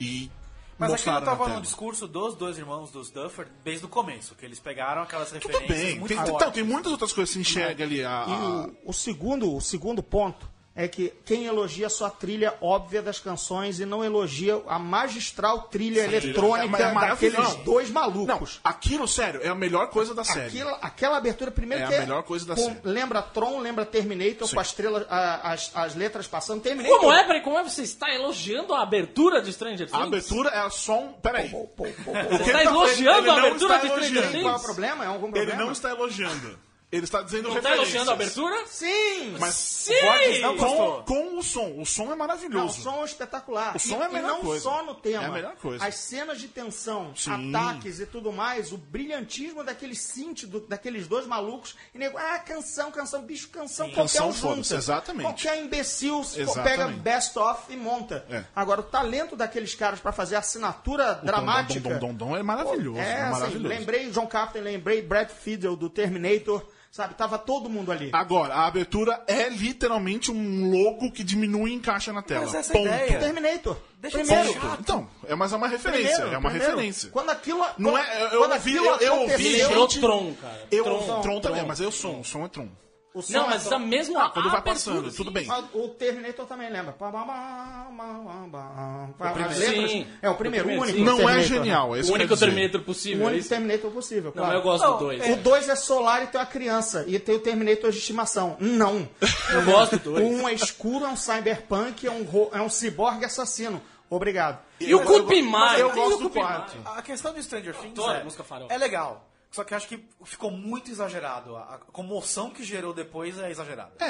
e. 0.00 0.30
Mas 0.78 0.92
aquilo 0.92 1.12
mostraram 1.12 1.20
na 1.20 1.26
tava 1.32 1.44
tela. 1.44 1.56
no 1.56 1.62
discurso 1.62 2.06
dos 2.06 2.34
dois 2.36 2.56
irmãos 2.58 2.90
dos 2.90 3.10
Duffer 3.10 3.48
desde 3.64 3.84
o 3.84 3.88
começo, 3.88 4.34
que 4.34 4.44
eles 4.44 4.60
pegaram 4.60 5.02
aquelas 5.02 5.30
Tudo 5.30 5.46
referências 5.46 5.78
bem. 5.86 5.94
muito 5.98 6.08
Tem, 6.08 6.16
fortes. 6.16 6.34
então, 6.36 6.50
tem 6.52 6.62
muitas 6.62 6.92
outras 6.92 7.12
coisas 7.12 7.34
que 7.34 7.42
se 7.42 7.50
enxerga 7.50 7.84
ali. 7.84 8.04
A, 8.04 8.24
E 8.28 8.32
a- 8.32 8.70
o, 8.86 8.90
o 8.90 8.92
segundo, 8.92 9.54
o 9.54 9.60
segundo 9.60 10.02
ponto 10.02 10.48
é 10.80 10.86
que 10.86 11.12
quem 11.24 11.44
elogia 11.46 11.88
só 11.88 12.06
a 12.06 12.10
trilha 12.10 12.54
óbvia 12.60 13.02
das 13.02 13.18
canções 13.18 13.80
e 13.80 13.84
não 13.84 14.04
elogia 14.04 14.62
a 14.68 14.78
magistral 14.78 15.62
trilha 15.62 16.02
eletrônica 16.04 16.78
É, 16.78 16.82
é 16.90 16.94
daqueles 16.94 17.54
dois 17.64 17.90
Não, 17.90 18.00
malucos. 18.00 18.60
aquilo, 18.62 19.08
sério, 19.08 19.40
é 19.42 19.48
a 19.48 19.54
melhor 19.56 19.90
coisa 19.90 20.14
da 20.14 20.22
série. 20.22 20.46
Aquela, 20.60 20.76
aquela 20.80 21.16
abertura, 21.16 21.50
primeiro 21.50 21.82
É 21.82 21.86
a 21.86 21.90
que 21.90 21.98
melhor 21.98 22.22
coisa 22.22 22.46
da 22.46 22.54
com- 22.54 22.62
série. 22.62 22.78
Lembra 22.84 23.20
Tron, 23.22 23.58
lembra 23.58 23.84
Terminator, 23.84 24.46
Sim. 24.46 24.54
com 24.54 24.60
as, 24.60 24.68
estrelas, 24.68 25.04
a- 25.10 25.52
as, 25.52 25.70
as 25.74 25.94
letras 25.96 26.28
passando. 26.28 26.62
Terminator. 26.62 26.98
Como 27.00 27.12
é, 27.12 27.24
peraí, 27.24 27.42
como 27.42 27.58
é 27.58 27.64
você 27.64 27.82
está 27.82 28.14
elogiando 28.14 28.72
a 28.72 28.80
abertura 28.80 29.42
de 29.42 29.52
Stranger 29.52 29.88
Things? 29.88 30.00
A 30.00 30.04
abertura 30.04 30.50
é 30.50 30.70
só 30.70 31.00
um. 31.00 31.12
Peraí. 31.14 31.48
Pô, 31.50 31.64
pô, 31.76 31.84
pô, 32.04 32.12
pô. 32.12 32.12
O 32.12 32.38
que 32.38 32.44
Você 32.44 32.52
tá 32.52 32.60
ele 32.60 32.68
elogiando 32.70 33.18
ele 33.18 33.30
a 33.30 33.32
não 33.32 33.38
abertura 33.46 33.74
está 33.74 33.78
de 33.88 33.92
Stranger. 34.06 34.30
Things? 34.30 34.42
Qual 34.44 34.54
é 34.54 34.56
o 34.56 34.62
problema? 34.62 35.04
É 35.04 35.06
algum 35.08 35.26
Ele 35.26 35.32
problema? 35.34 35.64
não 35.64 35.72
está 35.72 35.90
elogiando. 35.90 36.67
Ele 36.90 37.04
está 37.04 37.20
dizendo 37.20 37.48
Não 37.48 37.50
tá 37.50 37.56
referências. 37.56 37.82
elogiando 37.84 38.10
a 38.10 38.14
abertura? 38.14 38.66
Sim! 38.66 39.36
Mas 39.38 39.54
Sim! 39.56 40.40
Não 40.40 40.56
com, 40.56 40.64
gostou. 40.64 41.02
com 41.04 41.38
o 41.38 41.42
som. 41.42 41.74
O 41.78 41.84
som 41.84 42.04
é 42.04 42.06
Não, 42.06 42.14
o 42.14 42.18
maravilhoso. 42.18 42.80
som 42.80 43.02
é 43.02 43.04
espetacular. 43.04 43.76
O 43.76 43.78
som 43.78 43.96
e, 43.98 44.00
é 44.00 44.04
a 44.06 44.08
melhor 44.08 44.28
e 44.30 44.32
não 44.32 44.40
coisa. 44.40 44.62
só 44.62 44.82
no 44.82 44.94
tema. 44.94 45.24
É 45.24 45.26
a 45.26 45.30
melhor 45.30 45.56
coisa. 45.56 45.84
As 45.84 45.96
cenas 45.96 46.40
de 46.40 46.48
tensão, 46.48 47.12
Sim. 47.14 47.54
ataques 47.54 48.00
e 48.00 48.06
tudo 48.06 48.32
mais, 48.32 48.72
o 48.72 48.78
brilhantismo 48.78 49.62
daquele 49.62 49.94
synth, 49.94 50.44
do- 50.46 50.60
daqueles 50.60 51.06
dois 51.06 51.26
malucos. 51.26 51.76
E 51.94 51.98
nego, 51.98 52.16
ah, 52.16 52.38
canção, 52.38 52.90
canção, 52.90 53.20
bicho, 53.20 53.50
canção, 53.50 53.90
qualquer 53.90 54.18
Canção, 54.18 54.28
um 54.30 54.32
junta. 54.32 54.74
exatamente. 54.74 55.24
Qualquer 55.26 55.62
imbecil 55.62 56.20
Exatamente. 56.20 56.62
pega 56.62 56.88
best 56.88 57.38
of 57.38 57.62
e 57.70 57.76
monta. 57.76 58.24
É. 58.30 58.44
Agora, 58.56 58.80
o 58.80 58.84
talento 58.84 59.36
daqueles 59.36 59.74
caras 59.74 60.00
pra 60.00 60.10
fazer 60.10 60.36
a 60.36 60.38
assinatura 60.38 61.20
dramática... 61.22 61.80
Dom, 61.80 61.90
dom, 61.90 61.98
dom, 61.98 62.14
dom 62.14 62.36
é 62.38 62.42
maravilhoso. 62.42 62.98
É, 62.98 63.02
É, 63.10 63.20
assim, 63.24 63.30
maravilhoso. 63.32 63.68
lembrei 63.68 64.10
John 64.10 64.26
Carpenter, 64.26 64.62
lembrei 64.62 65.02
Brad 65.02 65.28
Fiedel 65.28 65.76
do 65.76 65.90
Terminator, 65.90 66.66
sabe? 66.90 67.14
Tava 67.14 67.38
todo 67.38 67.68
mundo 67.68 67.90
ali. 67.92 68.10
Agora, 68.12 68.54
a 68.54 68.66
abertura 68.66 69.22
é 69.26 69.48
literalmente 69.48 70.30
um 70.30 70.70
logo 70.70 71.10
que 71.12 71.22
diminui 71.22 71.70
e 71.70 71.74
encaixa 71.74 72.12
na 72.12 72.22
tela. 72.22 72.44
Mas 72.46 72.54
essa 72.54 72.72
é 72.72 72.76
Ponto. 72.76 72.86
ideia. 72.86 73.18
Terminator. 73.18 73.76
Deixa 74.00 74.18
de 74.18 74.24
Primeiro. 74.24 74.52
chato. 74.60 74.78
Então, 74.80 75.08
é 75.26 75.34
mais 75.34 75.52
uma 75.52 75.66
referência. 75.68 76.08
Primeiro, 76.14 76.34
é 76.34 76.38
uma 76.38 76.50
primeiro. 76.50 76.74
referência. 76.76 77.10
Quando 77.10 77.30
aquilo. 77.30 77.64
Não 77.76 77.90
quando- 77.92 78.04
é- 78.04 78.22
eu 78.24 78.28
quando 78.38 78.52
ouvi- 78.52 78.70
aquilo 78.78 78.86
eu- 78.86 78.96
eu 79.00 79.14
ouvi 79.22 79.56
gente- 79.58 80.00
Tron, 80.00 80.34
cara. 80.40 80.66
Eu, 80.70 80.84
Tron. 80.84 80.98
Tron, 81.04 81.20
Tron. 81.20 81.40
também, 81.40 81.66
mas 81.66 81.80
eu 81.80 81.90
som. 81.90 82.20
O 82.20 82.24
som 82.24 82.44
é 82.44 82.48
Tron. 82.48 82.68
O 83.18 83.22
som 83.22 83.32
Não, 83.32 83.46
é 83.46 83.48
mas 83.48 83.62
só- 83.62 83.74
a 83.74 83.78
mesma 83.80 84.26
Ah, 84.26 84.30
quando 84.30 84.48
vai 84.48 84.62
passando, 84.62 85.10
sim. 85.10 85.16
tudo 85.16 85.32
bem. 85.32 85.48
O 85.74 85.88
Terminator 85.88 86.46
também 86.46 86.70
lembra. 86.70 86.94
As 89.18 89.32
primeiro. 89.32 89.58
letras- 89.58 89.90
Sim. 89.90 90.06
É 90.22 90.30
o 90.30 90.34
primeiro, 90.36 90.68
O 90.68 90.68
o 90.68 90.72
primeiro, 90.80 90.82
único. 90.82 90.98
sim. 90.98 91.04
Não 91.04 91.14
é 91.14 91.16
Terminator, 91.34 91.42
genial, 91.48 91.86
é 91.88 91.90
O 91.90 92.00
isso 92.00 92.04
que 92.06 92.10
eu 92.10 92.14
único. 92.14 92.36
Terminator 92.36 92.80
né? 92.80 92.86
possível, 92.86 93.18
O 93.18 93.22
é 93.22 93.26
único 93.26 93.40
isso? 93.40 93.48
Terminator 93.48 93.90
possível, 93.90 94.32
Não, 94.34 94.42
claro. 94.42 94.54
eu 94.58 94.62
gosto 94.62 94.84
Não, 94.84 94.92
do 94.92 94.98
2. 94.98 95.22
é- 95.22 95.32
O 95.32 95.36
2 95.36 95.68
é 95.68 95.76
solar 95.76 96.22
e 96.22 96.26
tem 96.28 96.40
uma 96.40 96.46
criança. 96.46 97.04
E 97.08 97.18
tem 97.18 97.34
o 97.34 97.40
Terminator 97.40 97.90
de 97.90 97.98
estimação. 97.98 98.56
Não. 98.60 99.08
Eu 99.50 99.64
gosto 99.64 99.98
do 99.98 100.12
dois. 100.12 100.24
Um 100.24 100.46
é 100.48 100.52
escuro, 100.52 101.04
é 101.06 101.08
um 101.08 101.16
cyberpunk, 101.16 102.06
é 102.06 102.10
um, 102.10 102.22
ro- 102.22 102.50
é 102.52 102.60
um 102.60 102.68
ciborgue 102.68 103.24
assassino. 103.24 103.80
Obrigado. 104.10 104.58
E 104.80 104.94
o 104.94 105.00
Eu- 105.00 105.04
Cupim 105.04 105.40
eu- 105.40 105.78
E 105.78 105.82
o 105.82 105.92
gosto 105.94 106.18
do 106.18 106.28
Cupim 106.28 106.40
quarto. 106.40 106.76
Mai? 106.84 106.98
A 106.98 107.02
questão 107.02 107.32
de 107.34 107.42
Stranger 107.42 107.74
Things 107.74 107.98
é, 107.98 108.24
música 108.24 108.44
farol. 108.44 108.68
é 108.70 108.78
legal. 108.78 109.27
Só 109.50 109.64
que 109.64 109.72
eu 109.72 109.78
acho 109.78 109.88
que 109.88 110.06
ficou 110.24 110.50
muito 110.50 110.90
exagerado. 110.90 111.56
A 111.56 111.78
comoção 111.90 112.50
que 112.50 112.62
gerou 112.62 112.92
depois 112.92 113.38
é 113.38 113.50
exagerada. 113.50 113.92
É, 113.98 114.06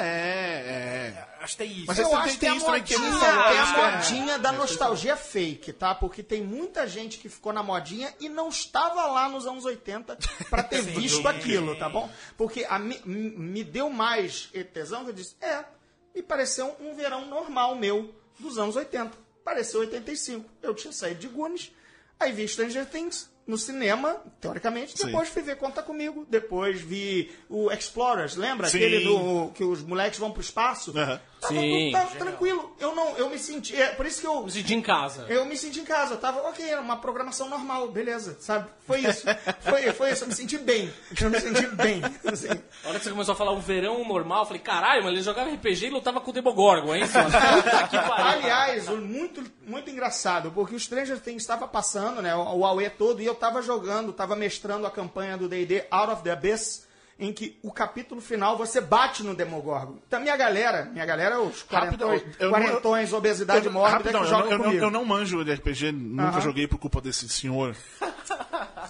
é. 1.15 1.27
Acho 1.41 1.53
que 1.53 1.63
tem 1.63 1.71
isso. 1.71 1.85
Mas 1.87 1.97
Eu 1.97 2.13
acho 2.15 2.33
que 2.33 2.39
tem 2.39 2.49
a 2.49 2.51
tem 2.51 2.61
que 2.83 2.97
modinha, 2.97 3.19
falou, 3.19 3.19
tem 3.19 3.57
a 3.57 3.63
acho 3.63 3.73
que 3.73 3.79
é- 3.79 3.91
modinha 3.95 4.37
da 4.39 4.51
nostalgia 4.51 5.15
fake, 5.15 5.71
tá? 5.73 5.95
Porque 5.95 6.21
tem 6.21 6.43
muita 6.43 6.85
gente 6.87 7.17
que 7.19 7.29
ficou 7.29 7.53
na 7.53 7.63
modinha 7.63 8.13
e 8.19 8.27
não 8.27 8.49
estava 8.49 9.05
lá 9.05 9.29
nos 9.29 9.47
anos 9.47 9.63
80 9.63 10.17
pra 10.49 10.61
ter 10.61 10.81
visto 10.83 11.25
aquilo, 11.27 11.75
tá 11.77 11.87
bom? 11.87 12.09
Porque 12.37 12.65
a 12.69 12.77
mi- 12.77 13.01
m- 13.05 13.29
me 13.37 13.63
deu 13.63 13.89
mais 13.89 14.49
tesão 14.73 15.03
que 15.05 15.11
eu 15.11 15.13
disse, 15.15 15.35
é, 15.39 15.63
me 16.13 16.21
pareceu 16.21 16.75
um 16.81 16.93
verão 16.95 17.25
normal 17.27 17.75
meu 17.75 18.13
dos 18.37 18.57
anos 18.57 18.75
80. 18.75 19.17
Pareceu 19.43 19.79
85. 19.79 20.49
Eu 20.61 20.75
tinha 20.75 20.91
saído 20.91 21.21
de 21.21 21.27
Gunes, 21.29 21.71
aí 22.19 22.33
vi 22.33 22.45
Stranger 22.47 22.85
Things 22.85 23.29
no 23.49 23.57
cinema, 23.57 24.21
teoricamente, 24.39 24.95
Sim. 24.95 25.07
depois 25.07 25.27
fui 25.27 25.41
ver 25.41 25.57
Conta 25.57 25.81
Comigo, 25.81 26.23
depois 26.29 26.79
vi 26.79 27.31
o 27.49 27.71
Explorers, 27.71 28.35
lembra? 28.35 28.69
Sim. 28.69 28.77
Aquele 28.77 29.03
do 29.03 29.49
que 29.55 29.63
os 29.63 29.81
moleques 29.81 30.19
vão 30.19 30.31
pro 30.31 30.39
espaço? 30.39 30.95
Aham. 30.95 31.19
Tava, 31.39 31.53
Sim. 31.53 31.91
tava 31.93 32.15
tranquilo. 32.15 32.75
Eu 32.79 32.93
não, 32.93 33.17
eu 33.17 33.29
me 33.29 33.39
senti. 33.39 33.75
É 33.75 33.87
por 33.87 34.05
isso 34.05 34.19
que 34.21 34.27
eu. 34.27 34.43
Me 34.43 34.51
senti 34.51 34.73
em 34.73 34.81
casa. 34.81 35.25
Eu 35.29 35.45
me 35.45 35.55
senti 35.57 35.79
em 35.79 35.85
casa, 35.85 36.15
eu 36.15 36.17
tava, 36.19 36.41
ok, 36.49 36.67
era 36.69 36.81
uma 36.81 36.97
programação 36.97 37.47
normal, 37.49 37.87
beleza, 37.89 38.37
sabe? 38.41 38.69
Foi 38.85 38.99
isso. 38.99 39.25
Foi, 39.61 39.93
foi 39.93 40.11
isso, 40.11 40.23
eu 40.23 40.27
me 40.27 40.35
senti 40.35 40.57
bem. 40.57 40.91
Eu 41.19 41.29
me 41.29 41.39
senti 41.39 41.65
bem. 41.67 42.01
Assim. 42.25 42.49
A 42.83 42.89
hora 42.89 42.97
que 42.99 43.05
você 43.05 43.11
começou 43.11 43.33
a 43.33 43.35
falar 43.37 43.51
um 43.53 43.59
verão 43.59 44.03
normal, 44.05 44.41
eu 44.41 44.45
falei, 44.47 44.61
caralho, 44.61 45.03
mas 45.03 45.13
ele 45.13 45.21
jogava 45.21 45.49
RPG 45.49 45.87
e 45.87 45.89
lutava 45.89 46.19
com 46.19 46.29
o 46.31 46.33
Demogorgon, 46.33 46.93
pariu. 47.07 48.13
Aliás, 48.13 48.87
o- 48.89 48.97
muito, 48.97 49.43
muito 49.65 49.89
engraçado, 49.89 50.51
porque 50.51 50.75
o 50.75 50.79
Stranger 50.79 51.19
Things 51.19 51.41
estava 51.41 51.67
passando, 51.67 52.21
né? 52.21 52.35
O, 52.35 52.57
o 52.59 52.65
AUE 52.65 52.89
todo, 52.89 53.21
e 53.21 53.25
eu 53.25 53.35
tava 53.35 53.61
jogando, 53.61 54.11
tava 54.13 54.35
mestrando 54.35 54.85
a 54.85 54.91
campanha 54.91 55.37
do 55.37 55.47
DD 55.47 55.83
Out 55.89 56.13
of 56.13 56.23
the 56.23 56.31
Abyss. 56.31 56.87
Em 57.19 57.33
que 57.33 57.59
o 57.61 57.69
capítulo 57.71 58.21
final 58.21 58.57
você 58.57 58.79
bate 58.79 59.23
no 59.23 59.35
Demogorgon. 59.35 59.97
Então, 60.07 60.21
minha 60.21 60.37
galera, 60.37 60.85
minha 60.85 61.05
galera, 61.05 61.41
os 61.41 61.63
Rápido, 61.69 62.05
quarentões, 62.05 62.21
eu- 62.39 62.45
eu- 62.47 62.49
quarentões 62.49 63.11
obesidade 63.13 63.65
Eu- 63.65 63.73
mórbida 63.73 63.97
rapidão, 63.97 64.21
que 64.21 64.25
eu, 64.27 64.29
jogam 64.29 64.45
não- 64.45 64.51
eu, 64.51 64.57
não, 64.57 64.65
comigo. 64.65 64.85
eu 64.85 64.91
não 64.91 65.03
manjo 65.05 65.43
de 65.43 65.51
RPG, 65.51 65.91
nunca 65.91 66.39
joguei 66.39 66.65
por 66.65 66.77
culpa 66.79 67.01
desse 67.01 67.27
senhor. 67.27 67.75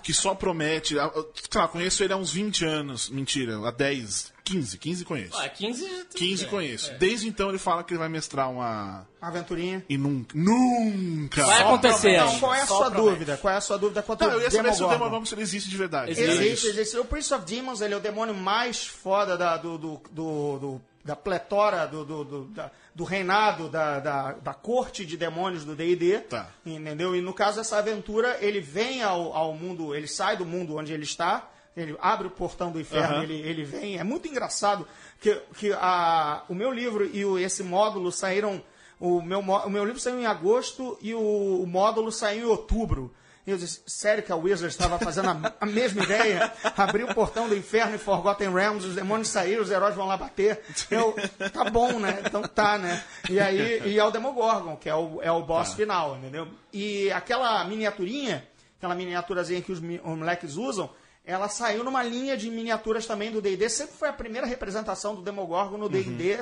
que 0.03 0.13
só 0.13 0.33
promete. 0.35 0.97
ah, 0.99 1.11
eu- 1.15 1.31
Sei 1.49 1.59
lá, 1.59 1.67
conheço 1.67 2.03
ele 2.03 2.13
há 2.13 2.17
uns 2.17 2.31
20 2.31 2.63
anos. 2.63 3.09
Mentira, 3.09 3.57
há 3.67 3.71
10, 3.71 4.31
15. 4.43 4.77
15 4.77 5.05
conheço. 5.05 5.37
Ah, 5.37 5.49
15 5.49 5.83
já- 5.89 6.05
15 6.15 6.45
é, 6.45 6.47
conheço. 6.47 6.91
é. 6.91 6.93
Desde 6.95 7.27
então 7.27 7.49
ele 7.49 7.57
fala 7.57 7.83
que 7.83 7.91
ele 7.93 7.99
vai 7.99 8.09
mestrar 8.09 8.49
uma. 8.51 9.07
Aventurinha. 9.21 9.83
E 9.89 9.97
nunca. 9.97 10.37
Nunca! 10.37 11.45
Vai 11.45 11.61
acontecer. 11.61 12.11
Então, 12.15 12.39
qual 12.39 12.53
é 12.53 12.61
a 12.61 12.65
Só 12.67 12.77
sua 12.77 12.91
promete. 12.91 13.11
dúvida? 13.13 13.37
Qual 13.37 13.53
é 13.53 13.57
a 13.57 13.61
sua 13.61 13.77
dúvida 13.77 14.01
quanto 14.01 14.21
Não, 14.25 14.31
eu 14.33 14.41
ia 14.41 14.51
saber 14.51 14.73
se 14.73 14.83
o 14.83 14.87
Demogorgon? 14.87 15.25
Se 15.25 15.35
ele 15.35 15.41
existe 15.41 15.69
de 15.69 15.77
verdade. 15.77 16.11
Existe. 16.11 16.31
Existe, 16.31 16.53
isso. 16.53 16.67
existe. 16.79 16.97
O 16.97 17.05
Prince 17.05 17.33
of 17.33 17.45
Demons, 17.45 17.81
ele 17.81 17.93
é 17.93 17.97
o 17.97 17.99
demônio 17.99 18.33
mais 18.33 18.85
foda 18.87 19.37
da, 19.37 19.57
do, 19.57 19.77
do, 19.77 20.01
do- 20.11 20.59
do- 20.59 20.81
da 21.03 21.15
pletora, 21.15 21.85
do, 21.87 22.03
do, 22.05 22.23
do, 22.23 22.45
da- 22.45 22.71
do 22.93 23.03
reinado, 23.03 23.69
da, 23.69 23.99
da, 23.99 24.31
da 24.33 24.53
corte 24.53 25.05
de 25.05 25.15
demônios 25.17 25.63
do 25.65 25.75
D&D. 25.75 26.19
Tá. 26.19 26.49
Entendeu? 26.65 27.15
E 27.15 27.21
no 27.21 27.33
caso 27.33 27.57
dessa 27.57 27.77
aventura, 27.77 28.37
ele 28.41 28.59
vem 28.59 29.01
ao, 29.01 29.33
ao 29.33 29.53
mundo, 29.53 29.95
ele 29.95 30.07
sai 30.07 30.35
do 30.37 30.45
mundo 30.45 30.75
onde 30.77 30.91
ele 30.93 31.03
está, 31.03 31.49
ele 31.75 31.95
abre 32.01 32.27
o 32.27 32.31
portão 32.31 32.71
do 32.71 32.79
inferno, 32.79 33.15
Aham. 33.15 33.23
ele, 33.23 33.39
ele 33.39 33.63
vem. 33.63 33.97
É 33.97 34.03
muito 34.03 34.27
engraçado 34.27 34.87
que, 35.19 35.33
que 35.55 35.71
a, 35.73 36.43
o 36.49 36.55
meu 36.55 36.71
livro 36.71 37.05
e 37.05 37.23
o, 37.25 37.37
esse 37.37 37.63
módulo 37.63 38.11
saíram... 38.11 38.61
O 39.01 39.21
meu, 39.21 39.39
o 39.39 39.69
meu 39.69 39.85
livro 39.85 39.97
saiu 39.97 40.19
em 40.19 40.25
agosto 40.25 40.97
e 41.01 41.13
o, 41.13 41.61
o 41.63 41.65
módulo 41.65 42.11
saiu 42.11 42.47
em 42.47 42.49
outubro. 42.49 43.15
E 43.47 43.51
eu 43.51 43.57
disse, 43.57 43.81
sério 43.87 44.21
que 44.21 44.29
a 44.29 44.35
Wizard 44.35 44.67
estava 44.67 44.99
fazendo 44.99 45.29
a, 45.29 45.53
a 45.61 45.65
mesma 45.65 46.03
ideia? 46.03 46.51
Abrir 46.75 47.05
o 47.05 47.15
portão 47.15 47.47
do 47.47 47.55
inferno 47.55 47.95
em 47.95 47.97
Forgotten 47.97 48.53
Realms, 48.53 48.85
os 48.85 48.95
demônios 48.95 49.29
saíram, 49.29 49.63
os 49.63 49.71
heróis 49.71 49.95
vão 49.95 50.05
lá 50.05 50.17
bater. 50.17 50.61
Eu, 50.91 51.15
tá 51.53 51.63
bom, 51.63 51.97
né? 51.97 52.21
Então 52.25 52.41
tá, 52.41 52.77
né? 52.77 53.01
E 53.29 53.39
aí, 53.39 53.81
e 53.85 53.97
é 53.97 54.03
o 54.03 54.11
Demogorgon, 54.11 54.75
que 54.75 54.89
é 54.89 54.95
o, 54.95 55.21
é 55.21 55.31
o 55.31 55.43
boss 55.43 55.73
final, 55.73 56.17
entendeu? 56.17 56.49
E 56.73 57.09
aquela 57.11 57.63
miniaturinha, 57.63 58.45
aquela 58.77 58.95
miniaturazinha 58.95 59.61
que 59.61 59.71
os, 59.71 59.79
os 59.79 60.17
moleques 60.17 60.57
usam, 60.57 60.89
ela 61.29 61.47
saiu 61.49 61.83
numa 61.83 62.01
linha 62.03 62.35
de 62.35 62.49
miniaturas 62.49 63.05
também 63.05 63.31
do 63.31 63.41
D&D. 63.41 63.69
Sempre 63.69 63.95
foi 63.95 64.09
a 64.09 64.13
primeira 64.13 64.47
representação 64.47 65.15
do 65.15 65.21
Demogorgon 65.21 65.77
no 65.77 65.87
D&D, 65.89 66.39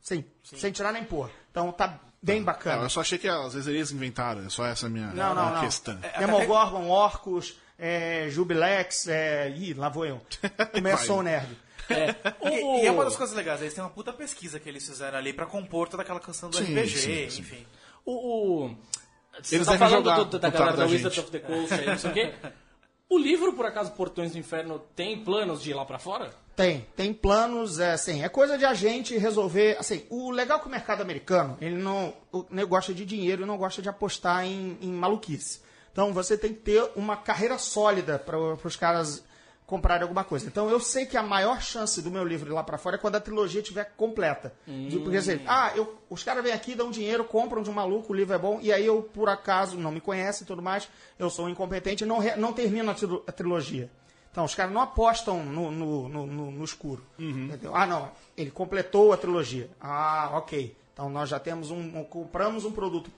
sim, 0.00 0.24
sem 0.42 0.72
tirar 0.72 0.92
nem 0.92 1.04
pôr. 1.04 1.30
Então 1.50 1.70
tá 1.72 2.00
bem 2.22 2.38
Não, 2.38 2.46
bacana. 2.46 2.82
eu 2.82 2.90
só 2.90 3.00
achei 3.02 3.18
que 3.18 3.28
às 3.28 3.54
vezes 3.54 3.68
eles 3.68 3.92
inventaram, 3.92 4.44
é 4.44 4.48
só 4.48 4.66
essa 4.66 4.86
a 4.86 4.90
minha 4.90 5.06
Não, 5.08 5.34
não, 5.34 5.42
minha 5.46 5.54
não. 5.56 5.60
questão. 5.64 5.98
Demogorgon, 6.18 6.88
Orcus, 6.88 7.54
é, 7.78 8.28
Jubilex, 8.30 9.06
é... 9.08 9.50
Ih, 9.50 9.74
lá 9.74 9.88
vou 9.88 10.06
eu. 10.06 10.20
Começou 10.72 11.18
o 11.18 11.22
nerd. 11.22 11.48
O- 12.40 12.48
E, 12.48 12.82
e 12.82 12.86
é 12.86 12.90
uma 12.90 13.04
das 13.04 13.14
coisas 13.14 13.36
legais, 13.36 13.60
eles 13.60 13.74
têm 13.74 13.84
uma 13.84 13.90
puta 13.90 14.10
pesquisa 14.12 14.58
que 14.58 14.68
eles 14.68 14.86
fizeram 14.86 15.18
ali 15.18 15.32
pra 15.34 15.44
compor 15.46 15.86
toda 15.88 16.02
aquela 16.02 16.18
canção 16.20 16.48
do 16.48 16.56
Sim, 16.56 16.64
RPG, 16.74 16.88
sim, 16.88 17.30
sim. 17.30 17.40
enfim. 17.42 17.66
O, 18.06 18.64
o- 18.66 18.76
você 19.42 19.56
Eles 19.56 19.66
tá 19.66 19.76
falando 19.76 19.96
jogar 20.04 20.24
do- 20.24 20.38
da 20.38 20.48
galera 20.50 20.76
da 20.76 20.84
da 20.84 20.90
Wizards 20.90 21.18
of 21.18 21.30
the 21.30 21.40
Coast 21.40 21.74
aí, 21.74 21.86
não 21.86 21.98
sei 21.98 22.10
o 22.10 22.14
quê. 22.14 22.34
O 23.14 23.18
livro, 23.18 23.52
por 23.52 23.64
acaso, 23.64 23.92
Portões 23.92 24.32
do 24.32 24.38
Inferno, 24.38 24.82
tem 24.96 25.22
planos 25.22 25.62
de 25.62 25.70
ir 25.70 25.74
lá 25.74 25.84
pra 25.84 26.00
fora? 26.00 26.34
Tem, 26.56 26.84
tem 26.96 27.14
planos, 27.14 27.78
é 27.78 27.92
assim, 27.92 28.24
é 28.24 28.28
coisa 28.28 28.58
de 28.58 28.64
a 28.64 28.74
gente 28.74 29.16
resolver, 29.16 29.76
assim, 29.78 30.04
o 30.10 30.32
legal 30.32 30.58
é 30.58 30.60
que 30.60 30.66
o 30.66 30.70
mercado 30.70 31.00
americano, 31.00 31.56
ele 31.60 31.76
não, 31.76 32.12
o 32.32 32.44
gosta 32.66 32.92
de 32.92 33.04
dinheiro 33.04 33.46
não 33.46 33.56
gosta 33.56 33.80
de 33.80 33.88
apostar 33.88 34.44
em, 34.44 34.76
em 34.80 34.90
maluquice. 34.90 35.60
Então 35.92 36.12
você 36.12 36.36
tem 36.36 36.52
que 36.52 36.58
ter 36.58 36.90
uma 36.96 37.16
carreira 37.16 37.56
sólida 37.56 38.18
para 38.18 38.36
os 38.36 38.74
caras 38.74 39.22
comprarem 39.66 40.02
alguma 40.02 40.22
coisa. 40.24 40.46
Então 40.46 40.68
eu 40.68 40.78
sei 40.78 41.06
que 41.06 41.16
a 41.16 41.22
maior 41.22 41.60
chance 41.62 42.02
do 42.02 42.10
meu 42.10 42.22
livro 42.24 42.50
ir 42.50 42.52
lá 42.52 42.62
para 42.62 42.76
fora 42.76 42.96
é 42.96 42.98
quando 42.98 43.16
a 43.16 43.20
trilogia 43.20 43.60
estiver 43.62 43.92
completa. 43.96 44.52
De- 44.66 44.98
Porque 44.98 45.16
assim, 45.16 45.40
ah, 45.46 45.72
eu, 45.74 45.98
os 46.10 46.22
caras 46.22 46.42
vêm 46.44 46.52
aqui, 46.52 46.74
dão 46.74 46.90
dinheiro, 46.90 47.24
compram 47.24 47.62
de 47.62 47.70
um 47.70 47.72
maluco, 47.72 48.12
o 48.12 48.16
livro 48.16 48.34
é 48.34 48.38
bom, 48.38 48.58
e 48.60 48.70
aí 48.72 48.84
eu, 48.84 49.02
por 49.02 49.28
acaso, 49.28 49.76
não 49.78 49.90
me 49.90 50.00
conhece 50.00 50.42
e 50.44 50.46
tudo 50.46 50.60
mais, 50.60 50.86
eu 51.18 51.30
sou 51.30 51.46
um 51.46 51.48
incompetente 51.48 52.04
e 52.04 52.06
não, 52.06 52.18
não 52.36 52.52
termino 52.52 52.90
a, 52.90 52.94
a 53.26 53.32
trilogia. 53.32 53.90
Então, 54.30 54.44
os 54.44 54.54
caras 54.54 54.72
não 54.74 54.80
apostam 54.80 55.44
no, 55.44 55.70
no, 55.70 56.08
no, 56.08 56.26
no- 56.26 56.50
no 56.50 56.64
escuro. 56.64 57.02
Entendeu? 57.18 57.74
Ah, 57.74 57.86
não, 57.86 58.10
ele 58.36 58.50
completou 58.50 59.12
a 59.12 59.16
trilogia. 59.16 59.70
Ah, 59.80 60.30
ok. 60.34 60.76
Então, 60.92 61.08
nós 61.08 61.28
já 61.28 61.38
temos 61.38 61.70
um. 61.70 61.78
um- 62.00 62.04
compramos 62.04 62.64
um 62.64 62.72
produto 62.72 63.10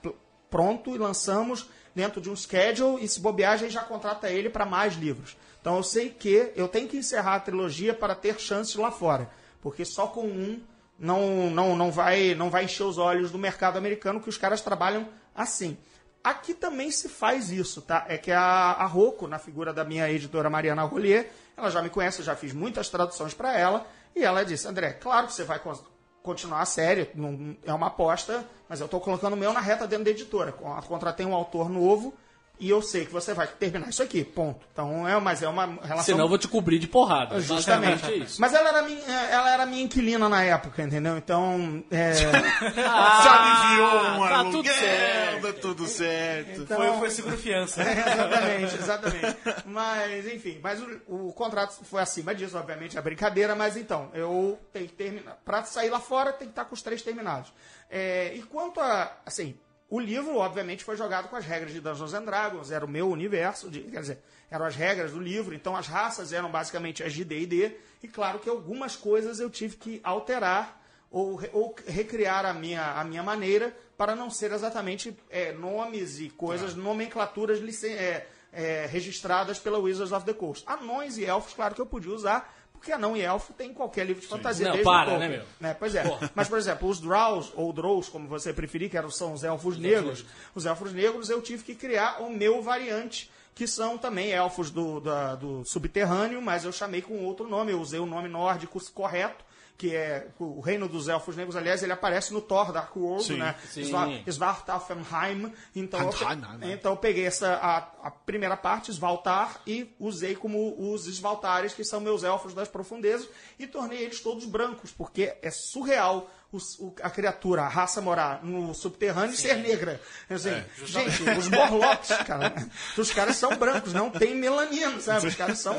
pronto 0.49 0.95
e 0.95 0.97
lançamos 0.97 1.67
dentro 1.95 2.21
de 2.21 2.29
um 2.29 2.35
schedule 2.35 3.03
e 3.03 3.07
se 3.07 3.19
bobear, 3.19 3.53
a 3.53 3.57
gente 3.57 3.71
já 3.73 3.81
contrata 3.83 4.29
ele 4.29 4.49
para 4.49 4.65
mais 4.65 4.93
livros. 4.93 5.35
Então, 5.67 5.75
eu 5.75 5.83
sei 5.83 6.09
que 6.09 6.53
eu 6.55 6.65
tenho 6.69 6.87
que 6.87 6.95
encerrar 6.95 7.35
a 7.35 7.39
trilogia 7.41 7.93
para 7.93 8.15
ter 8.15 8.39
chances 8.39 8.73
lá 8.77 8.89
fora. 8.89 9.29
Porque 9.61 9.83
só 9.83 10.07
com 10.07 10.21
um 10.25 10.61
não, 10.97 11.49
não, 11.49 11.75
não, 11.75 11.91
vai, 11.91 12.33
não 12.35 12.49
vai 12.49 12.63
encher 12.63 12.83
os 12.83 12.97
olhos 12.97 13.31
do 13.31 13.37
mercado 13.37 13.75
americano, 13.77 14.21
que 14.21 14.29
os 14.29 14.37
caras 14.37 14.61
trabalham 14.61 15.09
assim. 15.35 15.77
Aqui 16.23 16.53
também 16.53 16.89
se 16.89 17.09
faz 17.09 17.51
isso, 17.51 17.81
tá? 17.81 18.05
É 18.07 18.17
que 18.17 18.31
a, 18.31 18.41
a 18.41 18.85
Rocco, 18.85 19.27
na 19.27 19.39
figura 19.39 19.73
da 19.73 19.83
minha 19.83 20.09
editora 20.09 20.49
Mariana 20.49 20.83
Rollier, 20.83 21.29
ela 21.57 21.69
já 21.69 21.81
me 21.81 21.89
conhece, 21.89 22.19
eu 22.19 22.25
já 22.25 22.33
fiz 22.33 22.53
muitas 22.53 22.87
traduções 22.87 23.33
para 23.33 23.51
ela, 23.57 23.85
e 24.15 24.23
ela 24.23 24.45
disse, 24.45 24.69
André, 24.69 24.93
claro 24.93 25.27
que 25.27 25.33
você 25.33 25.43
vai 25.43 25.59
con- 25.59 25.77
continuar 26.23 26.61
a 26.61 26.65
série, 26.65 27.09
não, 27.13 27.57
é 27.65 27.73
uma 27.73 27.87
aposta, 27.87 28.45
mas 28.69 28.79
eu 28.79 28.85
estou 28.85 29.01
colocando 29.01 29.33
o 29.33 29.37
meu 29.37 29.51
na 29.51 29.59
reta 29.59 29.85
dentro 29.85 30.05
da 30.05 30.11
editora. 30.11 30.53
Con- 30.53 30.81
Contratei 30.83 31.25
um 31.25 31.35
autor 31.35 31.69
novo, 31.69 32.13
e 32.59 32.69
eu 32.69 32.81
sei 32.81 33.05
que 33.05 33.11
você 33.11 33.33
vai 33.33 33.45
terminar 33.47 33.89
isso 33.89 34.01
aqui, 34.01 34.23
ponto. 34.23 34.65
Então, 34.71 35.07
é, 35.07 35.19
mas 35.19 35.43
é 35.43 35.47
uma 35.47 35.65
relação... 35.65 36.03
Senão 36.03 36.25
eu 36.25 36.29
vou 36.29 36.37
te 36.37 36.47
cobrir 36.47 36.79
de 36.79 36.87
porrada. 36.87 37.39
Justamente. 37.39 38.05
É 38.05 38.15
isso. 38.15 38.41
Mas 38.41 38.53
ela 38.53 38.69
era, 38.69 38.81
minha, 38.81 38.99
ela 39.05 39.49
era 39.51 39.65
minha 39.65 39.83
inquilina 39.83 40.27
na 40.27 40.43
época, 40.43 40.81
entendeu? 40.81 41.17
Então, 41.17 41.83
é... 41.91 42.13
Se 42.17 42.25
aliviou 42.25 43.99
um 44.15 44.27
tá 44.27 44.37
aluguel, 44.37 44.51
tudo 44.51 44.67
certo. 44.73 45.41
tá 45.41 45.53
tudo 45.61 45.87
certo. 45.87 46.61
Então- 46.61 46.77
Foi, 46.77 46.97
foi 46.99 47.09
seguro 47.11 47.37
fiança. 47.37 47.81
É, 47.87 48.61
exatamente, 48.63 48.75
exatamente. 48.75 49.37
Mas, 49.65 50.27
enfim, 50.27 50.59
mas 50.61 50.81
o, 50.81 51.27
o 51.29 51.33
contrato 51.33 51.73
foi 51.83 52.01
acima 52.01 52.33
disso, 52.33 52.57
obviamente, 52.57 52.97
é 52.97 53.01
brincadeira, 53.01 53.55
mas 53.55 53.75
então, 53.77 54.09
eu 54.13 54.59
tenho 54.73 54.87
que 54.87 54.93
terminar. 54.93 55.37
Pra 55.45 55.63
sair 55.63 55.89
lá 55.89 55.99
fora, 55.99 56.31
tem 56.33 56.47
que 56.47 56.51
estar 56.51 56.65
com 56.65 56.73
os 56.75 56.81
três 56.81 57.01
terminados. 57.01 57.51
É, 57.89 58.33
e 58.35 58.41
quanto 58.43 58.79
a, 58.79 59.11
assim, 59.25 59.55
o 59.89 59.99
livro, 59.99 60.35
obviamente, 60.37 60.83
foi 60.83 60.97
jogado 60.97 61.29
com 61.29 61.35
as 61.35 61.45
regras 61.45 61.71
de 61.71 61.79
Dungeons 61.79 62.13
and 62.13 62.23
Dragons, 62.25 62.71
era 62.71 62.85
o 62.85 62.89
meu 62.89 63.09
universo, 63.09 63.69
de- 63.69 63.81
quer 63.83 64.01
dizer, 64.01 64.19
eram 64.51 64.65
as 64.65 64.75
regras 64.75 65.11
do 65.11 65.19
livro, 65.19 65.55
então 65.55 65.75
as 65.75 65.87
raças 65.87 66.33
eram 66.33 66.51
basicamente 66.51 67.03
as 67.03 67.13
de 67.13 67.23
D&D, 67.23 67.71
e 68.03 68.07
claro 68.07 68.39
que 68.39 68.49
algumas 68.49 68.95
coisas 68.95 69.39
eu 69.39 69.49
tive 69.49 69.77
que 69.77 70.01
alterar 70.03 70.81
ou, 71.09 71.41
ou 71.53 71.73
recriar 71.87 72.45
a 72.45 72.53
minha, 72.53 72.83
a 72.99 73.03
minha 73.05 73.23
maneira 73.23 73.75
para 73.97 74.13
não 74.15 74.29
ser 74.29 74.51
exatamente 74.51 75.17
é, 75.29 75.53
nomes 75.53 76.19
e 76.19 76.29
coisas, 76.29 76.75
nomenclaturas 76.75 77.59
licen- 77.59 77.93
é, 77.95 78.27
é, 78.51 78.85
registradas 78.87 79.57
pela 79.59 79.77
Wizards 79.79 80.11
of 80.11 80.25
the 80.25 80.33
Coast. 80.33 80.63
Anões 80.67 81.17
e 81.17 81.25
elfos, 81.25 81.53
claro 81.53 81.73
que 81.75 81.81
eu 81.81 81.85
podia 81.85 82.11
usar, 82.11 82.56
porque 82.77 82.91
anão 82.91 83.15
e 83.17 83.21
elfo 83.21 83.51
tem 83.53 83.71
em 83.71 83.73
qualquer 83.73 84.05
livro 84.05 84.21
de 84.21 84.27
fantasia. 84.27 84.65
Não, 84.67 84.73
desde 84.73 84.87
o 84.89 84.91
para, 84.91 85.09
Tolkien. 85.11 85.29
né, 85.29 85.37
meu? 85.37 85.45
Né, 85.59 85.75
Pois 85.77 85.95
é. 85.95 86.03
Porra. 86.03 86.31
Mas, 86.33 86.47
por 86.47 86.57
exemplo, 86.57 86.87
os 86.89 86.99
Drows, 86.99 87.51
ou 87.55 87.73
Drows, 87.73 88.09
como 88.09 88.27
você 88.27 88.53
preferir, 88.53 88.89
que 88.89 88.97
eram, 88.97 89.09
são 89.11 89.33
os 89.33 89.43
elfos 89.43 89.77
negros, 89.77 90.25
os 90.55 90.65
elfos 90.65 90.93
negros, 90.93 91.29
eu 91.29 91.41
tive 91.41 91.63
que 91.63 91.75
criar 91.75 92.21
o 92.21 92.29
meu 92.29 92.61
variante, 92.61 93.29
que 93.55 93.65
são 93.67 93.97
também 93.97 94.31
elfos 94.31 94.69
do, 94.69 94.99
da- 94.99 95.35
do 95.35 95.63
subterrâneo, 95.65 96.41
mas 96.41 96.63
eu 96.63 96.71
chamei 96.71 97.01
com 97.01 97.23
outro 97.25 97.47
nome, 97.47 97.71
eu 97.71 97.79
usei 97.81 97.99
o 97.99 98.05
nome 98.05 98.29
nórdico 98.29 98.79
correto, 98.93 99.43
que 99.77 99.95
é 99.95 100.29
o 100.39 100.59
reino 100.59 100.89
dos 100.89 101.07
elfos 101.07 101.35
negros, 101.35 101.55
aliás, 101.55 101.83
ele 101.83 101.93
aparece 101.93 102.33
no 102.33 102.41
Thor 102.41 102.71
Dark 102.71 102.95
World, 102.97 103.23
Sim. 103.23 103.37
né? 103.37 103.55
Sim. 103.69 103.83
Svar- 103.83 104.09
Svartalfheim. 104.27 105.53
Então, 105.75 105.99
eu, 105.99 106.35
né? 106.57 106.73
então 106.73 106.93
eu 106.93 106.97
peguei 106.97 107.25
essa, 107.25 107.53
a, 107.55 108.07
a 108.07 108.11
primeira 108.11 108.57
parte, 108.57 108.91
Svaltar, 108.91 109.61
e 109.67 109.93
usei 109.99 110.35
como 110.35 110.75
os 110.91 111.05
Svaltares, 111.07 111.73
que 111.73 111.83
são 111.83 111.99
meus 111.99 112.23
elfos 112.23 112.53
das 112.53 112.67
profundezas, 112.67 113.27
e 113.59 113.67
tornei 113.67 113.99
eles 114.03 114.19
todos 114.19 114.45
brancos, 114.45 114.91
porque 114.91 115.35
é 115.41 115.51
surreal 115.51 116.29
os- 116.51 116.79
o- 116.79 116.93
a 117.01 117.09
criatura, 117.09 117.63
a 117.63 117.67
raça 117.67 118.01
morar 118.01 118.43
no 118.43 118.73
subterrâneo 118.73 119.33
e 119.33 119.37
ser 119.37 119.55
negra. 119.57 119.99
Assim, 120.29 120.49
É, 120.49 120.65
gente, 120.85 121.23
os 121.37 121.47
Morlocks, 121.49 122.09
cara, 122.25 122.53
os 122.97 123.11
caras 123.11 123.35
são 123.35 123.55
brancos, 123.57 123.93
não 123.93 124.09
tem 124.09 124.33
melanina, 124.35 124.99
sabe? 125.01 125.27
Os 125.27 125.35
caras 125.35 125.59
são, 125.59 125.75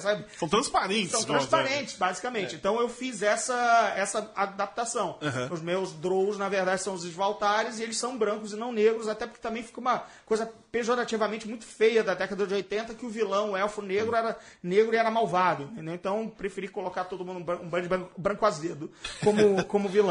sabe? 0.00 0.24
São 0.38 0.48
transparentes. 0.48 1.10
São 1.12 1.24
transparentes, 1.24 1.94
basicamente. 1.96 2.54
Então 2.56 2.80
eu 2.80 2.88
fiz 2.88 3.22
essa, 3.22 3.92
essa 3.96 4.30
adaptação. 4.34 5.18
Os 5.50 5.60
meus 5.60 5.92
Drows, 5.92 6.36
na 6.38 6.48
verdade, 6.48 6.82
são 6.82 6.94
os 6.94 7.04
Svaltares 7.04 7.78
e 7.78 7.82
eles 7.82 7.96
são 7.98 8.16
brancos 8.18 8.52
e 8.52 8.56
não 8.56 8.72
negros, 8.72 9.08
até 9.08 9.26
porque 9.26 9.40
também 9.40 9.62
fica 9.62 9.80
uma 9.80 10.02
coisa 10.26 10.50
pejorativamente 10.72 11.48
muito 11.48 11.64
feia 11.64 12.02
da 12.04 12.14
década 12.14 12.46
de 12.46 12.54
80 12.54 12.94
que 12.94 13.06
o 13.06 13.08
vilão, 13.08 13.52
o 13.52 13.56
elfo 13.56 13.80
negro, 13.82 14.14
era 14.14 14.36
negro 14.62 14.94
e 14.94 14.98
era 14.98 15.10
malvado. 15.10 15.64
Entendeu? 15.64 15.94
Então 15.94 16.28
preferi 16.28 16.68
colocar 16.68 17.04
todo 17.04 17.24
mundo 17.24 17.38
um 17.40 17.42
ban- 17.44 17.58
um 17.62 17.68
bando 17.68 17.82
de 17.82 17.88
branco, 17.88 18.10
branco 18.16 18.44
azedo 18.46 18.90
como, 19.22 19.64
como 19.64 19.88
vilão. 19.88 20.07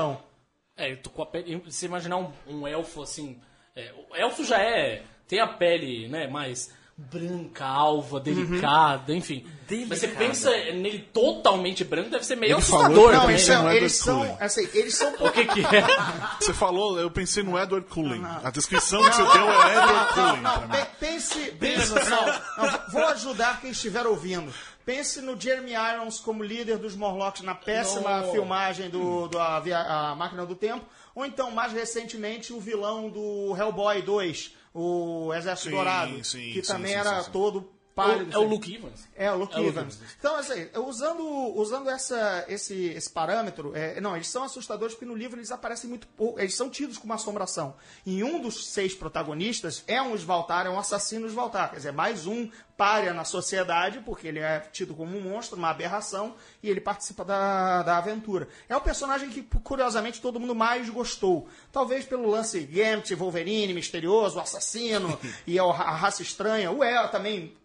É, 0.76 0.92
eu 0.92 1.02
tô 1.02 1.10
com 1.10 1.22
a 1.22 1.26
pele. 1.26 1.64
Se 1.72 1.86
imaginar 1.86 2.18
um, 2.18 2.32
um 2.48 2.68
elfo 2.68 3.02
assim. 3.02 3.42
é, 3.76 3.94
o 4.10 4.16
elfo 4.16 4.44
já 4.44 4.62
é. 4.62 5.04
Tem 5.28 5.40
a 5.40 5.48
pele, 5.48 6.08
né, 6.08 6.26
mais 6.28 6.74
branca, 6.98 7.64
alva, 7.66 8.20
delicada, 8.20 9.14
enfim. 9.14 9.46
Mas 9.88 10.00
você 10.00 10.08
pensa 10.08 10.50
nele 10.50 11.00
totalmente 11.14 11.84
branco, 11.84 12.10
deve 12.10 12.26
ser 12.26 12.36
meio 12.38 12.54
Ele 12.56 12.62
falou 12.62 12.86
assustador 12.86 13.10
que 13.10 13.14
Não, 13.16 13.22
também. 13.22 13.36
eles 13.36 13.46
eles 13.46 13.46
são 13.46 13.56
são, 13.56 13.66
Edward 13.68 13.78
eles 13.78 13.94
são, 13.98 14.18
Cullen. 14.18 14.38
assim, 14.40 14.70
eles 14.74 14.96
são 14.96 15.14
O 15.28 15.32
que 15.32 15.46
que 15.46 15.60
é? 15.76 15.86
Você 16.42 16.54
falou, 16.54 17.00
eu 17.00 17.12
pensei 17.12 17.44
no 17.44 17.60
Edward 17.60 17.88
Cullen. 17.88 18.24
A 18.44 18.50
descrição 18.50 19.04
que 19.04 19.12
você 19.16 19.22
deu 19.24 19.52
é 19.52 19.78
Edward 19.78 20.14
Cullen 20.14 20.42
pra 20.42 20.60
mim. 20.62 20.68
Pe- 20.70 20.88
Pense, 21.00 21.40
pense 21.60 21.94
não, 21.94 22.26
não, 22.26 22.80
vou 22.92 23.06
ajudar 23.08 23.62
quem 23.62 23.72
estiver 23.72 24.06
ouvindo. 24.08 24.52
Pense 24.86 25.22
no 25.22 25.40
Jeremy 25.40 25.74
Irons 25.74 26.20
como 26.20 26.42
líder 26.44 26.78
dos 26.78 26.96
Morlocks 26.96 27.42
na 27.44 27.54
péssima 27.54 28.22
Não. 28.22 28.32
filmagem 28.32 28.90
do, 28.90 29.28
do 29.28 29.38
a, 29.38 29.60
Via- 29.60 29.82
a 29.82 30.16
Máquina 30.16 30.46
do 30.46 30.56
Tempo, 30.56 30.86
ou 31.14 31.26
então, 31.26 31.52
mais 31.52 31.74
recentemente, 31.74 32.54
o 32.54 32.60
vilão 32.60 33.10
do 33.10 33.54
Hellboy 33.58 34.02
2, 34.02 34.56
o 34.74 35.34
Exército 35.34 35.70
Sim, 35.70 35.76
Dourado, 35.76 36.24
sim, 36.24 36.52
que 36.54 36.62
sim, 36.62 36.74
também 36.74 36.94
era 36.94 37.24
todo 37.24 37.77
pálido. 37.98 38.32
É 38.32 38.38
o 38.38 38.42
assim. 38.42 38.50
Luke 38.50 38.76
Evans. 38.76 39.08
É, 39.16 39.32
o 39.32 39.38
Luke 39.38 39.56
É 39.56 39.60
Evans. 39.60 39.96
Evans. 39.96 40.16
Então, 40.20 40.36
assim, 40.36 40.70
usando, 40.76 41.24
usando 41.56 41.90
essa, 41.90 42.46
esse, 42.48 42.76
esse 42.90 43.10
parâmetro, 43.10 43.76
é, 43.76 44.00
não, 44.00 44.16
eles 44.16 44.28
são 44.28 44.44
assustadores 44.44 44.94
porque 44.94 45.06
no 45.06 45.16
livro 45.16 45.40
eles 45.40 45.52
aparecem 45.52 45.90
muito 45.90 46.08
pouco, 46.10 46.40
eles 46.40 46.56
são 46.56 46.70
tidos 46.70 47.00
como 47.00 47.12
assombração. 47.14 47.76
E 48.06 48.24
um 48.24 48.40
dos 48.40 48.68
seis 48.68 48.94
protagonistas 48.94 49.84
é 49.88 50.00
um 50.00 50.16
Svaltar, 50.16 50.68
é 50.68 50.70
um 50.70 50.78
assassino 50.78 51.28
Svaltar, 51.28 51.72
quer 51.72 51.78
dizer, 51.78 51.92
mais 51.92 52.28
um 52.28 52.50
párea 52.78 53.12
na 53.12 53.26
sociedade, 53.26 54.00
porque 54.06 54.28
ele 54.28 54.38
é 54.38 54.60
tido 54.72 54.94
como 54.94 55.18
um 55.18 55.22
monstro, 55.22 55.58
uma 55.58 55.70
aberração, 55.72 56.36
e 56.62 56.70
ele 56.70 56.80
participa 56.80 57.26
da, 57.26 57.82
da 57.82 57.98
aventura. 57.98 58.48
É 58.70 58.78
o 58.78 58.82
personagem 58.82 59.30
que, 59.30 59.42
curiosamente, 59.42 60.22
todo 60.22 60.40
mundo 60.40 60.54
mais 60.54 60.88
gostou. 60.88 61.50
Talvez 61.72 62.06
pelo 62.06 62.30
lance 62.30 62.60
Gambit, 62.60 63.16
Wolverine, 63.16 63.74
misterioso, 63.74 64.40
assassino, 64.40 65.20
e 65.48 65.58
a, 65.58 65.64
a 65.64 65.96
raça 65.96 66.22
estranha. 66.22 66.70
O 66.72 66.84
El 66.84 67.10
também 67.10 67.56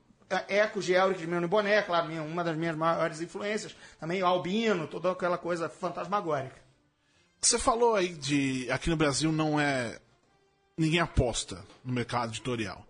Ecos 0.48 0.84
de 0.84 0.92
Elric 0.92 1.20
de 1.20 1.26
Meu 1.26 1.46
Boné, 1.48 1.82
claro, 1.82 2.08
minha- 2.08 2.22
uma 2.22 2.42
das 2.44 2.56
minhas 2.56 2.76
maiores 2.76 3.20
influências. 3.20 3.74
Também 4.00 4.22
o 4.22 4.26
Albino, 4.26 4.86
toda 4.86 5.10
aquela 5.10 5.38
coisa 5.38 5.68
fantasmagórica. 5.68 6.60
Você 7.40 7.58
falou 7.58 7.94
aí 7.96 8.08
de. 8.14 8.70
Aqui 8.70 8.88
no 8.90 8.96
Brasil 8.96 9.32
não 9.32 9.58
é. 9.58 9.98
Ninguém 10.76 11.00
aposta 11.00 11.64
no 11.84 11.92
mercado 11.92 12.30
editorial. 12.30 12.86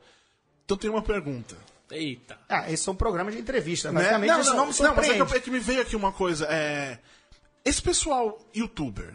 Então 0.65 0.77
tem 0.77 0.91
uma 0.91 1.03
pergunta. 1.03 1.57
Eita. 1.91 2.39
Ah, 2.49 2.67
esses 2.71 2.85
são 2.85 2.95
programas 2.95 3.35
de 3.35 3.41
entrevista. 3.41 3.91
Né? 3.91 4.01
Basicamente, 4.01 4.41
isso 4.41 4.55
não 4.55 4.67
me 4.67 4.73
mas 4.73 4.81
é 4.81 4.85
surpreende. 4.87 5.27
que, 5.27 5.37
é 5.37 5.41
que 5.41 5.51
me 5.51 5.59
veio 5.59 5.83
aqui 5.83 5.97
uma 5.97 6.13
coisa. 6.13 6.47
É... 6.51 6.99
Esse 7.65 7.83
pessoal 7.83 8.39
youtuber 8.55 9.15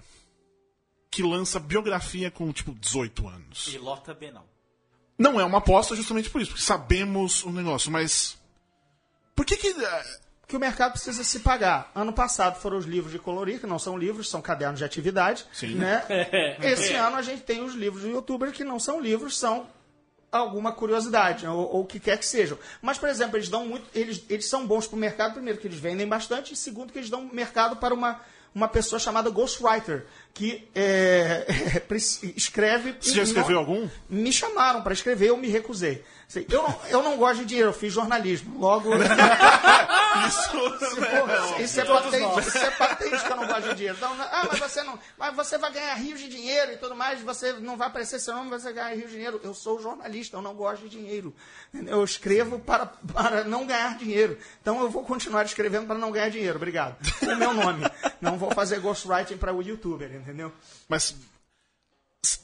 que 1.10 1.24
lança 1.24 1.60
biografia 1.60 2.30
com, 2.30 2.52
tipo, 2.52 2.74
18 2.74 3.28
anos. 3.28 3.68
E 3.74 3.78
lota 3.78 4.14
B 4.14 4.32
não. 5.18 5.40
É 5.40 5.46
uma 5.46 5.58
aposta 5.60 5.96
justamente 5.96 6.30
por 6.30 6.42
isso, 6.42 6.52
porque 6.52 6.64
sabemos 6.64 7.44
o 7.44 7.52
negócio, 7.52 7.92
mas. 7.92 8.38
Por 9.36 9.46
que 9.46 9.56
que. 9.58 9.68
é, 9.70 10.18
que 10.48 10.56
o 10.56 10.60
mercado 10.60 10.94
precisa 10.94 11.24
se 11.24 11.40
pagar. 11.40 11.92
Ano 11.94 12.14
passado 12.14 12.60
foram 12.60 12.78
os 12.78 12.86
livros 12.86 13.12
de 13.12 13.20
colorir, 13.20 13.60
que 13.60 13.68
não 13.68 13.78
são 13.78 13.98
livros, 13.98 14.30
são 14.30 14.42
cadernos 14.42 14.80
de 14.80 14.86
atividade. 14.86 15.46
Sim. 15.52 15.76
Né? 15.76 16.04
Esse 16.64 16.94
ano 16.94 17.18
a 17.18 17.22
gente 17.22 17.42
tem 17.42 17.62
os 17.62 17.74
livros 17.74 18.04
do 18.04 18.10
youtuber 18.10 18.52
que 18.54 18.64
não 18.64 18.80
são 18.80 19.00
livros, 19.00 19.38
são 19.38 19.68
alguma 20.32 20.72
curiosidade, 20.72 21.46
ou, 21.46 21.74
ou 21.74 21.82
o 21.82 21.86
que 21.86 22.00
quer 22.00 22.18
que 22.18 22.26
sejam. 22.26 22.58
Mas, 22.82 22.98
por 22.98 23.10
exemplo, 23.10 23.38
eles 23.38 23.50
dão 23.50 23.66
muito. 23.66 23.86
Eles, 23.94 24.24
eles 24.30 24.48
são 24.48 24.66
bons 24.66 24.88
para 24.88 24.96
o 24.96 25.00
mercado, 25.00 25.34
primeiro, 25.34 25.60
que 25.60 25.68
eles 25.68 25.80
vendem 25.80 26.08
bastante, 26.08 26.54
e 26.54 26.58
segundo, 26.58 26.94
que 26.94 27.00
eles 27.00 27.10
dão 27.10 27.30
mercado 27.32 27.76
para 27.76 27.94
uma, 27.94 28.22
uma 28.56 28.70
pessoa 28.70 29.00
chamada 29.00 29.30
Ghostwriter, 29.30 30.06
que 30.38 30.70
é, 30.76 31.48
escreve. 32.36 32.96
Você 33.00 33.16
já 33.16 33.24
escreveu 33.24 33.54
não- 33.56 33.60
algum? 33.60 33.90
Me 34.08 34.32
chamaram 34.32 34.84
para 34.84 34.94
escrever, 34.94 35.30
eu 35.30 35.38
me 35.38 35.48
recusei. 35.48 36.04
Assim, 36.30 36.46
Eu 36.52 36.62
não, 36.62 36.80
eu 36.90 37.04
não 37.04 37.18
gosto 37.18 37.40
de 37.40 37.46
dinheiro, 37.46 37.70
eu 37.70 37.74
fiz 37.74 37.92
jornalismo. 37.94 38.60
Logo. 38.60 38.90
Isso. 40.28 40.58
Isso 41.64 41.82
é, 41.82 41.86
patente, 41.86 42.48
isso 42.48 42.58
é 42.58 42.72
patente 42.72 43.24
que 43.24 43.32
eu 43.32 43.36
não 43.36 43.48
gosto 43.48 43.70
de 43.70 43.76
dinheiro. 43.76 43.96
Então, 43.98 44.14
ah, 44.20 44.48
mas 44.50 44.60
você 44.60 44.84
não. 44.84 44.98
Mas 45.18 45.36
você 45.36 45.58
vai 45.58 45.72
ganhar 45.72 45.94
rios 45.96 46.20
de 46.20 46.28
dinheiro 46.28 46.74
e 46.74 46.78
tudo 46.78 46.96
mais, 46.96 47.22
você 47.22 47.54
não 47.54 47.78
vai 47.78 47.88
aparecer 47.88 48.20
seu 48.20 48.34
nome, 48.36 48.50
você 48.50 48.66
vai 48.66 48.74
ganhar 48.74 48.96
rios 48.96 49.10
de 49.10 49.16
dinheiro. 49.16 49.40
Eu 49.44 49.54
sou 49.54 49.82
jornalista, 49.82 50.38
eu 50.38 50.42
não 50.42 50.54
gosto 50.54 50.84
de 50.84 50.90
dinheiro. 50.90 51.34
Eu 51.74 52.04
escrevo 52.04 52.60
para, 52.60 52.88
para 53.14 53.44
não 53.44 53.66
ganhar 53.66 53.98
dinheiro. 53.98 54.38
Então 54.62 54.82
eu 54.82 54.90
vou 54.90 55.04
continuar 55.04 55.46
escrevendo 55.46 55.88
para 55.88 55.98
não 55.98 56.12
ganhar 56.12 56.30
dinheiro. 56.30 56.56
Obrigado. 56.58 56.96
É 57.22 57.36
meu 57.36 57.54
nome. 57.54 57.84
Não 58.20 58.38
vou 58.38 58.52
fazer 58.52 58.80
ghostwriting 58.80 59.38
para 59.38 59.54
o 59.54 59.62
youtuber, 59.62 60.14
entendeu? 60.14 60.27
Mas. 60.88 61.16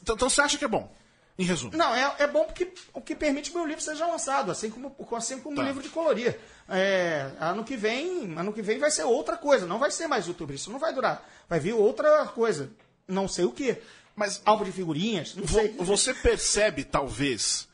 Então 0.01 0.17
você 0.29 0.41
acha 0.41 0.57
que 0.57 0.65
é 0.65 0.67
bom? 0.67 0.93
Em 1.37 1.43
resumo. 1.45 1.75
Não, 1.75 1.95
é, 1.95 2.15
é 2.19 2.27
bom 2.27 2.45
porque 2.45 2.71
o 2.93 3.01
que 3.01 3.15
permite 3.15 3.49
que 3.49 3.55
o 3.55 3.59
meu 3.59 3.67
livro 3.67 3.83
seja 3.83 4.05
lançado, 4.05 4.51
assim 4.51 4.69
como, 4.69 4.95
assim 5.15 5.39
como 5.39 5.55
Tá. 5.55 5.63
o 5.63 5.65
livro 5.65 5.81
de 5.81 5.89
colorir. 5.89 6.39
É, 6.69 7.31
ano 7.39 7.63
que 7.63 7.75
vem, 7.75 8.37
ano 8.37 8.53
que 8.53 8.61
vem 8.61 8.77
vai 8.77 8.91
ser 8.91 9.03
outra 9.03 9.35
coisa, 9.35 9.65
não 9.65 9.79
vai 9.79 9.89
ser 9.89 10.07
mais 10.07 10.27
YouTube, 10.27 10.53
isso 10.53 10.71
não 10.71 10.77
vai 10.77 10.93
durar. 10.93 11.27
Vai 11.49 11.59
vir 11.59 11.73
outra 11.73 12.27
coisa, 12.27 12.69
não 13.07 13.27
sei 13.27 13.45
o 13.45 13.51
que. 13.51 13.81
Mas 14.15 14.43
Álbum 14.45 14.63
de 14.63 14.71
figurinhas, 14.71 15.33
não 15.33 15.43
vo- 15.43 15.57
sei. 15.57 15.69
você 15.79 16.13
percebe, 16.13 16.83
talvez. 16.83 17.67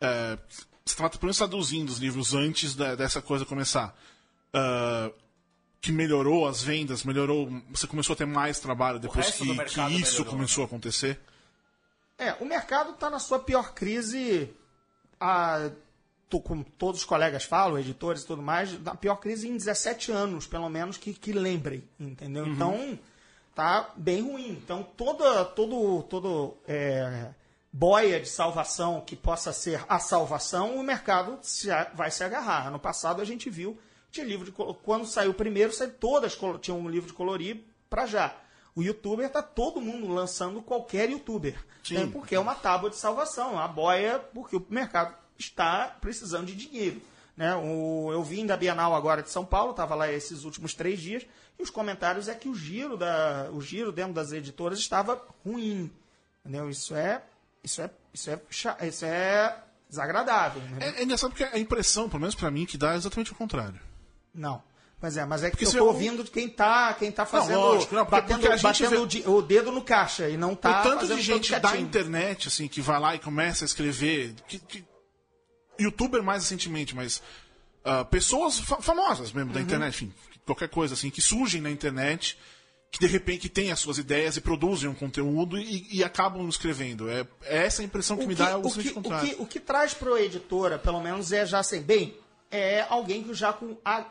É, 0.00 0.38
você 0.84 0.92
estava 0.92 1.10
pelo 1.10 1.24
menos 1.24 1.36
traduzindo 1.36 1.88
os 1.88 1.98
livros 1.98 2.32
antes 2.32 2.76
da- 2.76 2.94
dessa 2.94 3.20
coisa 3.20 3.44
começar. 3.44 3.92
ah, 4.54 5.10
que 5.80 5.90
melhorou 5.90 6.46
as 6.46 6.62
vendas, 6.62 7.04
melhorou. 7.04 7.48
Você 7.70 7.86
começou 7.86 8.12
a 8.14 8.16
ter 8.16 8.26
mais 8.26 8.60
trabalho 8.60 8.98
depois 8.98 9.30
que, 9.30 9.38
que 9.38 9.80
isso 9.92 10.12
melhorou, 10.12 10.24
começou 10.26 10.62
a 10.62 10.66
acontecer? 10.66 11.18
É, 12.18 12.34
o 12.34 12.44
mercado 12.44 12.90
está 12.90 13.08
na 13.08 13.18
sua 13.18 13.38
pior 13.38 13.72
crise. 13.72 14.54
A, 15.18 15.70
tô, 16.28 16.40
como 16.40 16.64
todos 16.64 17.00
os 17.00 17.06
colegas 17.06 17.44
falam, 17.44 17.78
editores 17.78 18.22
e 18.22 18.26
tudo 18.26 18.42
mais, 18.42 18.78
na 18.82 18.94
pior 18.94 19.16
crise 19.16 19.48
em 19.48 19.56
17 19.56 20.12
anos, 20.12 20.46
pelo 20.46 20.68
menos, 20.68 20.98
que, 20.98 21.14
que 21.14 21.32
lembrem, 21.32 21.82
entendeu? 21.98 22.46
Então, 22.46 22.98
tá 23.54 23.90
bem 23.96 24.22
ruim. 24.22 24.50
Então, 24.50 24.82
toda, 24.82 25.44
todo, 25.46 26.02
todo 26.04 26.56
é, 26.68 27.30
boia 27.72 28.20
de 28.20 28.28
salvação 28.28 29.00
que 29.00 29.16
possa 29.16 29.52
ser 29.52 29.84
a 29.88 29.98
salvação, 29.98 30.76
o 30.76 30.82
mercado 30.82 31.38
se 31.42 31.68
vai 31.94 32.10
se 32.10 32.22
agarrar. 32.22 32.68
Ano 32.68 32.78
passado 32.78 33.22
a 33.22 33.24
gente 33.24 33.48
viu, 33.48 33.78
tinha 34.10 34.26
livro 34.26 34.44
de 34.44 34.52
quando 34.52 35.06
saiu 35.06 35.30
o 35.30 35.34
primeiro, 35.34 35.72
saiu, 35.72 35.92
todas 35.92 36.38
tinham 36.60 36.78
um 36.78 36.88
livro 36.88 37.08
de 37.08 37.12
colorir 37.14 37.62
para 37.88 38.06
já. 38.06 38.36
O 38.74 38.82
youtuber 38.82 39.28
tá 39.30 39.42
todo 39.42 39.80
mundo 39.80 40.08
lançando 40.08 40.62
qualquer 40.62 41.10
youtuber. 41.10 41.54
né? 41.90 42.08
Porque 42.12 42.34
é 42.34 42.40
uma 42.40 42.54
tábua 42.54 42.90
de 42.90 42.96
salvação, 42.96 43.54
uma 43.54 43.66
boia, 43.68 44.18
porque 44.32 44.56
o 44.56 44.66
mercado 44.68 45.14
está 45.38 45.96
precisando 46.00 46.46
de 46.46 46.54
dinheiro. 46.54 47.00
Né? 47.36 47.54
O, 47.56 48.10
eu 48.12 48.22
vim 48.22 48.46
da 48.46 48.56
Bienal 48.56 48.94
agora 48.94 49.22
de 49.22 49.30
São 49.30 49.44
Paulo, 49.44 49.70
estava 49.70 49.94
lá 49.94 50.10
esses 50.12 50.44
últimos 50.44 50.74
três 50.74 51.00
dias, 51.00 51.26
e 51.58 51.62
os 51.62 51.70
comentários 51.70 52.28
é 52.28 52.34
que 52.34 52.48
o 52.48 52.54
giro, 52.54 52.96
da, 52.96 53.48
o 53.52 53.60
giro 53.60 53.90
dentro 53.92 54.12
das 54.12 54.32
editoras 54.32 54.78
estava 54.78 55.20
ruim. 55.44 55.90
Entendeu? 56.44 56.70
Isso 56.70 56.94
é. 56.94 57.22
Isso 57.62 57.82
é. 57.82 57.90
Isso 58.12 58.30
é, 58.30 58.40
isso 58.86 59.04
é 59.04 59.56
desagradável. 59.88 60.62
né? 60.62 60.78
É, 60.80 61.00
é 61.00 61.04
engraçado 61.04 61.30
porque 61.30 61.44
a 61.44 61.58
impressão, 61.58 62.08
pelo 62.08 62.20
menos 62.20 62.34
pra 62.34 62.50
mim, 62.50 62.64
que 62.66 62.78
dá 62.78 62.94
é 62.94 62.96
exatamente 62.96 63.32
o 63.32 63.36
contrário. 63.36 63.80
Não. 64.34 64.62
Pois 65.00 65.16
é, 65.16 65.24
mas 65.24 65.42
é 65.42 65.50
que 65.50 65.64
eu 65.64 65.70
tô 65.70 65.78
eu- 65.78 65.86
ouvindo 65.86 66.22
quem 66.24 66.46
tá, 66.46 66.92
quem 66.92 67.10
tá 67.10 67.24
fazendo. 67.24 67.58
lógico, 67.58 67.94
não, 67.94 68.04
porque- 68.04 68.20
batendo 68.20 68.40
porque 68.40 68.52
a 68.52 68.56
gente 68.56 68.82
batendo 68.82 69.06
vê- 69.08 69.28
o 69.30 69.40
dedo 69.40 69.72
no 69.72 69.82
caixa 69.82 70.28
e 70.28 70.36
não 70.36 70.54
tá. 70.54 70.80
o 70.80 70.82
tanto 70.82 71.06
de 71.06 71.22
gente 71.22 71.58
da 71.58 71.76
internet, 71.78 72.48
assim, 72.48 72.68
que 72.68 72.82
vai 72.82 73.00
lá 73.00 73.14
e 73.14 73.18
começa 73.18 73.64
a 73.64 73.66
escrever. 73.66 74.34
Que, 74.46 74.58
que- 74.58 74.84
Youtuber 75.78 76.22
mais 76.22 76.42
recentemente, 76.42 76.94
mas. 76.94 77.22
ah, 77.82 78.04
pessoas 78.04 78.58
fa- 78.60 78.82
famosas 78.82 79.32
mesmo 79.32 79.48
Uhum. 79.48 79.54
da 79.54 79.60
internet, 79.62 79.94
enfim, 79.94 80.12
qualquer 80.44 80.68
coisa 80.68 80.92
assim, 80.92 81.08
que 81.08 81.22
surgem 81.22 81.62
na 81.62 81.70
internet, 81.70 82.36
que 82.92 82.98
de 82.98 83.06
repente 83.06 83.48
têm 83.48 83.72
as 83.72 83.80
suas 83.80 83.96
ideias 83.96 84.36
e 84.36 84.40
produzem 84.42 84.90
um 84.90 84.94
conteúdo 84.94 85.56
e, 85.58 85.86
e 85.90 86.04
acabam 86.04 86.46
escrevendo. 86.46 87.08
É, 87.08 87.26
é 87.44 87.64
essa 87.64 87.80
a 87.80 87.84
impressão 87.86 88.18
que, 88.18 88.26
me 88.26 88.34
dá, 88.34 88.50
é 88.50 88.56
o, 88.56 88.60
o, 88.66 88.68
seguinte 88.68 88.92
que, 88.92 88.98
o, 88.98 89.02
que, 89.20 89.36
o 89.38 89.46
que 89.46 89.60
traz 89.60 89.94
para 89.94 90.14
a 90.14 90.20
editora, 90.20 90.78
pelo 90.78 91.00
menos, 91.00 91.32
é 91.32 91.46
já 91.46 91.60
assim, 91.60 91.80
bem, 91.80 92.14
é 92.50 92.84
alguém 92.90 93.22
que 93.24 93.32
já 93.32 93.50
com 93.54 93.78
a- 93.82 94.04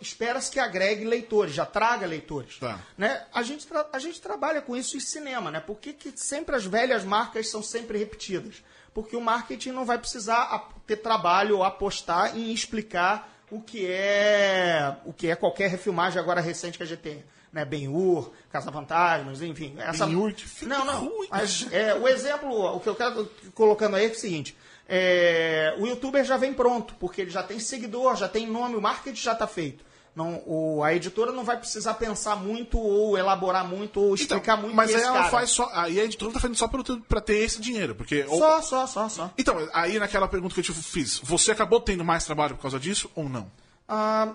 espera-se 0.00 0.50
que 0.50 0.58
agregue 0.58 1.04
leitores, 1.04 1.54
já 1.54 1.64
traga 1.64 2.06
leitores. 2.06 2.58
Tá. 2.58 2.80
Né? 2.96 3.24
A, 3.32 3.42
gente 3.42 3.66
a 3.92 3.98
gente 3.98 4.20
trabalha 4.20 4.60
com 4.60 4.76
isso 4.76 4.96
em 4.96 5.00
cinema, 5.00 5.50
né? 5.50 5.60
Por 5.60 5.78
que, 5.78 5.92
que 5.92 6.12
sempre 6.16 6.56
as 6.56 6.64
velhas 6.64 7.04
marcas 7.04 7.48
são 7.48 7.62
sempre 7.62 7.98
repetidas? 7.98 8.62
Porque 8.92 9.16
o 9.16 9.20
marketing 9.20 9.70
não 9.70 9.84
vai 9.84 9.98
precisar 9.98 10.70
ter 10.86 10.96
trabalho 10.96 11.58
ou 11.58 11.64
apostar 11.64 12.36
em 12.36 12.52
explicar 12.52 13.32
o 13.50 13.60
que 13.60 13.86
é 13.86 14.96
o 15.04 15.12
que 15.12 15.28
é 15.28 15.36
qualquer 15.36 15.70
refilmagem 15.70 16.20
agora 16.20 16.40
recente 16.40 16.76
que 16.76 16.82
a 16.82 16.86
gente 16.86 17.00
tem. 17.00 17.24
Né? 17.52 17.64
Ben-Hur, 17.64 18.30
Casa 18.50 18.70
Fantasmas, 18.70 19.40
enfim. 19.40 19.74
Essa... 19.78 20.06
Ben-Hur, 20.06 20.34
Não, 20.62 20.84
não. 20.84 21.08
ruim. 21.08 21.28
Mas, 21.30 21.66
é, 21.72 21.94
o 21.94 22.06
exemplo, 22.06 22.76
o 22.76 22.80
que 22.80 22.88
eu 22.88 22.94
quero 22.94 23.30
colocando 23.54 23.96
aí 23.96 24.06
é 24.06 24.10
o 24.10 24.14
seguinte: 24.14 24.56
é, 24.88 25.74
o 25.78 25.86
youtuber 25.86 26.24
já 26.24 26.36
vem 26.36 26.52
pronto, 26.54 26.94
porque 26.98 27.20
ele 27.20 27.30
já 27.30 27.42
tem 27.42 27.58
seguidor, 27.58 28.16
já 28.16 28.28
tem 28.28 28.46
nome, 28.46 28.74
o 28.76 28.80
marketing 28.80 29.20
já 29.20 29.32
está 29.32 29.46
feito. 29.46 29.84
Não, 30.16 30.42
o- 30.46 30.82
a 30.82 30.92
editora 30.94 31.30
não 31.30 31.44
vai 31.44 31.56
precisar 31.58 31.94
pensar 31.94 32.34
muito, 32.34 32.76
ou 32.76 33.16
elaborar 33.16 33.64
muito, 33.68 34.00
ou 34.00 34.14
explicar 34.16 34.56
muito. 34.56 34.72
Então, 34.72 34.76
mas 34.76 34.90
quem 34.90 34.96
é 34.98 35.02
aí 35.02 35.06
ela 35.06 35.18
cara. 35.18 35.30
faz 35.30 35.50
só. 35.50 35.70
Aí 35.72 36.00
a 36.00 36.04
editora 36.04 36.32
tá 36.32 36.40
fazendo 36.40 36.56
só 36.56 36.66
pra 36.66 37.20
ter 37.20 37.36
esse 37.36 37.60
dinheiro. 37.60 37.94
Porque. 37.94 38.24
ou- 38.28 38.38
Só, 38.38 38.60
só, 38.62 38.86
só, 38.88 39.08
só. 39.08 39.30
Então, 39.38 39.68
aí 39.72 39.96
naquela 39.98 40.26
pergunta 40.26 40.54
que 40.54 40.60
eu 40.60 40.64
te 40.64 40.72
fiz, 40.72 41.20
você 41.22 41.52
acabou 41.52 41.80
tendo 41.80 42.04
mais 42.04 42.24
trabalho 42.24 42.56
por 42.56 42.62
causa 42.62 42.80
disso 42.80 43.08
ou 43.14 43.28
não? 43.28 43.48
Ah, 43.86 44.32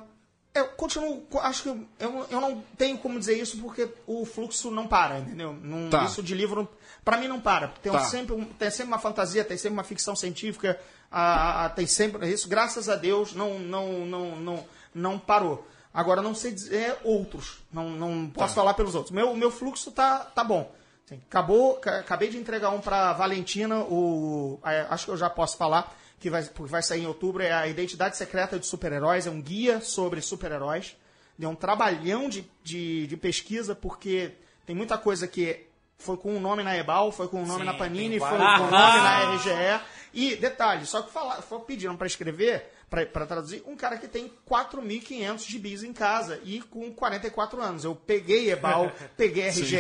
eu 0.54 0.68
continuo. 0.70 1.26
Acho 1.42 1.64
que 1.64 1.70
eu, 1.70 1.88
eu 2.30 2.42
não 2.42 2.64
tenho 2.78 2.98
como 2.98 3.18
dizer 3.20 3.38
isso 3.38 3.58
porque 3.58 3.90
o 4.06 4.26
fluxo 4.26 4.70
não 4.72 4.88
para, 4.88 5.20
entendeu? 5.20 5.54
Não, 5.54 5.90
Tá. 5.90 6.04
Isso 6.06 6.22
de 6.22 6.34
livro, 6.36 6.68
para 7.04 7.18
mim, 7.18 7.28
não 7.28 7.40
para. 7.42 7.70
Tem, 7.82 7.92
um- 7.92 7.96
Tá. 7.96 8.04
sempre, 8.06 8.34
um- 8.36 8.46
tem 8.46 8.70
sempre 8.70 8.88
uma 8.94 9.00
fantasia, 9.00 9.44
tem 9.44 9.58
sempre 9.58 9.74
uma 9.74 9.84
ficção 9.84 10.16
científica, 10.16 10.80
ah, 11.12 11.66
ah, 11.66 11.70
tem 11.70 11.88
sempre 11.88 12.28
isso. 12.32 12.48
Graças 12.48 12.88
a 12.90 12.96
Deus, 12.96 13.34
não, 13.34 13.58
não, 13.60 14.06
não, 14.06 14.36
não, 14.36 14.66
não 14.94 15.20
parou. 15.20 15.68
Agora, 15.94 16.22
não 16.22 16.34
sei 16.34 16.52
dizer 16.52 16.98
outros. 17.04 17.60
Não, 17.72 17.90
não 17.90 18.28
posso 18.30 18.56
falar 18.56 18.74
pelos 18.74 18.96
outros. 18.96 19.12
Meu, 19.12 19.36
meu 19.36 19.52
fluxo 19.52 19.92
tá, 19.92 20.20
tá 20.20 20.44
bom. 20.44 20.72
Assim, 21.06 21.22
acabou, 21.30 21.76
ca- 21.76 22.00
acabei 22.00 22.30
de 22.30 22.38
entregar 22.38 22.70
um 22.72 22.80
para 22.80 23.14
Valentina, 23.14 23.80
o, 23.82 24.60
a- 24.64 24.94
acho 24.94 25.06
que 25.06 25.12
eu 25.12 25.18
já 25.18 25.30
posso 25.30 25.56
falar, 25.58 25.94
que 26.24 26.30
vai, 26.30 26.42
porque 26.46 26.72
vai 26.72 26.82
sair 26.82 27.02
em 27.02 27.06
outubro, 27.06 27.44
é 27.44 27.52
a 27.52 27.68
Identidade 27.68 28.16
Secreta 28.16 28.58
de 28.58 28.66
Super-Heróis, 28.66 29.28
é 29.28 29.30
um 29.30 29.42
guia 29.42 29.82
sobre 29.82 30.22
super-heróis. 30.22 30.96
Deu 31.38 31.50
um 31.50 31.56
trabalhão 31.56 32.30
de, 32.30 32.50
de, 32.64 33.08
de 33.08 33.18
pesquisa, 33.18 33.76
porque 33.76 34.32
tem 34.66 34.74
muita 34.74 34.98
coisa 34.98 35.28
que 35.28 35.68
foi 35.98 36.16
com 36.16 36.34
o 36.36 36.40
nome 36.40 36.64
na 36.64 36.78
Ebal, 36.78 37.12
foi 37.12 37.28
com 37.28 37.44
o 37.44 37.46
nome 37.46 37.60
Sim, 37.60 37.66
na 37.66 37.74
Panini, 37.74 38.20
foi 38.20 38.30
com 38.30 38.36
o 38.36 38.38
vários. 38.38 38.72
nome 38.72 38.98
na 38.98 39.36
RGE. 39.36 39.84
E, 40.14 40.36
detalhe, 40.38 40.86
só 40.86 41.02
que 41.02 41.12
falar, 41.12 41.42
pediram 41.68 41.98
para 41.98 42.08
escrever, 42.08 42.70
para 42.90 43.26
traduzir, 43.26 43.64
um 43.66 43.76
cara 43.76 43.98
que 43.98 44.08
tem 44.08 44.32
4.500 44.48 45.40
gibis 45.50 45.84
em 45.84 45.92
casa 45.92 46.40
e 46.44 46.62
com 46.62 46.94
44 46.94 47.60
anos. 47.62 47.84
Eu 47.84 47.96
peguei 47.96 48.52
Ebal, 48.52 48.92
peguei 49.18 49.48
RGE, 49.48 49.76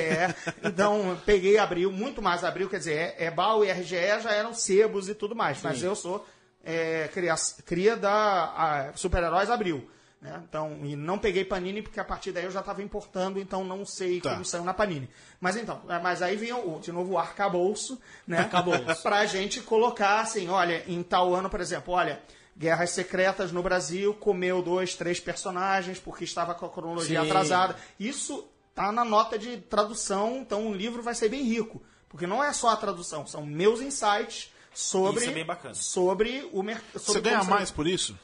então 0.64 1.20
peguei 1.26 1.58
Abril, 1.60 1.91
muito 1.91 2.22
mais 2.22 2.44
Abril, 2.44 2.68
quer 2.68 2.80
dizer, 2.80 3.16
é- 3.18 3.26
Ebal 3.28 3.64
e 3.64 3.72
RGE 3.72 4.22
já 4.22 4.32
eram 4.32 4.54
sebos 4.54 5.08
e 5.10 5.14
tudo 5.14 5.36
mais, 5.36 5.62
mas 5.62 5.84
eu 5.84 5.96
sou 5.96 6.26
é, 6.64 7.09
cria, 7.14 7.36
cria 7.66 7.95
da 7.97 8.91
Super-Heróis 8.95 9.49
Abril. 9.49 9.89
Né? 10.22 10.41
Então, 10.47 10.80
e 10.84 10.95
não 10.95 11.20
peguei 11.20 11.43
Panini 11.43 11.82
porque 11.82 11.99
a 11.99 12.05
partir 12.05 12.32
daí 12.32 12.45
eu 12.45 12.51
já 12.51 12.61
estava 12.61 12.82
importando, 12.82 13.39
então 13.39 13.66
não 13.66 13.86
sei 13.86 14.22
Tá. 14.22 14.32
como 14.32 14.45
saiu 14.45 14.64
na 14.64 14.74
Panini. 14.74 15.09
Mas 15.41 15.57
então, 15.57 15.82
é, 15.89 15.99
mas 15.99 16.22
aí 16.22 16.38
vinha 16.38 16.55
o, 16.55 16.80
de 16.80 16.93
novo 16.93 17.14
o 17.14 17.18
arcabouço, 17.18 17.99
né? 18.26 18.39
Arcabouço. 18.39 18.86
pra 19.03 19.26
gente 19.26 19.59
colocar 19.59 20.22
assim, 20.22 20.47
olha, 20.47 20.82
em 20.88 21.03
tal 21.03 21.36
ano, 21.36 21.49
por 21.49 21.59
exemplo, 21.59 21.93
olha, 21.93 22.22
Guerras 22.57 22.91
Secretas 22.91 23.51
no 23.51 23.61
Brasil 23.61 24.14
comeu 24.14 24.61
dois, 24.61 24.95
três 24.95 25.20
personagens 25.20 25.99
porque 25.99 26.24
estava 26.24 26.55
com 26.55 26.66
a 26.66 26.70
cronologia 26.70 27.20
Sim. 27.20 27.26
atrasada. 27.26 27.76
Isso 27.99 28.47
tá 28.74 28.93
na 28.93 29.03
nota 29.03 29.38
de 29.38 29.57
tradução, 29.57 30.38
então 30.38 30.68
o 30.68 30.74
livro 30.74 31.03
vai 31.03 31.14
ser 31.14 31.28
bem 31.28 31.43
rico. 31.43 31.82
Porque 32.07 32.26
não 32.28 32.41
é 32.43 32.53
só 32.53 32.70
a 32.70 32.78
tradução, 32.78 33.28
são 33.28 33.45
meus 33.45 33.82
insights 33.82 34.53
sobre, 34.74 35.21
Isso 35.21 35.30
é 35.30 35.34
bem 35.34 35.45
bacana. 35.45 35.74
sobre 35.76 36.49
o 36.51 36.61
mercado. 36.63 36.99
Você 36.99 37.21
ganha 37.21 37.43
mais 37.43 37.71
por 37.71 37.88
isso? 37.88 38.17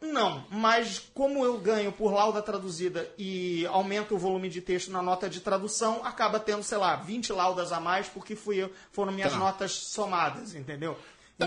Não, 0.00 0.44
mas 0.50 1.02
como 1.14 1.42
eu 1.44 1.58
ganho 1.58 1.90
por 1.90 2.12
lauda 2.12 2.42
traduzida 2.42 3.10
e 3.18 3.66
aumento 3.66 4.14
o 4.14 4.18
volume 4.18 4.48
de 4.50 4.60
texto 4.60 4.90
na 4.90 5.00
nota 5.00 5.28
de 5.28 5.40
tradução, 5.40 6.02
acaba 6.04 6.38
tendo, 6.38 6.62
sei 6.62 6.76
lá, 6.78 6.96
20 6.96 7.32
laudas 7.32 7.72
a 7.72 7.80
mais 7.80 8.06
porque 8.06 8.36
fui 8.36 8.56
eu, 8.62 8.70
foram 8.92 9.10
minhas 9.10 9.32
Tá. 9.32 9.38
notas 9.38 9.72
somadas, 9.72 10.54
entendeu? 10.54 10.96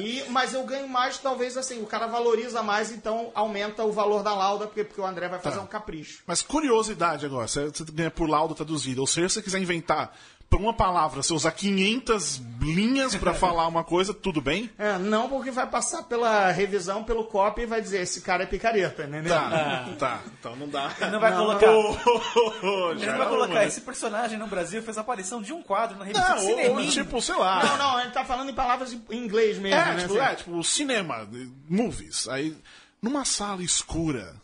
E, 0.02 0.24
mas 0.30 0.54
eu 0.54 0.64
ganho 0.66 0.88
mais, 0.90 1.18
talvez 1.20 1.58
assim, 1.58 1.82
o 1.82 1.86
cara 1.86 2.06
valoriza 2.08 2.62
mais, 2.62 2.92
então 2.92 3.32
aumenta 3.34 3.84
o 3.86 3.92
valor 3.92 4.22
da 4.24 4.36
lauda, 4.36 4.66
porque, 4.68 4.84
porque 4.84 5.02
o 5.02 5.06
André 5.06 5.28
vai 5.28 5.40
fazer 5.40 5.58
Tá. 5.58 5.64
um 5.64 5.68
capricho. 5.68 6.22
Mas 6.28 6.42
curiosidade 6.42 7.26
agora, 7.26 7.48
você 7.48 7.68
você 7.70 7.84
ganha 7.86 8.12
por 8.12 8.28
laudo 8.30 8.54
traduzido. 8.56 9.02
Ou 9.02 9.08
seja, 9.08 9.30
se 9.30 9.36
você 9.36 9.42
quiser 9.44 9.60
inventar 9.60 10.16
por 10.50 10.60
uma 10.60 10.74
palavra, 10.74 11.22
você 11.22 11.32
usar 11.34 11.52
500 11.52 12.42
linhas 12.60 13.16
pra 13.16 13.34
falar 13.36 13.68
uma 13.68 13.84
coisa, 13.84 14.14
tudo 14.14 14.42
bem? 14.42 14.70
É, 14.80 14.98
não 14.98 15.30
porque 15.30 15.52
vai 15.52 15.68
passar 15.68 16.04
pela 16.04 16.50
revisão, 16.52 17.04
pelo 17.04 17.26
copy 17.26 17.62
e 17.62 17.66
vai 17.66 17.82
dizer, 17.82 18.02
esse 18.02 18.22
cara 18.22 18.44
é 18.44 18.46
picareta, 18.48 19.04
entendeu? 19.04 19.34
Tá, 19.34 19.88
tá. 20.00 20.20
Então 20.40 20.56
não 20.56 20.68
dá. 20.68 20.92
Não 21.12 21.20
vai 21.20 21.32
Não, 21.32 21.46
colocar. 21.46 21.68
Oh, 21.72 22.92
Ele 22.92 23.00
já 23.06 23.12
não 23.12 23.18
vai 23.20 23.28
é 23.28 23.30
colocar. 23.30 23.66
Esse 23.66 23.82
personagem 23.82 24.38
no 24.40 24.48
Brasil 24.48 24.82
fez 24.82 24.98
a 24.98 25.02
aparição 25.02 25.42
de 25.42 25.54
um 25.54 25.62
quadro 25.62 25.98
na 25.98 26.06
revista 26.06 26.30
Não, 26.30 26.36
ou, 26.38 26.42
Cineminha. 26.58 26.92
tipo, 26.92 27.22
sei 27.22 27.36
lá. 27.36 27.64
Não, 27.64 27.78
não, 27.78 28.02
ele 28.02 28.12
tá 28.12 28.26
falando 28.26 28.50
em 28.50 28.54
palavras 28.56 28.92
em 28.94 29.18
inglês 29.18 29.58
mesmo, 29.60 29.80
É, 29.80 29.94
né? 29.96 30.02
tipo, 30.02 30.14
assim. 30.20 30.32
é, 30.32 30.36
tipo, 30.36 30.64
cinema, 30.64 31.28
movies. 31.70 32.28
Aí, 32.28 32.58
numa 33.02 33.24
sala 33.26 33.62
escura. 33.64 34.36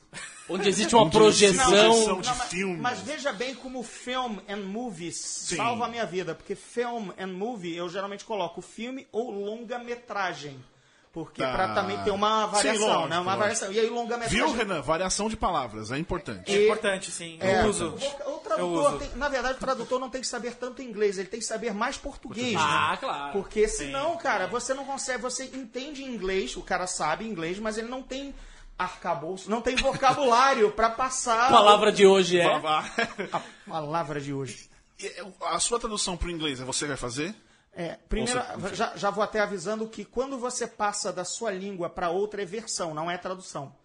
Onde 0.47 0.69
existe 0.69 0.95
uma 0.95 1.09
projeção. 1.09 2.21
de 2.21 2.27
Não, 2.27 2.35
mas, 2.35 2.41
filme. 2.49 2.77
mas 2.77 2.99
veja 2.99 3.33
bem 3.33 3.55
como 3.55 3.81
film 3.81 4.37
and 4.47 4.57
movies 4.57 5.17
Sim. 5.17 5.55
salva 5.55 5.85
a 5.85 5.87
minha 5.89 6.05
vida. 6.05 6.35
Porque 6.35 6.53
film 6.55 7.09
and 7.19 7.27
movie 7.33 7.75
eu 7.75 7.89
geralmente 7.89 8.23
coloco 8.25 8.61
filme 8.61 9.07
ou 9.11 9.31
longa-metragem. 9.31 10.63
Porque 11.11 11.41
Tá. 11.41 11.53
pra 11.53 11.73
também 11.73 11.97
ter 12.03 12.11
uma 12.11 12.45
Sim, 12.47 12.51
variação, 12.51 12.87
lógico, 12.87 13.07
né? 13.07 13.15
Uma 13.19 13.23
lógico. 13.35 13.39
variação. 13.39 13.71
E 13.71 13.79
aí 13.79 13.89
longa-metragem. 13.89 14.37
Viu, 14.37 14.51
Renan? 14.53 14.81
Variação 14.81 15.29
de 15.29 15.37
palavras, 15.37 15.89
é 15.91 15.97
importante. 15.97 16.53
É 16.53 16.65
importante, 16.65 17.09
sim. 17.09 17.37
É, 17.39 17.61
eu 17.63 17.67
uso. 17.69 17.85
O, 17.87 17.95
o 17.95 17.99
Eu 18.33 18.37
tradutor, 18.39 18.87
uso. 18.89 18.97
tem- 18.99 19.09
na 19.15 19.29
verdade, 19.29 19.55
o 19.55 19.59
tradutor 19.61 19.97
não 19.99 20.09
tem 20.09 20.19
que 20.19 20.27
saber 20.27 20.55
tanto 20.55 20.81
inglês, 20.81 21.17
ele 21.17 21.29
tem 21.29 21.39
que 21.39 21.45
saber 21.45 21.73
mais 21.73 21.97
português. 21.97 22.53
né? 22.53 22.59
Ah, 22.61 22.97
claro. 22.99 23.31
Porque 23.31 23.65
senão, 23.67 24.17
cara, 24.17 24.45
você 24.47 24.73
não 24.73 24.83
consegue, 24.83 25.21
você 25.21 25.45
entende 25.45 26.03
inglês, 26.03 26.57
o 26.57 26.61
cara 26.61 26.85
sabe 26.85 27.25
inglês, 27.25 27.59
mas 27.59 27.77
ele 27.77 27.87
não 27.87 28.03
tem 28.03 28.35
arcabouço, 28.77 29.49
não 29.49 29.61
tem 29.61 29.75
vocabulário 29.75 30.71
pra 30.71 30.89
passar 30.89 31.47
A 31.47 31.51
palavra 31.51 31.91
de 31.91 32.05
hoje 32.05 32.39
é. 32.39 32.45
a 33.31 33.41
palavra 33.67 34.19
de 34.19 34.33
hoje. 34.33 34.69
E, 34.99 35.11
A 35.41 35.59
sua 35.59 35.79
tradução 35.79 36.15
pro 36.17 36.29
inglês, 36.29 36.59
é 36.59 36.63
você 36.63 36.85
vai 36.87 36.97
fazer? 36.97 37.33
É, 37.73 37.97
primeiro, 38.07 38.41
você- 38.57 38.75
já, 38.75 38.93
já 38.95 39.09
vou 39.09 39.23
até 39.23 39.41
avisando 39.41 39.87
que 39.87 40.05
quando 40.05 40.37
você 40.37 40.65
passa 40.65 41.11
da 41.11 41.25
sua 41.25 41.51
língua 41.51 41.89
para 41.89 42.09
outra 42.09 42.41
é 42.41 42.45
versão, 42.45 42.93
não 42.93 43.11
é 43.11 43.17
tradução. 43.17 43.75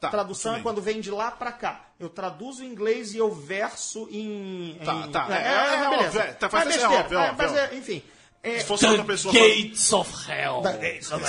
Tá, 0.00 0.08
tradução 0.10 0.54
é 0.56 0.60
quando 0.60 0.80
vem 0.80 1.00
de 1.00 1.10
lá 1.10 1.30
para 1.32 1.50
cá. 1.50 1.86
Eu 1.98 2.08
traduzo 2.08 2.62
em 2.64 2.68
inglês 2.68 3.14
e 3.14 3.18
eu 3.18 3.32
verso 3.32 4.08
em. 4.10 4.78
Tá, 4.84 4.94
em- 4.94 5.10
tá. 5.10 5.26
É, 5.28 5.34
É, 5.34 5.46
é, 5.48 5.74
é 5.84 5.88
óbvio, 5.88 6.20
é, 6.20 6.32
tá, 6.34 6.48
faz 6.48 6.64
Mas 6.66 6.74
esse- 6.76 6.84
é 6.84 6.88
óbvio, 6.88 7.18
é 7.18 7.22
óbvio, 7.22 7.34
mas 7.38 7.56
é 7.56 7.64
é, 7.72 7.76
enfim. 7.76 8.02
É, 8.42 8.60
Se 8.60 8.66
fosse 8.66 8.86
outra 8.86 9.04
pessoa 9.04 9.34
fazendo, 9.34 9.56
Gates 9.58 9.92
of 9.92 10.30
Hell. 10.30 10.62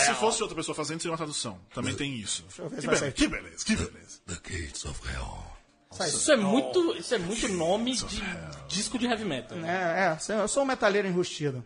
se 0.06 0.14
fosse 0.14 0.42
outra 0.44 0.56
pessoa 0.56 0.76
fazendo, 0.76 1.00
seria 1.00 1.12
uma 1.12 1.18
tradução. 1.18 1.60
Também 1.74 1.96
tem 1.96 2.16
isso. 2.16 2.46
eu 2.58 2.70
ver 2.70 2.82
se 2.82 2.88
Que 2.88 2.88
beleza, 2.88 3.12
que 3.12 3.28
beleza, 3.28 3.66
que 3.66 3.76
beleza. 3.76 4.22
Isso 6.08 6.32
é 6.32 6.38
muito, 6.38 6.96
isso 6.96 7.16
é 7.16 7.18
muito 7.18 7.48
nome 7.50 7.96
de 7.96 8.22
disco 8.68 8.98
de 8.98 9.08
heavy 9.08 9.26
metal. 9.26 9.58
É, 9.66 10.18
é, 10.30 10.42
eu 10.42 10.48
sou 10.48 10.64
um 10.64 10.66
metalheiro 10.66 11.08
enrustido. 11.08 11.64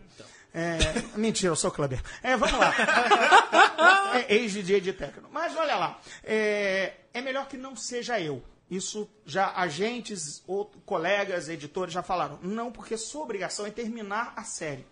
É, 0.52 0.78
mentira, 1.18 1.52
eu 1.52 1.56
sou 1.56 1.70
Kleber. 1.70 2.00
É, 2.22 2.36
vamos 2.36 2.58
lá. 2.58 2.72
é, 4.16 4.34
Ex-DJ 4.34 4.80
de 4.80 4.92
techno. 4.92 5.28
Mas 5.30 5.54
olha 5.56 5.76
lá, 5.76 6.00
é, 6.22 6.94
é 7.12 7.20
melhor 7.20 7.48
que 7.48 7.56
não 7.56 7.76
seja 7.76 8.18
eu. 8.18 8.42
Isso 8.70 9.08
já 9.26 9.52
agentes, 9.54 10.42
ou 10.46 10.64
colegas, 10.86 11.48
editores 11.48 11.92
já 11.92 12.02
falaram. 12.02 12.38
Não, 12.42 12.72
porque 12.72 12.96
sua 12.96 13.22
obrigação 13.22 13.66
é 13.66 13.70
terminar 13.70 14.32
a 14.36 14.42
série. 14.42 14.86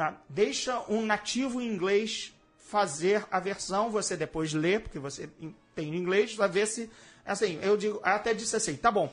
Tá? 0.00 0.18
Deixa 0.30 0.82
um 0.88 1.04
nativo 1.04 1.60
inglês 1.60 2.32
fazer 2.56 3.22
a 3.30 3.38
versão, 3.38 3.90
você 3.90 4.16
depois 4.16 4.54
lê, 4.54 4.78
porque 4.80 4.98
você 4.98 5.28
tem 5.74 5.94
inglês, 5.94 6.34
vai 6.34 6.48
ver 6.48 6.66
se. 6.66 6.90
Assim, 7.22 7.58
eu 7.60 7.76
digo, 7.76 8.00
até 8.02 8.32
disse 8.32 8.56
assim, 8.56 8.76
tá 8.76 8.90
bom. 8.90 9.12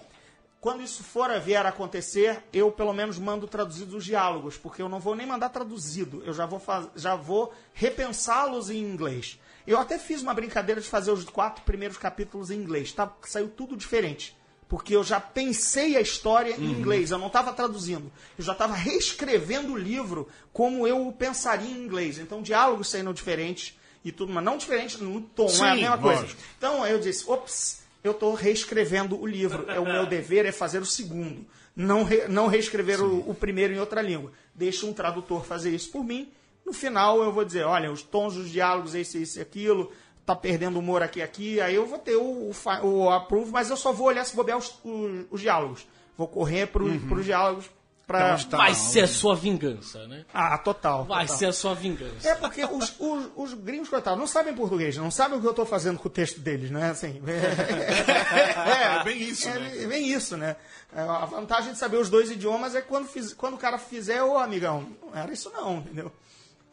Quando 0.62 0.82
isso 0.82 1.04
for 1.04 1.30
a 1.30 1.40
vier 1.40 1.66
a 1.66 1.70
acontecer, 1.70 2.42
eu 2.54 2.72
pelo 2.72 2.94
menos 2.94 3.20
mando 3.20 3.50
traduzidos 3.50 3.96
os 3.96 4.06
diálogos, 4.06 4.56
porque 4.56 4.82
eu 4.82 4.88
não 4.88 5.02
vou 5.02 5.14
nem 5.14 5.28
mandar 5.28 5.50
traduzido, 5.50 6.24
eu 6.24 6.32
já 6.32 6.46
vou, 6.46 6.62
já 6.96 7.16
vou 7.18 7.54
repensá-los 7.74 8.70
em 8.70 8.80
inglês. 8.80 9.42
Eu 9.68 9.78
até 9.80 10.00
fiz 10.00 10.22
uma 10.22 10.34
brincadeira 10.34 10.80
de 10.80 10.88
fazer 10.88 11.12
os 11.12 11.26
quatro 11.26 11.66
primeiros 11.66 11.98
capítulos 11.98 12.50
em 12.50 12.62
inglês, 12.62 12.94
tá? 12.94 13.14
saiu 13.24 13.50
tudo 13.50 13.76
diferente. 13.76 14.38
Porque 14.70 14.94
eu 14.96 15.04
já 15.04 15.20
pensei 15.20 15.96
a 15.96 16.02
história 16.02 16.56
em 16.58 16.66
inglês, 16.72 17.12
eu 17.12 17.18
não 17.18 17.28
estava 17.28 17.54
traduzindo. 17.54 18.12
Eu 18.38 18.44
já 18.44 18.52
estava 18.52 18.74
reescrevendo 18.76 19.74
o 19.74 19.78
livro 19.78 20.28
como 20.52 20.86
eu 20.88 21.08
o 21.08 21.14
pensaria 21.14 21.70
em 21.70 21.84
inglês. 21.86 22.18
Então, 22.20 22.42
diálogos 22.42 22.90
saindo 22.90 23.14
diferentes 23.14 23.78
e 24.04 24.12
tudo, 24.12 24.34
mas 24.34 24.44
não 24.44 24.58
diferente 24.58 25.02
no 25.02 25.22
tom, 25.22 25.50
não 25.52 25.66
é 25.66 25.70
a 25.72 25.76
Sim, 25.76 25.82
mesma 25.82 25.98
coisa. 25.98 26.22
lógico. 26.22 26.42
Então, 26.58 26.86
eu 26.86 27.00
disse, 27.00 27.24
ops, 27.30 27.82
eu 28.04 28.12
estou 28.12 28.34
reescrevendo 28.34 29.20
o 29.20 29.26
livro. 29.26 29.70
É 29.72 29.80
o 29.80 29.86
meu 29.86 30.06
dever 30.08 30.46
é 30.46 30.52
fazer 30.52 30.80
o 30.82 30.86
segundo. 30.86 31.46
Não, 31.76 32.04
re- 32.04 32.28
não 32.28 32.48
reescrever 32.48 33.02
o, 33.02 33.30
o 33.30 33.34
primeiro 33.34 33.74
em 33.74 33.80
outra 33.80 34.02
língua. 34.02 34.32
Deixa 34.54 34.86
um 34.86 34.92
tradutor 34.92 35.46
fazer 35.46 35.70
isso 35.70 35.92
por 35.92 36.04
mim. 36.04 36.30
No 36.66 36.74
final, 36.74 37.22
eu 37.24 37.32
vou 37.32 37.46
dizer, 37.46 37.64
olha, 37.64 37.90
os 37.90 38.02
tons 38.02 38.34
dos 38.36 38.50
diálogos, 38.50 38.94
esse, 38.94 39.22
esse, 39.22 39.40
aquilo, 39.40 39.92
tá 40.28 40.36
perdendo 40.36 40.78
humor 40.78 41.02
aqui, 41.02 41.22
aqui. 41.22 41.60
Aí 41.62 41.74
eu 41.74 41.86
vou 41.88 41.98
ter 41.98 42.16
o, 42.16 42.52
o, 42.52 42.88
o 42.88 43.10
approve, 43.10 43.52
mas 43.52 43.70
eu 43.70 43.78
só 43.78 43.92
vou 43.92 44.08
olhar 44.08 44.24
se 44.26 44.36
bobear 44.36 44.58
os, 44.58 44.78
os, 44.84 45.26
os 45.32 45.42
diálogos. 45.42 45.88
Vou 46.18 46.28
correr 46.28 46.68
para 46.68 46.84
os 46.84 47.26
diálogos 47.26 47.70
tá? 48.08 48.38
Vai 48.58 48.74
ser 48.74 49.02
a 49.02 49.08
sua 49.08 49.36
vingança, 49.36 50.08
né? 50.08 50.26
Ah, 50.34 50.58
total. 50.58 51.04
Vai 51.04 51.26
total. 51.26 51.38
ser 51.38 51.46
a 51.48 51.54
sua 51.54 51.76
vingança. 51.76 52.30
É 52.30 52.36
porque 52.36 52.64
os, 52.64 52.96
os, 53.00 53.30
os 53.36 53.54
gringos, 53.54 53.90
coitados, 53.90 54.18
não 54.18 54.26
sabem 54.28 54.54
português, 54.54 54.96
não 54.96 55.12
sabem 55.12 55.38
o 55.38 55.42
que 55.42 55.48
eu 55.48 55.52
estou 55.52 55.66
fazendo 55.66 56.00
com 56.00 56.08
o 56.08 56.12
texto 56.12 56.40
deles, 56.40 56.72
né? 56.72 56.90
Assim, 56.92 57.22
É, 57.28 59.04
bem 59.04 59.22
isso, 59.22 59.50
é, 59.50 59.60
né? 59.60 59.88
bem 59.88 60.10
isso, 60.10 60.38
né? 60.38 60.56
É, 60.96 61.02
A 61.02 61.26
vantagem 61.26 61.74
de 61.74 61.78
saber 61.78 61.98
os 61.98 62.10
dois 62.10 62.32
idiomas 62.32 62.76
é 62.76 62.82
quando, 62.82 63.08
fiz- 63.08 63.34
quando 63.34 63.56
o 63.56 63.58
cara 63.58 63.78
fizer, 63.78 64.24
ô 64.24 64.38
amigão, 64.38 64.88
não 65.02 65.14
era 65.14 65.32
isso 65.32 65.52
não, 65.54 65.78
entendeu? 65.80 66.12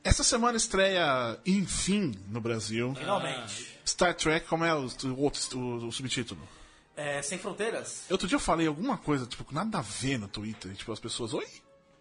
Essa 0.04 0.22
semana 0.22 0.56
estreia, 0.58 1.38
enfim, 1.46 2.14
no 2.28 2.40
Brasil, 2.40 2.94
Finalmente. 2.94 3.78
Star 3.86 4.14
Trek, 4.14 4.46
como 4.46 4.62
é 4.64 4.74
o, 4.74 4.86
o 4.86 5.20
outro 5.20 5.58
o, 5.58 5.86
o 5.88 5.92
subtítulo? 5.92 6.46
É, 6.96 7.20
Sem 7.22 7.38
Fronteiras? 7.38 8.04
Outro 8.10 8.28
dia 8.28 8.36
eu 8.36 8.40
falei 8.40 8.66
alguma 8.66 8.98
coisa, 8.98 9.26
tipo, 9.26 9.44
nada 9.52 9.78
a 9.78 9.82
ver 9.82 10.18
no 10.18 10.28
Twitter. 10.28 10.74
Tipo, 10.74 10.92
as 10.92 11.00
pessoas, 11.00 11.32
oi? 11.32 11.46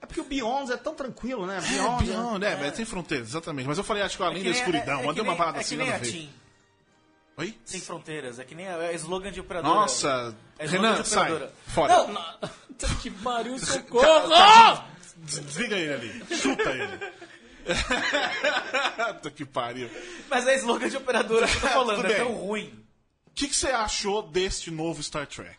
É 0.02 0.06
porque 0.06 0.20
o 0.20 0.26
Beyond 0.26 0.72
é 0.74 0.78
tão 0.78 0.94
tranquilo, 0.94 1.46
né? 1.48 1.58
É, 1.58 1.62
Beyond, 1.62 2.06
Beyond, 2.06 2.46
é, 2.46 2.56
mas 2.58 2.74
tem 2.76 2.86
fronteiras, 2.86 3.30
exatamente. 3.30 3.68
Mas 3.68 3.78
eu 3.78 3.84
falei, 3.86 4.04
acho 4.04 4.18
que 4.18 4.24
além 4.24 4.36
É 4.36 4.38
da 4.40 4.44
que 4.44 4.50
nem- 4.52 4.60
escuridão, 4.60 5.00
é- 5.00 5.04
é 5.04 5.06
mandei 5.08 5.14
que 5.16 5.22
uma 5.22 5.32
nem- 5.32 5.38
parada 5.38 5.58
é 5.58 5.62
assim, 5.62 5.70
que 5.78 5.82
nem 5.84 5.92
nada 5.92 6.06
a 6.06 6.12
ver. 6.12 6.30
Oi? 7.38 7.58
Sem 7.66 7.82
Fronteiras. 7.82 8.38
É 8.38 8.44
que 8.44 8.54
nem 8.54 8.68
a, 8.68 8.78
é 8.84 8.94
slogan 8.96 9.32
de 9.32 9.40
operadora. 9.40 9.74
Nossa, 9.74 10.36
É 10.60 10.68
Renan, 10.68 11.04
sai. 11.04 11.32
Fora. 11.68 12.06
Não, 12.08 12.28
que 13.02 13.10
pariu, 13.10 13.58
socorro! 13.58 14.84
Desliga 15.18 15.76
ele 15.76 15.94
ali. 15.94 16.38
Chuta 16.38 16.70
ele. 16.70 17.00
Puta 19.16 19.32
que 19.32 19.46
pariu. 19.46 19.90
mas 20.30 20.48
é 20.48 20.56
slogan 20.58 20.90
de 20.90 20.98
operadora 20.98 21.48
que 21.48 21.56
eu 21.56 21.62
tô 21.62 21.68
falando. 21.70 22.06
É 22.06 22.16
tão 22.16 22.34
ruim. 22.34 22.84
O 23.28 23.32
que, 23.34 23.48
que 23.48 23.56
você 23.56 23.70
achou 23.70 24.22
deste 24.24 24.70
novo 24.70 25.02
Star 25.02 25.26
Trek? 25.28 25.58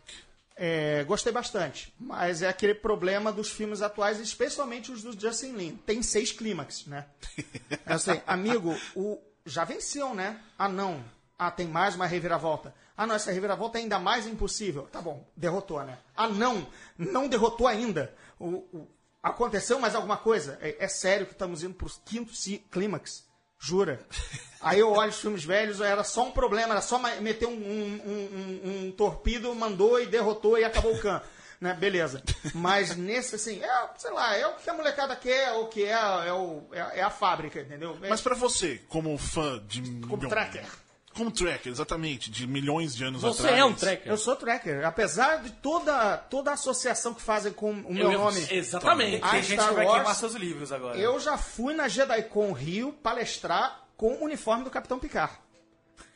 É, 0.56 1.02
gostei 1.04 1.32
bastante, 1.32 1.92
mas 1.98 2.40
é 2.40 2.48
aquele 2.48 2.74
problema 2.74 3.32
dos 3.32 3.50
filmes 3.50 3.82
atuais, 3.82 4.20
especialmente 4.20 4.92
os 4.92 5.02
do 5.02 5.18
Justin 5.20 5.52
Lin. 5.54 5.76
Tem 5.84 6.00
seis 6.00 6.30
clímax, 6.30 6.86
né? 6.86 7.06
É 7.84 7.92
assim, 7.94 8.20
amigo, 8.26 8.78
o, 8.94 9.18
já 9.44 9.64
venceu, 9.64 10.14
né? 10.14 10.38
Ah, 10.56 10.68
não. 10.68 11.04
Ah, 11.36 11.50
tem 11.50 11.66
mais 11.66 11.96
uma 11.96 12.06
reviravolta. 12.06 12.72
Ah, 12.96 13.04
não, 13.04 13.16
essa 13.16 13.32
reviravolta 13.32 13.78
é 13.78 13.80
ainda 13.82 13.98
mais 13.98 14.28
impossível. 14.28 14.84
Tá 14.92 15.00
bom, 15.02 15.26
derrotou, 15.36 15.82
né? 15.82 15.98
Ah, 16.16 16.28
não, 16.28 16.64
não 16.96 17.26
derrotou 17.26 17.66
ainda. 17.66 18.14
O, 18.38 18.46
o- 18.72 18.88
aconteceu 19.24 19.78
mais 19.80 19.94
alguma 19.94 20.16
coisa? 20.16 20.58
É, 20.60 20.76
é 20.84 20.88
sério 20.88 21.26
que 21.26 21.32
estamos 21.32 21.62
indo 21.62 21.74
pro 21.74 21.90
quinto 22.04 22.34
ci- 22.34 22.64
clímax? 22.70 23.24
Jura? 23.58 24.00
Aí 24.60 24.78
eu 24.80 24.90
olho 24.92 25.10
os 25.10 25.18
filmes 25.20 25.44
velhos, 25.44 25.80
era 25.80 26.04
só 26.04 26.24
um 26.26 26.30
problema, 26.30 26.72
era 26.74 26.80
só 26.80 26.98
meter 27.20 27.46
um, 27.46 27.52
um, 27.52 28.00
um- 28.06 28.86
um- 28.86 28.92
torpedo, 28.92 29.54
mandou 29.54 30.00
e 30.00 30.06
derrotou 30.06 30.58
e 30.58 30.64
acabou 30.64 30.94
o 30.94 30.98
can. 31.00 31.20
Né? 31.60 31.72
Beleza. 31.74 32.22
Mas 32.54 32.94
nesse, 32.96 33.36
assim, 33.36 33.62
é, 33.62 33.88
sei 33.96 34.10
lá, 34.10 34.36
é 34.36 34.46
o 34.46 34.54
que 34.54 34.68
a 34.68 34.74
molecada 34.74 35.16
quer, 35.16 35.48
é 35.48 35.52
o 35.52 35.66
que 35.68 35.84
é, 35.84 35.92
é, 35.92 36.32
o, 36.32 36.62
é, 36.72 36.98
é 37.00 37.02
a 37.02 37.10
fábrica, 37.10 37.60
entendeu? 37.60 37.96
É 38.02 38.08
Mas 38.10 38.20
pra 38.20 38.34
você, 38.34 38.78
como 38.88 39.16
fã 39.16 39.62
de 39.66 39.80
como 40.06 40.28
tracker. 40.28 40.66
Como 41.14 41.30
tracker, 41.30 41.70
exatamente, 41.70 42.30
de 42.30 42.46
milhões 42.46 42.94
de 42.94 43.04
anos 43.04 43.22
Você 43.22 43.42
atrás. 43.42 43.58
é 43.58 43.64
um 43.64 43.72
tracker. 43.72 44.10
Eu 44.10 44.16
sou 44.16 44.34
tracker. 44.36 44.84
Apesar 44.84 45.42
de 45.42 45.50
toda, 45.52 46.16
toda 46.16 46.50
a 46.50 46.54
associação 46.54 47.14
que 47.14 47.22
fazem 47.22 47.52
com 47.52 47.70
o 47.70 47.94
meu 47.94 48.10
Eu- 48.12 48.18
nome, 48.18 48.46
Exatamente. 48.50 49.20
Tem 49.30 49.42
gente 49.42 49.54
Star 49.60 49.68
que 49.68 49.74
vai 49.76 49.84
Wars, 49.86 49.98
queimar 49.98 50.14
seus 50.16 50.34
livros 50.34 50.72
agora. 50.72 50.98
eu 50.98 51.18
já 51.20 51.36
fui 51.38 51.72
na 51.74 51.86
JediCon 51.88 52.52
Rio 52.52 52.92
palestrar 53.02 53.84
com 53.96 54.14
o 54.14 54.24
uniforme 54.24 54.64
do 54.64 54.70
Capitão 54.70 54.98
Picard. 54.98 55.32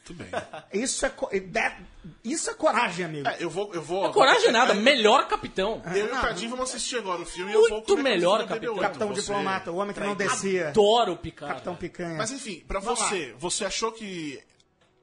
Muito 0.09 0.15
bem. 0.15 0.29
Isso 0.73 1.05
é, 1.05 1.11
co- 1.11 1.29
that- 1.53 1.77
isso 2.25 2.49
é 2.51 2.55
coragem, 2.55 3.05
amigo. 3.05 3.29
É, 3.29 3.37
eu 3.41 3.51
vou. 3.51 3.73
Eu 3.75 3.83
vou 3.83 4.11
Coragem 4.11 4.51
nada, 4.51 4.73
melhor 4.73 5.29
capitão. 5.29 5.83
Eu 5.95 6.07
e 6.07 6.13
o 6.13 6.21
Cadinho 6.21 6.51
vamos 6.51 6.71
assistir 6.71 6.97
agora 6.97 7.21
o 7.21 7.27
filme 7.27 7.53
e 7.53 7.55
eu 7.55 7.61
vou 7.69 7.71
Muito 7.79 7.99
melhor, 7.99 8.47
capitão. 8.47 8.75
BB8, 8.75 8.81
Capitão 8.81 9.09
você- 9.09 9.21
diplomata, 9.21 9.71
o 9.71 9.77
homem 9.77 9.93
que 9.95 10.01
não 10.01 10.15
descia. 10.15 10.69
Adoro 10.69 11.13
o 11.13 11.17
Picard. 11.19 11.53
Capitão 11.53 11.77
Picanha. 11.77 12.17
Mas 12.17 12.31
enfim, 12.33 12.65
pra 12.67 12.81
você, 12.81 13.35
você 13.39 13.65
achou 13.67 13.93
que. 13.93 14.43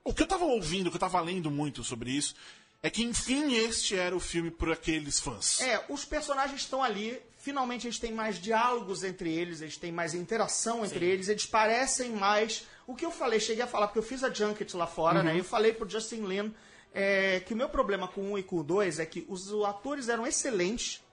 O 0.08 0.14
que 0.14 0.22
eu 0.22 0.28
tava 0.28 0.46
ouvindo, 0.46 0.88
o 0.88 0.90
que 0.92 0.98
eu 0.98 1.00
tava 1.00 1.20
lendo 1.20 1.50
muito 1.50 1.84
sobre 1.84 2.12
isso, 2.12 2.36
é 2.84 2.92
que 2.92 3.04
enfim 3.04 3.56
este 3.56 3.96
era 3.96 4.16
o 4.16 4.20
filme 4.20 4.52
por 4.52 4.72
aqueles 4.72 5.20
fãs. 5.20 5.60
É, 5.62 5.84
os 5.90 6.06
personagens 6.06 6.62
estão 6.62 6.84
ali, 6.84 7.20
finalmente 7.40 7.88
eles 7.88 7.98
têm 7.98 8.14
mais 8.14 8.40
diálogos 8.40 9.04
entre 9.04 9.34
eles, 9.34 9.62
eles 9.62 9.78
têm 9.78 9.92
mais 9.92 10.14
interação 10.14 10.86
entre 10.86 11.04
eles, 11.08 11.28
eles 11.28 11.48
parecem 11.48 12.12
mais. 12.12 12.68
O 12.86 12.94
que 12.94 13.04
eu 13.04 13.10
falei, 13.10 13.40
cheguei 13.40 13.64
a 13.64 13.68
falar, 13.68 13.88
porque 13.88 13.98
eu 13.98 14.04
fiz 14.04 14.24
a 14.24 14.32
Junket 14.32 14.72
lá 14.76 14.86
fora, 14.86 15.24
né? 15.24 15.34
E 15.34 15.40
eu 15.40 15.44
falei 15.44 15.74
pro 15.74 15.90
Justin 15.90 16.22
Lin 16.22 16.54
é, 16.94 17.40
que 17.40 17.56
o 17.56 17.58
meu 17.58 17.68
problema 17.68 18.08
com 18.08 18.22
o 18.22 18.34
1 18.34 18.38
e 18.38 18.44
com 18.44 18.58
o 18.58 18.64
2 18.64 19.00
é 19.00 19.06
que 19.08 19.26
os 19.28 19.52
atores 19.66 20.08
eram 20.08 20.28
excelentes, 20.28 21.04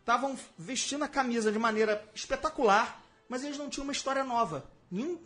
estavam 0.00 0.38
vestindo 0.56 1.04
a 1.04 1.08
camisa 1.08 1.52
de 1.52 1.58
maneira 1.58 2.02
espetacular, 2.14 3.02
mas 3.28 3.44
eles 3.44 3.58
não 3.58 3.68
tinham 3.68 3.84
uma 3.84 3.92
história 3.92 4.24
nova. 4.24 4.66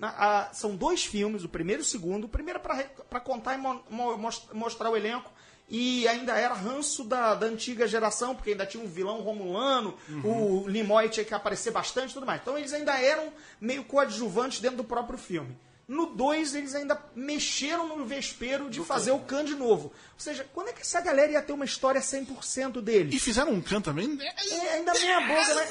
A- 0.01 0.49
a- 0.49 0.53
são 0.55 0.75
dois 0.75 1.05
filmes, 1.05 1.45
o 1.45 1.49
primeiro 1.49 1.83
e 1.83 1.85
o 1.85 1.87
segundo. 1.87 2.25
O 2.25 2.29
primeiro 2.29 2.59
é 2.59 2.89
para 3.09 3.21
contar 3.21 3.55
e 3.55 3.59
mo- 3.59 3.83
mo- 3.89 4.17
mos- 4.19 4.47
mostrar 4.53 4.91
o 4.91 4.97
elenco. 4.97 5.31
E 5.69 6.07
ainda 6.09 6.37
era 6.37 6.53
ranço 6.53 7.03
da, 7.05 7.35
da 7.35 7.47
antiga 7.47 7.87
geração, 7.87 8.35
porque 8.35 8.51
ainda 8.51 8.67
tinha 8.67 8.83
um 8.85 8.87
vilão 8.89 9.21
romulano, 9.21 9.95
o 10.25 10.69
Nimoy 10.69 11.09
tinha 11.09 11.25
que 11.25 11.33
aparecer 11.33 11.71
bastante 11.71 12.11
e 12.11 12.15
tudo 12.15 12.27
mais. 12.27 12.41
Então 12.43 12.59
eles 12.59 12.73
ainda 12.75 12.93
eram 13.01 13.33
meio 13.61 13.83
coadjuvantes 13.85 14.61
dentro 14.61 14.79
do 14.79 14.85
próprio 14.85 15.17
filme. 15.19 15.57
No 15.93 16.07
2, 16.07 16.55
eles 16.55 16.74
ainda 16.74 16.99
mexeram 17.14 17.86
no 17.86 18.07
vespeiro 18.07 18.70
de 18.70 18.80
fazer 18.82 19.11
o 19.11 19.18
Khan 19.18 19.45
de 19.45 19.55
novo. 19.55 19.84
Ou 19.88 19.93
seja, 20.16 20.47
quando 20.55 20.68
é 20.68 20.72
que 20.72 20.80
essa 20.80 21.03
galera 21.03 21.32
ia 21.32 21.43
ter 21.43 21.53
uma 21.53 21.66
história 21.66 22.01
100% 22.01 22.80
deles? 22.80 23.14
E 23.14 23.18
fizeram 23.18 23.53
um 23.53 23.61
can 23.61 23.82
também. 23.82 24.18
É, 24.18 24.74
ainda 24.74 24.95
meia 24.95 25.20
boca, 25.20 25.55
né? 25.55 25.68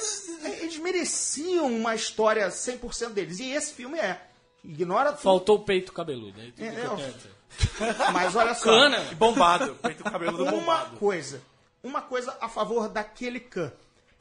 Eles 0.59 0.77
mereciam 0.77 1.65
uma 1.75 1.95
história 1.95 2.47
100% 2.49 3.09
deles. 3.13 3.39
E 3.39 3.51
esse 3.51 3.73
filme 3.73 3.97
é. 3.97 4.21
Ignora 4.63 5.11
tudo. 5.11 5.21
Faltou 5.23 5.55
o 5.57 5.63
peito 5.63 5.91
cabeludo. 5.91 6.39
É 6.39 6.51
tudo 6.51 6.63
É, 6.63 6.67
é, 6.67 7.11
dizer. 7.11 7.31
Mas 8.13 8.35
olha 8.35 8.53
só. 8.53 8.63
Cana. 8.65 8.99
Bombado. 9.15 9.75
Feito 9.81 10.01
o 10.01 10.11
cabelo 10.11 10.37
do 10.37 10.43
Uma 10.43 10.51
bombado. 10.51 10.97
coisa. 10.97 11.41
Uma 11.81 12.01
coisa 12.03 12.37
a 12.39 12.47
favor 12.47 12.87
daquele 12.89 13.39
Khan. 13.39 13.71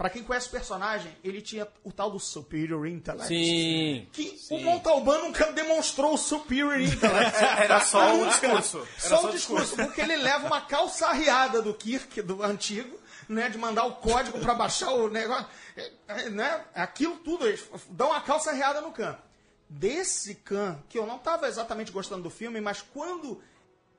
Pra 0.01 0.09
quem 0.09 0.23
conhece 0.23 0.49
o 0.49 0.51
personagem, 0.51 1.15
ele 1.23 1.43
tinha 1.43 1.69
o 1.85 1.93
tal 1.93 2.11
do 2.11 2.19
Superior 2.19 2.87
Intellect. 2.87 3.29
Sim. 3.29 4.09
Que 4.11 4.35
o 4.51 4.59
Montalbán 4.59 5.19
nunca 5.25 5.53
demonstrou 5.53 6.15
o 6.15 6.17
Superior 6.17 6.81
Intellect. 6.81 7.37
Era 7.63 7.81
só 7.81 8.15
um 8.15 8.27
discurso. 8.27 8.79
Era 8.79 8.89
Só 8.97 9.27
o 9.27 9.31
discurso, 9.31 9.77
porque 9.77 10.01
ele 10.01 10.17
leva 10.17 10.47
uma 10.47 10.63
calça 10.63 11.07
arriada 11.07 11.61
do 11.61 11.75
Kirk, 11.75 12.23
do 12.23 12.43
antigo, 12.43 12.99
né? 13.29 13.51
De 13.51 13.59
mandar 13.59 13.85
o 13.85 13.97
código 13.97 14.39
pra 14.39 14.55
baixar 14.55 14.91
o 14.91 15.11
negócio. 15.11 15.47
é, 15.77 15.91
é, 16.09 16.31
Né? 16.31 16.65
Aquilo 16.75 17.19
tudo, 17.19 17.47
eles 17.47 17.63
dão 17.91 18.09
uma 18.09 18.23
calça 18.23 18.49
arriada 18.53 18.81
no 18.81 18.93
Khan. 18.93 19.19
Desse 19.69 20.35
Khan, 20.35 20.83
que 20.89 20.99
eu 20.99 21.05
não 21.07 21.19
tava 21.19 21.47
exatamente 21.47 21.93
gostando 21.93 22.23
do 22.23 22.31
filme, 22.31 22.59
mas 22.59 22.81
quando 22.81 23.43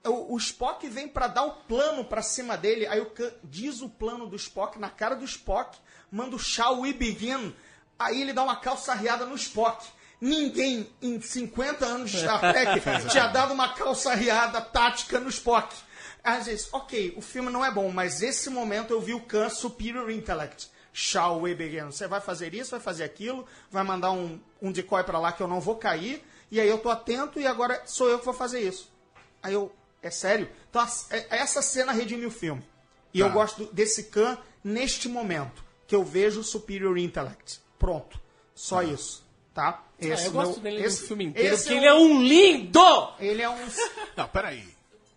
o, 0.04 0.34
o 0.34 0.38
Spock 0.38 0.88
vem 0.89 1.08
pra 1.08 1.28
dar 1.28 1.43
o 1.43 1.52
plano 1.64 2.04
pra 2.04 2.22
cima 2.22 2.58
dele, 2.58 2.88
aí 2.88 2.99
o 2.99 3.12
Khan 3.12 3.32
diz 3.43 3.82
o 3.82 3.89
plano 3.89 4.26
do 4.26 4.36
Spock 4.36 4.80
na 4.80 4.89
cara 4.89 5.16
do 5.16 5.26
Spock, 5.26 5.78
manda 6.12 6.36
o 6.36 6.39
Shall 6.39 6.82
We 6.82 6.93
Begin, 6.93 7.55
aí 7.97 8.22
ele 8.22 8.34
dá 8.34 8.43
uma 8.43 8.55
calça 8.57 8.91
arriada 8.91 9.26
no 9.26 9.36
Spock. 9.36 9.86
Ninguém 10.20 10.88
em 11.01 11.20
50 11.20 11.86
anos 11.86 12.12
de 12.12 12.20
Star 12.20 12.39
Trek 12.53 12.82
tinha 13.09 13.28
dado 13.28 13.53
uma 13.53 13.70
calça 13.74 14.12
arriada 14.12 14.62
tática 14.62 15.20
no 15.20 15.30
Spock. 15.30 15.76
Às 16.24 16.45
vezes, 16.45 16.70
ok, 16.72 17.16
o 17.18 17.22
filme 17.22 17.49
não 17.49 17.66
é 17.66 17.72
bom, 17.72 17.89
mas 17.89 18.22
esse 18.22 18.49
momento 18.49 18.91
eu 18.93 19.01
vi 19.01 19.14
o 19.16 19.22
Khan 19.22 19.49
Superior 19.49 20.12
Intellect. 20.12 20.70
Shall 20.93 21.41
we 21.41 21.55
begin? 21.55 21.86
Você 21.86 22.05
vai 22.07 22.22
fazer 22.22 22.53
isso, 22.53 22.72
vai 22.72 22.80
fazer 22.80 23.03
aquilo, 23.03 23.45
vai 23.72 23.84
mandar 23.84 24.12
um, 24.12 24.39
um 24.62 24.72
decoy 24.72 25.03
pra 25.03 25.18
lá 25.18 25.32
que 25.32 25.41
eu 25.41 25.47
não 25.47 25.59
vou 25.62 25.78
cair, 25.78 26.24
e 26.51 26.59
aí 26.59 26.68
eu 26.68 26.78
tô 26.78 26.89
atento 26.89 27.39
e 27.39 27.47
agora 27.47 27.82
sou 27.86 28.07
eu 28.09 28.20
que 28.20 28.26
vou 28.26 28.34
fazer 28.34 28.59
isso. 28.59 28.91
Aí 29.41 29.53
eu, 29.53 29.74
é 30.03 30.12
sério? 30.12 30.47
Então 30.70 30.82
a- 30.82 30.89
é- 31.09 31.28
essa 31.38 31.62
cena 31.62 31.91
redime 31.93 32.26
o 32.26 32.32
filme. 32.32 32.62
E 33.14 33.20
eu 33.22 33.30
gosto 33.32 33.66
desse 33.74 34.03
Khan 34.03 34.38
neste 34.64 35.07
momento, 35.09 35.64
que 35.92 35.96
eu 35.96 36.06
vejo 36.06 36.42
Superior 36.42 36.98
Intellect. 36.98 37.60
Pronto. 37.78 38.18
Só 38.56 38.82
isso. 38.82 39.26
Tá? 39.54 39.84
Ah, 39.84 39.84
Esse 40.00 40.28
eu 40.28 40.32
gosto 40.32 40.62
meu- 40.62 40.72
dele 40.72 40.86
esse- 40.86 41.02
no 41.02 41.08
filme 41.10 41.26
inteiro, 41.26 41.58
porque 41.58 41.74
é 41.74 41.76
ele 41.76 41.86
é 41.86 41.94
um 41.94 42.24
lindo! 42.24 43.14
Ele 43.20 43.42
é 43.42 43.50
um. 43.50 43.58
Não, 44.16 44.26
peraí. 44.30 44.66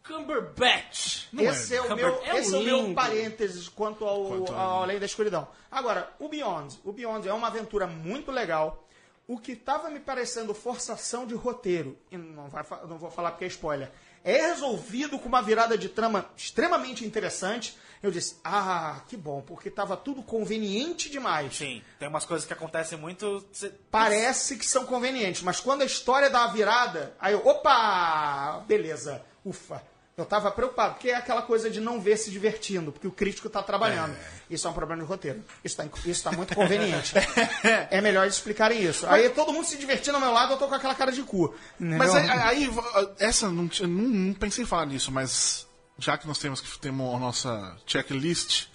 Cumberbatch. 0.04 1.28
Não 1.32 1.44
é. 1.44 1.46
esse 1.46 1.76
é, 1.76 1.80
o 1.80 1.84
Cumber- 1.86 1.96
meu, 2.06 2.24
é 2.24 2.34
um 2.34 2.38
esse 2.38 2.54
é 2.54 2.58
o 2.58 2.62
meu 2.64 2.76
lindo. 2.82 2.94
parênteses 2.96 3.68
quanto 3.68 4.04
ao, 4.04 4.24
Quanto 4.26 4.52
ao- 4.52 4.82
Além 4.82 4.98
da 4.98 5.06
Escuridão. 5.06 5.46
Agora, 5.70 6.10
o 6.18 6.28
Beyond. 6.28 6.76
O 6.84 6.92
Beyond 6.92 7.28
é 7.28 7.32
uma 7.32 7.46
aventura 7.46 7.86
muito 7.86 8.32
legal. 8.32 8.84
O 9.28 9.38
que 9.38 9.52
estava 9.52 9.88
me 9.90 10.00
parecendo 10.00 10.52
forçação 10.54 11.24
de 11.24 11.34
roteiro, 11.34 11.96
e 12.10 12.16
não, 12.18 12.48
vai, 12.48 12.64
não 12.88 12.98
vou 12.98 13.12
falar 13.12 13.30
porque 13.30 13.44
é 13.44 13.48
spoiler, 13.48 13.90
é 14.24 14.46
resolvido 14.46 15.18
com 15.18 15.28
uma 15.28 15.42
virada 15.42 15.76
de 15.76 15.88
trama 15.88 16.26
extremamente 16.34 17.04
interessante. 17.04 17.76
Eu 18.02 18.10
disse, 18.10 18.36
ah, 18.42 19.02
que 19.06 19.16
bom, 19.16 19.42
porque 19.42 19.68
estava 19.68 19.96
tudo 19.96 20.22
conveniente 20.22 21.08
demais. 21.10 21.56
Sim, 21.56 21.82
tem 21.98 22.08
umas 22.08 22.24
coisas 22.24 22.46
que 22.46 22.52
acontecem 22.52 22.98
muito. 22.98 23.46
Parece 23.90 24.56
que 24.56 24.66
são 24.66 24.84
convenientes, 24.84 25.42
mas 25.42 25.60
quando 25.60 25.82
a 25.82 25.86
história 25.86 26.28
dá 26.28 26.44
a 26.44 26.48
virada, 26.48 27.14
aí 27.20 27.34
eu, 27.34 27.46
opa, 27.46 28.64
beleza, 28.66 29.24
ufa. 29.44 29.82
Eu 30.16 30.24
tava 30.24 30.48
preocupado, 30.52 30.94
porque 30.94 31.10
é 31.10 31.16
aquela 31.16 31.42
coisa 31.42 31.68
de 31.68 31.80
não 31.80 32.00
ver 32.00 32.16
se 32.16 32.30
divertindo, 32.30 32.92
porque 32.92 33.08
o 33.08 33.10
crítico 33.10 33.50
tá 33.50 33.60
trabalhando. 33.64 34.16
Isso 34.48 34.64
é 34.66 34.70
um 34.70 34.74
problema 34.74 35.02
de 35.02 35.08
roteiro. 35.08 35.42
Isso 35.64 35.76
tá, 35.76 35.84
isso 36.06 36.22
tá 36.22 36.30
muito 36.30 36.54
conveniente. 36.54 37.14
é 37.90 38.00
melhor 38.00 38.22
eles 38.22 38.36
explicarem 38.36 38.80
isso. 38.80 39.08
Aí 39.08 39.28
todo 39.30 39.52
mundo 39.52 39.64
se 39.64 39.76
divertindo 39.76 40.16
ao 40.16 40.20
meu 40.20 40.30
lado, 40.30 40.52
eu 40.52 40.56
tô 40.56 40.68
com 40.68 40.74
aquela 40.74 40.94
cara 40.94 41.10
de 41.10 41.22
cu. 41.24 41.52
Mas 41.80 42.14
aí, 42.14 42.30
aí, 42.30 42.70
essa 43.18 43.50
não, 43.50 43.68
não, 43.80 43.88
não 43.88 44.34
pensei 44.34 44.62
em 44.62 44.66
falar 44.66 44.86
nisso, 44.86 45.10
mas 45.10 45.66
já 45.98 46.16
que 46.16 46.28
nós 46.28 46.38
temos 46.38 46.60
que 46.60 46.78
temos 46.78 47.12
a 47.12 47.18
nossa 47.18 47.76
checklist, 47.84 48.66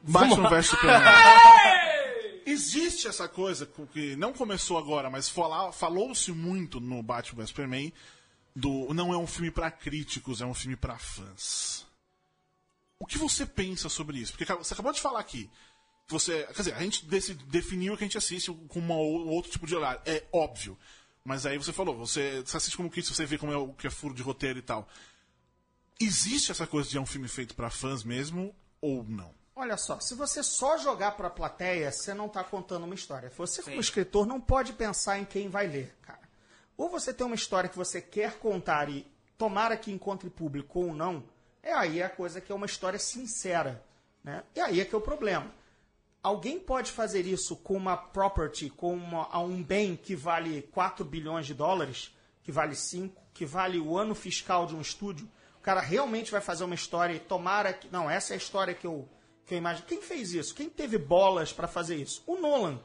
Batman 0.00 0.48
vs 0.48 0.66
Superman. 0.66 1.02
Existe 2.46 3.06
essa 3.06 3.28
coisa 3.28 3.66
com 3.66 3.86
que 3.86 4.16
não 4.16 4.32
começou 4.32 4.78
agora, 4.78 5.10
mas 5.10 5.28
falou-se 5.28 6.32
muito 6.32 6.80
no 6.80 7.02
Batman 7.02 7.42
vs 7.42 7.50
Superman 7.50 7.92
do 8.60 8.92
não 8.94 9.12
é 9.12 9.16
um 9.16 9.26
filme 9.26 9.50
pra 9.50 9.70
críticos, 9.70 10.40
é 10.40 10.46
um 10.46 10.54
filme 10.54 10.76
pra 10.76 10.98
fãs. 10.98 11.86
O 12.98 13.06
que 13.06 13.16
você 13.18 13.46
pensa 13.46 13.88
sobre 13.88 14.18
isso? 14.18 14.32
Porque 14.32 14.44
você 14.54 14.74
acabou 14.74 14.92
de 14.92 15.00
falar 15.00 15.20
aqui. 15.20 15.50
que 16.06 16.12
Você, 16.12 16.42
quer 16.48 16.52
dizer, 16.62 16.74
a 16.74 16.80
gente 16.80 17.06
desse- 17.06 17.34
definiu 17.34 17.96
que 17.96 18.02
a 18.04 18.06
gente 18.06 18.18
assiste 18.18 18.52
com 18.68 18.78
uma, 18.80 18.94
ou- 18.96 19.28
outro 19.28 19.50
tipo 19.50 19.66
de 19.66 19.74
olhar. 19.76 20.02
É 20.04 20.24
óbvio. 20.32 20.76
Mas 21.24 21.46
aí 21.46 21.56
você 21.56 21.72
falou, 21.72 21.96
você, 21.96 22.42
você 22.44 22.56
assiste 22.56 22.76
como 22.76 22.90
crítico, 22.90 23.14
você 23.14 23.24
vê 23.26 23.38
como 23.38 23.52
é 23.52 23.56
o 23.56 23.72
que 23.72 23.86
é 23.86 23.90
furo 23.90 24.12
de 24.14 24.22
roteiro 24.22 24.58
e 24.58 24.62
tal. 24.62 24.88
Existe 26.00 26.50
essa 26.50 26.66
coisa 26.66 26.88
de 26.88 26.96
é 26.96 27.00
um 27.00 27.06
filme 27.06 27.28
feito 27.28 27.54
pra 27.54 27.70
fãs 27.70 28.02
mesmo 28.02 28.54
ou 28.80 29.04
não? 29.04 29.32
Olha 29.54 29.76
só, 29.76 30.00
se 30.00 30.14
você 30.14 30.42
só 30.42 30.78
jogar 30.78 31.12
pra 31.12 31.28
plateia, 31.28 31.92
você 31.92 32.14
não 32.14 32.28
tá 32.28 32.42
contando 32.42 32.84
uma 32.84 32.94
história. 32.94 33.30
Você, 33.36 33.62
como 33.62 33.78
escritor, 33.80 34.26
não 34.26 34.40
pode 34.40 34.72
pensar 34.72 35.18
em 35.18 35.24
quem 35.26 35.48
vai 35.50 35.66
ler, 35.66 35.94
cara. 36.02 36.19
Ou 36.80 36.88
você 36.88 37.12
tem 37.12 37.26
uma 37.26 37.36
história 37.36 37.68
que 37.68 37.76
você 37.76 38.00
quer 38.00 38.38
contar 38.38 38.88
e 38.88 39.06
tomara 39.36 39.76
que 39.76 39.92
encontre 39.92 40.30
público 40.30 40.80
ou 40.80 40.94
não, 40.94 41.22
é 41.62 41.74
aí 41.74 42.02
a 42.02 42.08
coisa 42.08 42.40
que 42.40 42.50
é 42.50 42.54
uma 42.54 42.64
história 42.64 42.98
sincera. 42.98 43.84
Né? 44.24 44.42
E 44.56 44.60
aí 44.60 44.80
é 44.80 44.84
que 44.86 44.94
é 44.94 44.96
o 44.96 45.00
problema. 45.02 45.52
Alguém 46.22 46.58
pode 46.58 46.90
fazer 46.90 47.26
isso 47.26 47.54
com 47.56 47.76
uma 47.76 47.98
property, 47.98 48.70
com 48.70 48.94
uma, 48.94 49.38
um 49.40 49.62
bem 49.62 49.94
que 49.94 50.16
vale 50.16 50.62
4 50.72 51.04
bilhões 51.04 51.44
de 51.44 51.52
dólares, 51.52 52.16
que 52.42 52.50
vale 52.50 52.74
5, 52.74 53.14
que 53.34 53.44
vale 53.44 53.78
o 53.78 53.98
ano 53.98 54.14
fiscal 54.14 54.64
de 54.64 54.74
um 54.74 54.80
estúdio. 54.80 55.28
O 55.58 55.60
cara 55.60 55.82
realmente 55.82 56.32
vai 56.32 56.40
fazer 56.40 56.64
uma 56.64 56.74
história 56.74 57.12
e 57.12 57.20
tomara 57.20 57.74
que. 57.74 57.92
Não, 57.92 58.08
essa 58.08 58.32
é 58.32 58.36
a 58.36 58.38
história 58.38 58.72
que 58.72 58.86
eu, 58.86 59.06
que 59.44 59.52
eu 59.52 59.58
imagino. 59.58 59.86
Quem 59.86 60.00
fez 60.00 60.32
isso? 60.32 60.54
Quem 60.54 60.70
teve 60.70 60.96
bolas 60.96 61.52
para 61.52 61.68
fazer 61.68 61.96
isso? 61.96 62.22
O 62.26 62.36
Nolan. 62.36 62.80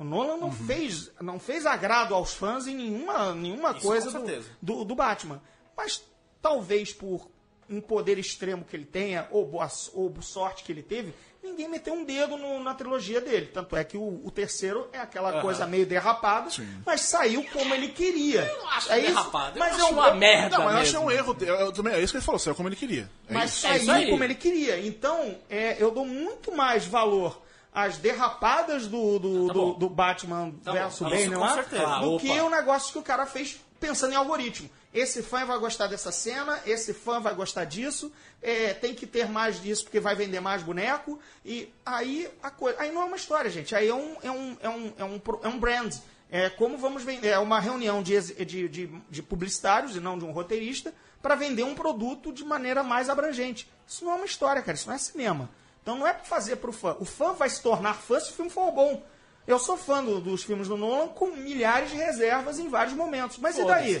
O 0.00 0.04
Nolan 0.04 0.38
não, 0.38 0.50
fez, 0.50 1.10
não 1.20 1.38
fez 1.38 1.66
agrado 1.66 2.14
aos 2.14 2.32
fãs 2.32 2.66
em 2.66 2.74
nenhuma, 2.74 3.34
nenhuma 3.34 3.72
Isso, 3.72 3.80
coisa 3.86 4.10
do, 4.10 4.44
do, 4.62 4.84
do 4.84 4.94
Batman. 4.94 5.42
Mas 5.76 6.02
talvez 6.40 6.90
por 6.92 7.28
um 7.68 7.80
poder 7.82 8.18
extremo 8.18 8.64
que 8.64 8.74
ele 8.74 8.86
tenha, 8.86 9.28
ou 9.30 9.46
boa 9.46 9.68
ou 9.94 10.12
sorte 10.22 10.64
que 10.64 10.72
ele 10.72 10.82
teve, 10.82 11.14
ninguém 11.42 11.68
meteu 11.68 11.92
um 11.94 12.02
dedo 12.04 12.36
no- 12.36 12.58
na 12.64 12.74
trilogia 12.74 13.20
dele. 13.20 13.46
Tanto 13.46 13.76
é 13.76 13.84
que 13.84 13.96
o, 13.96 14.22
o 14.24 14.30
terceiro 14.30 14.88
é 14.92 14.98
aquela 14.98 15.40
coisa 15.42 15.66
meio 15.66 15.84
derrapada, 15.86 16.50
mas 16.84 17.02
saiu 17.02 17.44
como 17.52 17.72
ele 17.74 17.88
queria. 17.88 18.40
Eu 18.42 18.58
não 18.58 18.68
acho 18.70 18.90
é 18.92 18.98
isso? 19.00 19.08
derrapado, 19.08 19.56
eu 19.58 19.60
mas 19.60 19.74
acho 19.74 19.82
é 19.82 19.86
um- 19.86 19.92
uma 19.92 20.14
merda 20.14 20.56
Não, 20.58 20.64
mas 20.64 20.74
eu 20.74 20.80
achei 20.80 20.92
mesmo. 20.94 21.06
um 21.06 21.10
erro. 21.10 21.36
Eu, 21.42 21.54
eu 21.56 21.72
também, 21.72 21.92
é 21.94 22.00
isso 22.02 22.12
que 22.12 22.16
ele 22.16 22.24
falou, 22.24 22.38
saiu 22.38 22.54
como 22.56 22.68
ele 22.70 22.76
queria. 22.76 23.08
É 23.28 23.34
mas 23.34 23.50
isso. 23.52 23.66
É 23.66 23.76
isso 23.76 23.84
saiu 23.86 24.10
como 24.10 24.24
ele 24.24 24.34
queria. 24.34 24.80
Então, 24.84 25.36
é, 25.48 25.76
eu 25.78 25.90
dou 25.92 26.06
muito 26.06 26.50
mais 26.56 26.86
valor 26.86 27.40
às 27.72 27.96
derrapadas 27.98 28.86
do, 28.86 29.18
do, 29.18 29.46
Tá 29.46 29.52
do, 29.52 29.74
do 29.74 29.88
Batman 29.88 30.52
Tá 30.62 30.72
versus. 30.72 31.08
Bane 31.08 31.34
com 31.34 31.40
lá, 31.40 31.54
certeza. 31.54 31.98
Do 32.00 32.12
opa. 32.12 32.20
que 32.20 32.40
o 32.40 32.50
negócio 32.50 32.92
que 32.92 32.98
o 32.98 33.02
cara 33.02 33.26
fez 33.26 33.60
pensando 33.78 34.12
em 34.12 34.16
algoritmo. 34.16 34.68
Esse 34.92 35.22
fã 35.22 35.44
vai 35.46 35.58
gostar 35.58 35.86
dessa 35.86 36.10
cena, 36.10 36.60
esse 36.66 36.92
fã 36.92 37.20
vai 37.20 37.32
gostar 37.32 37.64
disso, 37.64 38.12
é, 38.42 38.74
tem 38.74 38.92
que 38.92 39.06
ter 39.06 39.28
mais 39.28 39.62
disso 39.62 39.84
porque 39.84 40.00
vai 40.00 40.16
vender 40.16 40.40
mais 40.40 40.64
boneco. 40.64 41.18
E 41.44 41.72
aí 41.86 42.28
a 42.42 42.50
coisa. 42.50 42.80
Aí 42.80 42.90
não 42.90 43.02
é 43.02 43.04
uma 43.04 43.16
história, 43.16 43.48
gente. 43.48 43.74
Aí 43.74 43.88
é 43.88 43.94
um, 43.94 44.16
é 44.22 44.30
um, 44.30 44.56
é 44.60 44.68
um, 44.68 44.92
é 44.98 45.04
um, 45.04 45.20
é 45.44 45.48
um 45.48 45.58
brand. 45.58 45.94
É 46.28 46.50
como 46.50 46.76
vamos 46.76 47.04
vender. 47.04 47.28
É 47.28 47.38
uma 47.38 47.60
reunião 47.60 48.02
de, 48.02 48.20
de, 48.44 48.68
de, 48.68 48.86
de 49.08 49.22
publicitários 49.22 49.94
e 49.94 50.00
não 50.00 50.18
de 50.18 50.24
um 50.24 50.32
roteirista 50.32 50.92
para 51.22 51.34
vender 51.36 51.62
um 51.62 51.74
produto 51.74 52.32
de 52.32 52.44
maneira 52.44 52.82
mais 52.82 53.08
abrangente. 53.08 53.70
Isso 53.86 54.04
não 54.04 54.12
é 54.12 54.16
uma 54.16 54.26
história, 54.26 54.62
cara. 54.62 54.76
Isso 54.76 54.88
não 54.88 54.94
é 54.94 54.98
cinema. 54.98 55.50
Então 55.82 55.96
não 55.98 56.06
é 56.06 56.12
para 56.12 56.24
fazer 56.24 56.56
para 56.56 56.70
o 56.70 56.72
fã. 56.72 56.96
O 57.00 57.04
fã 57.04 57.32
vai 57.32 57.48
se 57.50 57.62
tornar 57.62 57.94
fã 57.94 58.18
se 58.20 58.30
o 58.30 58.34
filme 58.34 58.50
for 58.50 58.70
bom. 58.72 59.02
Eu 59.46 59.58
sou 59.58 59.76
fã 59.76 60.04
do- 60.04 60.20
dos 60.20 60.44
filmes 60.44 60.68
do 60.68 60.76
Nolan 60.76 61.08
com 61.08 61.32
milhares 61.32 61.90
de 61.90 61.96
reservas 61.96 62.58
em 62.58 62.68
vários 62.68 62.94
momentos. 62.94 63.38
Mas 63.38 63.56
e 63.58 63.64
daí? 63.66 63.94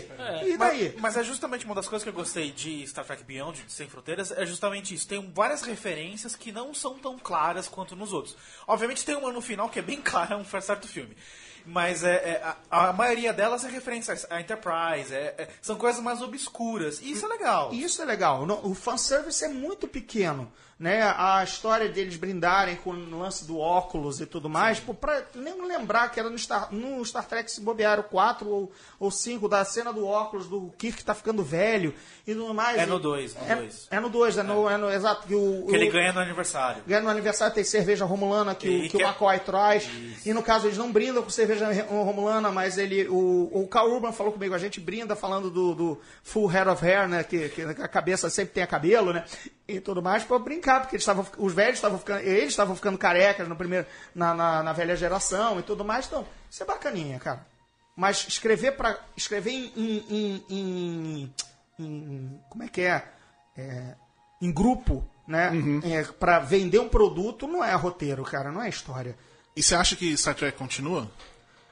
E 0.46 0.56
daí? 0.56 0.92
Mas, 0.92 1.00
mas 1.00 1.16
é 1.16 1.24
justamente 1.24 1.64
uma 1.64 1.74
das 1.74 1.88
coisas 1.88 2.04
que 2.04 2.08
eu 2.10 2.12
gostei 2.14 2.52
de 2.52 2.86
Star 2.86 3.04
Trek 3.04 3.24
Beyond, 3.24 3.62
de 3.64 3.72
Sem 3.72 3.88
Fronteiras, 3.88 4.30
é 4.30 4.44
justamente 4.46 4.94
isso. 4.94 5.08
Tem 5.08 5.28
várias 5.34 5.62
referências 5.62 6.36
que 6.36 6.52
não 6.52 6.72
são 6.74 6.98
tão 6.98 7.18
claras 7.18 7.66
quanto 7.66 7.96
nos 7.96 8.12
outros. 8.12 8.36
Obviamente 8.66 9.04
tem 9.04 9.16
uma 9.16 9.32
no 9.32 9.40
final 9.40 9.68
que 9.68 9.78
é 9.78 9.82
bem 9.82 9.98
clara, 10.02 10.34
é 10.34 10.36
um 10.36 10.44
certo 10.44 10.86
filme. 10.86 11.16
Mas 11.66 12.04
é, 12.04 12.14
é, 12.14 12.54
a, 12.70 12.88
a 12.88 12.92
maioria 12.92 13.32
delas 13.32 13.64
é 13.64 13.68
referência 13.68 14.14
à 14.30 14.40
Enterprise, 14.40 15.12
é- 15.12 15.34
é- 15.36 15.48
são 15.60 15.76
coisas 15.76 16.00
mais 16.02 16.22
obscuras. 16.22 17.00
E 17.00 17.10
isso 17.12 17.24
é 17.26 17.28
legal. 17.28 17.72
Isso 17.72 18.00
é 18.00 18.04
legal. 18.04 18.46
O 18.62 18.74
fanservice 18.74 19.44
é 19.44 19.48
muito 19.48 19.88
pequeno. 19.88 20.50
Né? 20.80 21.02
A 21.02 21.44
história 21.44 21.90
deles 21.90 22.16
brindarem 22.16 22.74
com 22.74 22.88
o 22.88 23.18
lance 23.18 23.46
do 23.46 23.58
óculos 23.58 24.18
e 24.18 24.24
tudo 24.24 24.48
mais, 24.48 24.80
pô, 24.80 24.94
pra 24.94 25.26
nem 25.34 25.62
lembrar 25.66 26.08
que 26.08 26.18
era 26.18 26.30
no 26.30 26.38
Star, 26.38 26.72
no 26.72 27.04
Star 27.04 27.26
Trek 27.26 27.52
se 27.52 27.60
bobear 27.60 28.00
o 28.00 28.04
4 28.04 28.48
ou, 28.48 28.72
ou 28.98 29.10
5, 29.10 29.46
da 29.46 29.62
cena 29.62 29.92
do 29.92 30.06
óculos 30.06 30.48
do 30.48 30.72
Kirk 30.78 31.04
tá 31.04 31.12
ficando 31.12 31.44
velho 31.44 31.94
e 32.30 32.34
tudo 32.34 32.54
mais. 32.54 32.78
É 32.78 32.86
no 32.86 32.98
dois, 32.98 33.34
no 33.34 33.50
é, 33.50 33.56
dois. 33.56 33.88
É 33.90 34.00
no 34.00 34.08
2, 34.08 34.38
é 34.38 34.42
no, 34.42 34.68
é 34.70 34.76
no- 34.76 34.90
exato. 34.90 35.26
Que, 35.26 35.34
o, 35.34 35.66
Que 35.68 35.74
ele 35.76 35.88
o- 35.88 35.92
ganha 35.92 36.12
no 36.12 36.20
aniversário. 36.20 36.82
ganha 36.86 37.00
no 37.00 37.08
aniversário 37.08 37.54
tem 37.54 37.64
cerveja 37.64 38.04
romulana 38.04 38.54
que, 38.54 38.68
E 38.68 38.78
o, 38.78 38.82
que 38.82 38.88
que- 38.90 38.96
o 38.98 39.00
McCoy 39.06 39.38
traz. 39.40 39.88
E 40.24 40.32
no 40.32 40.42
caso 40.42 40.66
eles 40.66 40.78
não 40.78 40.90
brindam 40.92 41.22
com 41.22 41.30
cerveja 41.30 41.66
romulana, 41.88 42.50
mas 42.50 42.78
ele. 42.78 43.08
O, 43.08 43.50
o 43.52 43.66
Carl 43.68 43.90
Urban 43.90 44.12
falou 44.12 44.32
comigo, 44.32 44.54
a 44.54 44.58
gente 44.58 44.80
brinda 44.80 45.14
falando 45.16 45.50
do, 45.50 45.74
do 45.74 46.00
full 46.22 46.46
head 46.46 46.68
of 46.68 46.84
hair, 46.84 47.08
né? 47.08 47.24
Que, 47.24 47.48
que 47.48 47.62
a 47.62 47.88
cabeça 47.88 48.30
sempre 48.30 48.54
tem 48.54 48.66
cabelo, 48.66 49.12
né? 49.12 49.24
E 49.68 49.80
tudo 49.80 50.02
mais, 50.02 50.24
pra 50.24 50.38
brincar, 50.38 50.80
porque 50.80 50.96
eles 50.96 51.02
estavam, 51.02 51.24
os 51.38 51.52
velhos 51.52 51.74
estavam 51.76 51.98
ficando. 51.98 52.20
Eles 52.20 52.48
estavam 52.50 52.74
ficando 52.74 52.98
carecas 52.98 53.46
no 53.48 53.54
primeiro, 53.56 53.86
na, 54.14 54.34
na, 54.34 54.62
na 54.62 54.72
velha 54.72 54.96
geração 54.96 55.58
e 55.60 55.62
tudo 55.62 55.84
mais. 55.84 56.06
Então, 56.06 56.26
isso 56.50 56.62
é 56.62 56.66
bacaninha, 56.66 57.18
cara. 57.18 57.46
Mas 57.96 58.26
escrever 58.28 58.72
para 58.72 58.98
Escrever 59.16 59.50
em, 59.52 59.72
em, 59.76 60.04
em- 60.10 60.44
em- 60.50 61.34
em- 61.84 62.40
Como 62.48 62.62
é 62.64 62.68
que 62.68 62.80
é? 62.82 63.04
É, 63.56 63.94
em 64.40 64.52
grupo, 64.52 65.04
né? 65.26 65.50
É, 65.84 66.02
para 66.04 66.38
vender 66.38 66.78
um 66.78 66.88
produto 66.88 67.46
não 67.46 67.62
é 67.64 67.72
roteiro, 67.74 68.22
cara, 68.24 68.50
não 68.50 68.62
é 68.62 68.68
história. 68.68 69.16
E 69.56 69.62
você 69.62 69.74
acha 69.74 69.96
que 69.96 70.16
Star 70.16 70.34
Trek 70.34 70.56
continua? 70.56 71.10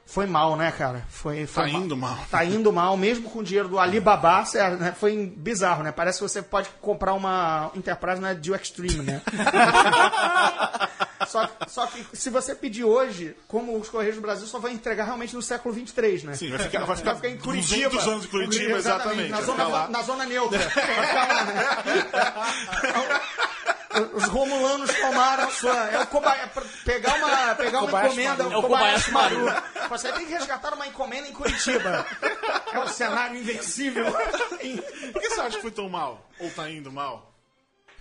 Foi 0.05 0.27
mal, 0.27 0.57
né, 0.57 0.73
cara? 0.73 1.05
Foi, 1.11 1.47
foi 1.47 1.65
Tá 1.65 1.69
indo 1.79 1.95
mal. 1.97 2.19
Tá 2.31 2.43
indo 2.45 2.73
mal, 2.73 2.97
mesmo 2.97 3.29
com 3.29 3.41
o 3.41 3.45
dinheiro 3.45 3.69
do 3.69 3.79
Alibaba, 3.79 4.43
cê- 4.47 4.67
né, 4.71 4.93
foi 4.99 5.27
bizarro, 5.37 5.83
né? 5.83 5.93
Parece 5.93 6.19
que 6.19 6.23
você 6.29 6.41
pode 6.41 6.71
comprar 6.81 7.13
uma 7.13 7.71
Enterprise 7.75 8.19
na 8.21 8.33
Deal 8.33 8.57
Extreme, 8.57 9.03
né? 9.03 9.21
só, 11.29 11.49
só 11.69 11.87
que 11.87 12.05
se 12.17 12.31
você 12.31 12.55
pedir 12.55 12.85
hoje, 12.85 13.37
como 13.47 13.79
os 13.79 13.89
Correios 13.89 14.17
do 14.17 14.23
Brasil 14.23 14.47
só 14.47 14.59
vai 14.59 14.73
entregar 14.73 15.05
realmente 15.05 15.35
no 15.35 15.43
século 15.43 15.75
23, 15.75 16.25
né? 16.25 16.35
Sim, 16.35 16.51
vai 16.51 16.59
ficar, 16.59 16.85
vai 16.85 16.97
ficar, 16.97 17.13
Vai 17.13 17.17
ficar 17.17 17.29
em 17.29 17.39
Curitiba. 17.39 17.91
200 17.91 18.09
anos 18.09 18.25
em 18.25 18.29
Curitiba, 18.29 18.79
exatamente. 18.79 19.31
Na 19.31 19.41
vai 19.41 19.47
zona, 19.47 19.89
na 19.89 20.03
zona 20.03 20.27
neutra. 20.27 20.59
Né? 20.59 20.65
Os 24.15 24.25
romulanos 24.25 24.93
tomaram 24.95 25.45
a 25.45 25.51
sua. 25.51 25.91
É 25.91 26.03
o 26.03 26.07
cobaia, 26.07 26.47
pra 26.49 26.63
pegar 26.85 27.15
uma, 27.15 27.55
pegar 27.55 27.83
uma 27.83 28.05
encomenda. 28.05 28.45
Maru. 28.45 28.53
É 28.53 28.57
o 28.57 28.63
Kobayashi 28.63 29.11
Maru. 29.11 29.47
Você 29.89 30.13
tem 30.13 30.27
que 30.27 30.33
resgatar 30.33 30.75
uma 30.75 30.87
encomenda 30.87 31.27
em 31.27 31.33
Curitiba. 31.33 32.07
É 32.73 32.79
um 32.79 32.87
cenário 32.87 33.37
invencível. 33.37 34.05
Por 35.13 35.21
que 35.23 35.31
você 35.31 35.41
acha 35.41 35.57
que 35.57 35.63
foi 35.63 35.71
tão 35.71 35.89
mal? 35.89 36.29
Ou 36.39 36.51
tá 36.51 36.71
indo 36.71 36.93
mal? 36.93 37.35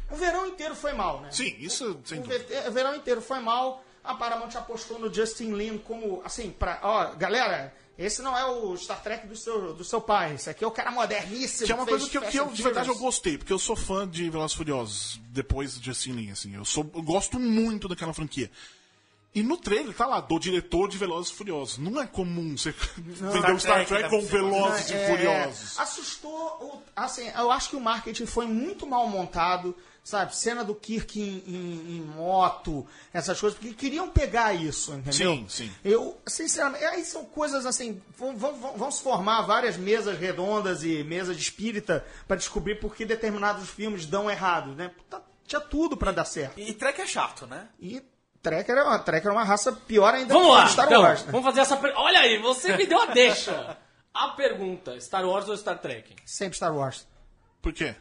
O 0.09 0.15
verão 0.15 0.47
inteiro 0.47 0.75
foi 0.75 0.93
mal, 0.93 1.21
né? 1.21 1.29
Sim, 1.31 1.55
isso 1.59 1.99
sem 2.05 2.19
O 2.19 2.23
dúvida. 2.23 2.69
o 2.69 2.71
verão 2.71 2.95
inteiro 2.95 3.21
foi 3.21 3.39
mal. 3.39 3.83
A 4.03 4.15
Paramount 4.15 4.55
apostou 4.55 4.97
no 4.99 5.13
Justin 5.13 5.51
Lin 5.53 5.77
como, 5.77 6.21
assim, 6.23 6.49
pra. 6.51 6.79
Ó, 6.81 7.13
galera, 7.15 7.75
esse 7.97 8.21
não 8.21 8.37
é 8.37 8.45
o 8.45 8.77
Star 8.77 9.01
Trek 9.03 9.27
do 9.27 9.35
seu, 9.35 9.73
do 9.73 9.83
seu 9.83 9.99
pai. 9.99 10.35
Esse 10.35 10.49
aqui 10.49 10.63
é 10.63 10.67
o 10.67 10.71
cara 10.71 10.91
moderníssimo. 10.91 11.65
Que 11.65 11.73
é 11.73 11.75
uma 11.75 11.83
fez 11.85 11.97
coisa 12.03 12.09
que, 12.09 12.17
eu- 12.17 12.21
que 12.31 12.37
eu, 12.39 12.47
de 12.47 12.63
verdade, 12.63 12.87
eu 12.87 12.95
gostei, 12.97 13.37
porque 13.37 13.51
eu 13.51 13.59
sou 13.59 13.75
fã 13.75 14.07
de 14.07 14.29
Velozes 14.29 14.53
e 14.53 14.57
Furiosos, 14.57 15.19
depois 15.29 15.77
de 15.77 15.85
Justin 15.87 16.11
Lin, 16.13 16.31
assim. 16.31 16.55
Eu, 16.55 16.63
sou, 16.63 16.89
eu 16.95 17.01
gosto 17.01 17.37
muito 17.37 17.89
daquela 17.89 18.13
franquia. 18.13 18.49
E 19.35 19.43
no 19.43 19.57
trailer 19.57 19.93
tá 19.93 20.05
lá, 20.07 20.21
do 20.21 20.39
diretor 20.39 20.87
de 20.87 20.97
Velozes 20.97 21.31
e 21.31 21.35
Furiosos. 21.35 21.77
Não 21.77 22.01
é 22.01 22.07
comum 22.07 22.57
você 22.57 22.73
vender 22.97 23.51
um 23.51 23.59
Star 23.59 23.85
Trek, 23.85 24.03
né? 24.03 24.09
com 24.09 24.21
Velozes 24.25 24.89
e 24.89 24.93
É, 24.93 25.07
Furiosos. 25.09 25.77
Assustou. 25.79 26.31
o- 26.61 26.81
Assim, 26.95 27.29
eu 27.37 27.51
acho 27.51 27.69
que 27.69 27.75
o 27.75 27.81
marketing 27.81 28.25
foi 28.25 28.47
muito 28.47 28.87
mal 28.87 29.05
montado, 29.07 29.75
sabe? 30.07 30.33
Cena 30.37 30.63
do 30.63 30.73
Kirk 30.73 31.19
em, 31.19 31.43
em- 31.45 31.97
em 31.97 32.01
moto, 32.01 32.87
essas 33.13 33.37
coisas, 33.39 33.59
porque 33.59 33.73
queriam 33.73 34.09
pegar 34.09 34.53
isso, 34.53 34.93
entendeu? 34.93 35.33
Sim, 35.35 35.45
sim. 35.49 35.71
Eu, 35.83 36.17
sinceramente, 36.25 36.85
aí 36.85 37.03
são 37.03 37.25
coisas 37.25 37.65
assim. 37.65 38.01
Vão, 38.17 38.37
vão- 38.37 38.55
vão- 38.55 38.77
vão 38.77 38.89
se 38.91 39.03
formar 39.03 39.41
várias 39.41 39.75
mesas 39.75 40.17
redondas 40.17 40.83
e 40.83 41.03
mesas 41.03 41.35
de 41.35 41.41
espírita 41.43 42.05
para 42.25 42.37
descobrir 42.37 42.75
por 42.79 42.95
que 42.95 43.03
determinados 43.05 43.69
filmes 43.69 44.05
dão 44.05 44.31
errado, 44.31 44.71
né? 44.75 44.91
Tá- 45.09 45.21
tinha 45.45 45.59
tudo 45.59 45.97
para 45.97 46.11
dar 46.13 46.25
certo. 46.25 46.57
E 46.57 46.73
Trek 46.73 47.01
é 47.01 47.05
chato, 47.05 47.45
né? 47.45 47.67
E 47.79 48.01
Trek 48.41 48.69
era, 48.71 48.85
uma, 48.85 48.99
Trek 48.99 49.25
era 49.27 49.35
uma 49.35 49.43
raça 49.43 49.73
pior 49.73 50.13
ainda 50.13 50.33
Vamos 50.33 50.47
que 50.49 50.53
lá, 50.53 50.67
Star 50.69 50.85
então, 50.87 51.01
Wars, 51.01 51.25
né? 51.25 51.31
vamos 51.33 51.45
fazer 51.45 51.59
essa 51.61 51.75
pergunta. 51.75 52.01
Olha 52.01 52.19
aí, 52.21 52.41
você 52.41 52.77
me 52.77 52.85
deu 52.85 53.01
a 53.01 53.05
deixa. 53.07 53.77
A 54.13 54.29
pergunta, 54.29 54.97
Star 55.01 55.25
Wars 55.27 55.49
ou 55.49 55.57
Star 55.57 55.77
Trek? 55.79 56.15
Sempre 56.25 56.55
Star 56.55 56.73
Wars. 56.73 57.05
Por 57.61 57.73
quê? 57.73 57.93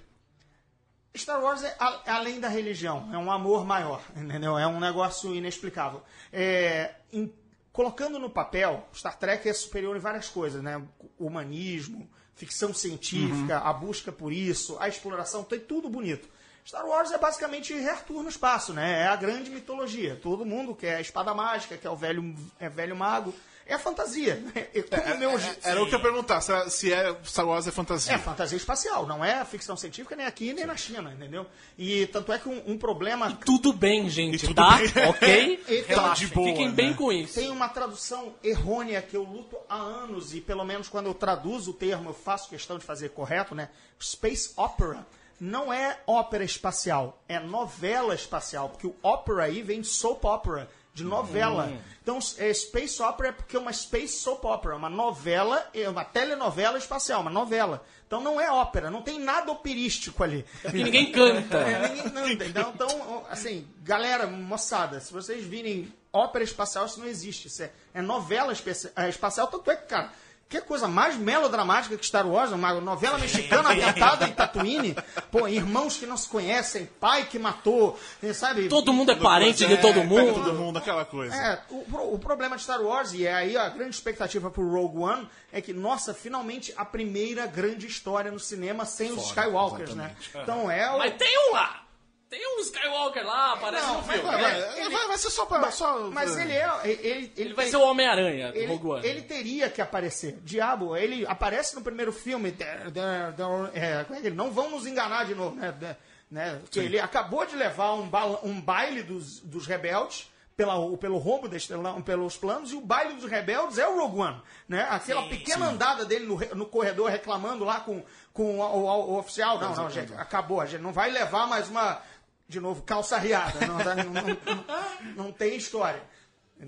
Star 1.19 1.43
Wars 1.43 1.63
é 1.63 1.75
a- 1.79 2.01
é 2.07 2.11
além 2.11 2.39
da 2.41 2.49
religião, 2.49 3.09
é 3.13 3.19
um 3.19 3.31
amor 3.31 3.65
maior, 3.65 4.03
entendeu? 4.17 4.59
É 4.59 4.67
um 4.67 4.79
negócio 4.81 5.35
inexplicável. 5.35 6.03
É, 6.33 6.95
em- 7.13 7.33
colocando 7.73 8.19
no 8.19 8.31
papel, 8.31 8.87
Star 8.95 9.17
Trek 9.19 9.49
é 9.49 9.53
superior 9.53 9.97
em 9.97 10.01
várias 10.01 10.29
coisas, 10.29 10.63
né? 10.63 10.83
Humanismo, 11.19 12.09
ficção 12.35 12.73
científica, 12.73 13.59
a 13.59 13.73
busca 13.73 14.11
por 14.13 14.33
isso, 14.33 14.77
a 14.81 14.89
exploração, 14.89 15.43
tem 15.45 15.59
tudo 15.61 15.89
bonito. 15.89 16.29
Star 16.67 16.85
Wars 16.85 17.13
é 17.13 17.19
basicamente 17.19 17.73
Arthur 17.89 18.23
no 18.23 18.29
espaço, 18.29 18.73
né? 18.73 19.03
É 19.03 19.07
a 19.07 19.15
grande 19.17 19.51
mitologia. 19.51 20.19
Todo 20.21 20.45
mundo 20.45 20.75
quer 20.75 20.97
a 20.97 21.01
espada 21.01 21.33
mágica, 21.33 21.77
quer 21.77 21.89
o 21.91 21.95
velho, 21.97 22.35
é 22.59 22.69
velho 22.69 22.97
mago. 22.97 23.33
É 23.69 23.75
a 23.75 23.79
fantasia. 23.81 24.41
É, 24.55 24.83
como 24.83 25.15
o 25.15 25.19
meu, 25.19 25.31
Era 25.65 25.83
o 25.83 25.87
que 25.89 25.95
eu 25.95 25.99
ia 25.99 26.03
perguntar, 26.03 26.41
se 26.41 26.53
é- 26.53 26.69
se 26.69 26.93
é 26.93 27.17
Star 27.25 27.47
Wars 27.47 27.67
é 27.67 27.73
fantasia. 27.73 28.13
é 28.15 28.19
fantasia 28.19 28.57
espacial, 28.57 29.07
não 29.07 29.25
é 29.25 29.45
ficção 29.45 29.77
científica 29.77 30.15
nem 30.15 30.25
aqui 30.25 30.53
nem 30.55 30.65
na 30.65 30.77
China, 30.77 31.13
entendeu? 31.13 31.45
E 31.77 32.07
tanto 32.07 32.33
é 32.33 32.39
que 32.39 32.49
um, 32.49 32.63
um 32.67 32.79
problema. 32.79 33.33
Tudo 33.45 33.73
bem, 33.73 34.09
gente, 34.09 34.47
tudo 34.47 34.55
tá? 34.55 34.77
bem. 34.79 34.87
Ok? 35.11 35.65
E 35.69 35.83
tem, 35.83 35.97
Tá 35.97 36.15
de 36.15 36.29
boa, 36.29 36.49
Fiquem 36.49 36.69
né? 36.69 36.73
bem 36.75 36.95
com 36.95 37.11
isso. 37.13 37.35
tem 37.35 37.51
uma 37.51 37.69
tradução 37.69 38.35
errônea 38.43 39.03
que 39.03 39.17
eu 39.17 39.25
luto 39.25 39.57
há 39.69 39.75
anos, 39.77 40.33
e 40.33 40.41
pelo 40.41 40.65
menos 40.65 40.89
quando 40.89 41.07
eu 41.07 41.15
traduzo 41.15 41.73
o 41.73 41.75
termo, 41.75 42.11
eu 42.11 42.15
faço 42.15 42.49
questão 42.49 42.79
de 42.79 42.85
fazer 42.85 43.09
correto, 43.11 43.55
né? 43.55 43.69
Space 44.01 44.53
Opera 44.57 45.05
não 45.41 45.71
é 45.73 45.99
ópera 46.07 46.45
espacial, 46.45 47.21
é 47.29 47.39
novela 47.39 48.15
espacial, 48.15 48.69
porque 48.71 48.87
o 48.87 48.95
opera 49.03 49.43
aí 49.45 49.61
vem 49.61 49.81
de 49.83 49.87
soap 49.87 50.25
opera, 50.25 50.67
de 50.97 51.05
novela. 51.05 51.71
Então, 52.03 52.19
é 52.39 52.55
Space 52.55 53.03
Opera 53.03 53.29
é 53.29 53.33
porque 53.33 53.55
é 53.55 53.59
uma 53.59 53.73
Space 53.73 54.17
Soap 54.17 54.43
Opera, 54.47 54.77
uma 54.77 54.89
novela, 54.89 55.69
é 55.75 55.87
uma 55.89 56.05
telenovela 56.05 56.79
espacial, 56.79 57.21
uma 57.21 57.31
novela. 57.31 57.85
Então 58.07 58.21
não 58.21 58.41
é 58.41 58.51
ópera, 58.51 58.91
não 58.91 59.03
tem 59.03 59.19
nada 59.19 59.53
operístico 59.53 60.25
ali. 60.25 60.45
E 60.73 60.83
ninguém 60.83 61.13
canta. 61.13 61.59
É, 61.59 61.89
ninguém 61.89 62.05
canta, 62.05 62.33
entendeu? 62.33 62.73
Então, 62.75 63.27
assim, 63.29 63.69
galera, 63.83 64.27
moçada, 64.27 64.99
se 65.01 65.13
vocês 65.13 65.45
virem 65.45 65.93
ópera 66.11 66.43
espacial, 66.43 66.87
isso 66.87 66.99
não 66.99 67.07
existe. 67.07 67.49
Isso 67.49 67.63
é, 67.63 67.71
é 67.93 68.01
novela 68.01 68.55
é, 68.55 69.09
espacial, 69.09 69.49
tanto 69.49 69.71
é 69.71 69.77
que, 69.77 69.87
cara, 69.87 70.13
Que 70.49 70.61
coisa 70.61 70.87
mais 70.87 71.17
melodramática 71.17 71.97
que 71.97 72.07
Star 72.07 72.25
Wars, 72.25 72.53
uma 72.53 72.73
novela 72.81 73.19
mexicana 73.19 73.71
ambientada 73.71 74.29
em 74.29 74.33
Tatooine. 74.33 74.95
Pô, 75.29 75.49
irmãos 75.49 75.97
que 75.97 76.07
não 76.07 76.17
se 76.17 76.29
conhecem, 76.29 76.87
pai 77.01 77.25
que 77.25 77.37
matou, 77.37 77.99
eh, 78.23 78.33
sabe? 78.33 78.69
Todo 78.69 78.93
mundo 78.93 79.11
é 79.11 79.17
parente 79.17 79.67
de 79.67 79.75
É, 79.75 79.77
todo 79.77 79.95
pega 79.95 80.07
mundo. 80.07 80.35
todo 80.35 80.55
mundo, 80.55 80.79
aquela 80.79 81.05
coisa. 81.05 81.35
É, 81.35 81.61
o, 81.69 82.15
o 82.15 82.19
problema 82.19 82.57
de 82.57 82.63
Star 82.63 82.81
Wars, 82.81 83.13
e 83.13 83.27
é 83.27 83.35
aí 83.35 83.57
a 83.57 83.69
grande 83.69 83.97
expectativa 83.97 84.49
pro 84.49 84.71
Rogue 84.71 84.99
One, 84.99 85.29
é 85.53 85.61
que, 85.61 85.73
nossa, 85.73 86.15
finalmente 86.15 86.73
a 86.77 86.85
primeira 86.85 87.47
grande 87.47 87.89
história 87.89 88.31
no 88.31 88.39
cinema 88.39 88.85
sem 88.85 89.11
os 89.11 89.27
Skywalkers, 89.27 89.95
né? 89.97 90.15
Então 90.33 90.71
é 90.71 90.89
o. 90.93 90.99
Mas 90.99 91.15
tem 91.15 91.37
um 91.49 91.55
lá. 91.55 91.86
Tem 92.29 92.41
um 92.57 92.61
Skywalker 92.61 93.25
lá, 93.25 93.53
aparece 93.53 93.87
Não, 93.87 94.01
no 94.01 94.07
mas 94.07 94.17
filme. 94.21 94.23
Vai, 94.31 94.43
vai, 94.43 94.81
ele- 94.81 94.91
vai- 94.91 95.07
vai 95.07 95.19
ser 95.19 95.31
só 95.31 95.47
pra. 95.47 95.71
só, 95.71 96.11
Mas 96.11 96.37
ele 96.37 96.53
é. 96.53 96.71
Ele, 96.85 97.01
ele, 97.09 97.33
Ele 97.37 97.55
vai 97.55 97.65
tem- 97.67 97.71
ser 97.71 97.77
o 97.77 97.83
Homem-Aranha 97.83 98.51
do 98.51 98.59
ele, 98.59 98.67
Rogue 98.67 98.87
One. 98.89 99.07
ele 99.07 99.23
teria 99.23 99.71
que 99.71 99.81
aparecer. 99.81 100.39
Diabo, 100.43 100.97
ele 100.97 101.25
aparece 101.27 101.75
no 101.77 101.83
primeiro 101.83 102.13
filme. 102.13 102.51
der- 102.51 102.91
der- 102.91 103.33
der- 103.33 103.71
é, 103.75 104.05
como 104.05 104.19
é 104.19 104.21
que 104.21 104.27
ele? 104.27 104.37
Não 104.37 104.51
vão 104.51 104.71
nos 104.71 104.87
enganar 104.87 105.25
de 105.25 105.35
novo, 105.37 105.55
né? 105.55 105.97
Né? 106.29 106.61
Que 106.71 106.81
ele 106.81 106.99
acabou 106.99 107.47
de 107.47 107.55
levar 107.55 107.93
um, 107.95 108.09
bala- 108.09 108.41
um 108.43 108.61
baile 108.61 109.03
dos, 109.05 109.39
dos 109.41 109.67
rebeldes. 109.67 110.29
Pela, 110.57 110.75
pelo 110.97 111.19
rombo 111.19 111.47
da 111.51 111.57
estelão, 111.59 112.01
pelos 112.01 112.39
planos, 112.39 112.73
e 112.73 112.77
o 112.77 112.81
baile 112.81 113.13
dos 113.21 113.31
rebeldes 113.31 113.77
é 113.77 113.87
o 113.87 114.01
Rogue 114.01 114.21
One. 114.21 114.41
Né? 114.67 114.87
Aquela 114.91 115.29
pequena 115.29 115.67
andada 115.69 116.03
dele 116.07 116.25
no, 116.25 116.37
no 116.55 116.65
corredor 116.65 117.11
reclamando 117.11 117.63
lá 117.63 117.81
com, 117.81 118.03
com 118.33 118.59
o, 118.59 118.63
o- 118.63 119.11
o 119.13 119.19
oficial. 119.19 119.61
Não, 119.61 119.75
não, 119.77 119.91
gente, 119.91 120.15
acabou. 120.15 120.63
A 120.63 120.65
gente 120.65 120.81
não 120.81 120.95
vai 120.95 121.11
levar 121.11 121.47
mais 121.47 121.69
uma, 121.69 122.01
de 122.49 122.61
novo, 122.61 122.83
calça 122.83 123.19
riada. 123.19 123.67
Não, 123.67 123.79
não, 123.79 124.05
não- 124.05 124.23
não- 124.23 125.25
não 125.27 125.33
tem 125.33 125.57
história. 125.57 126.03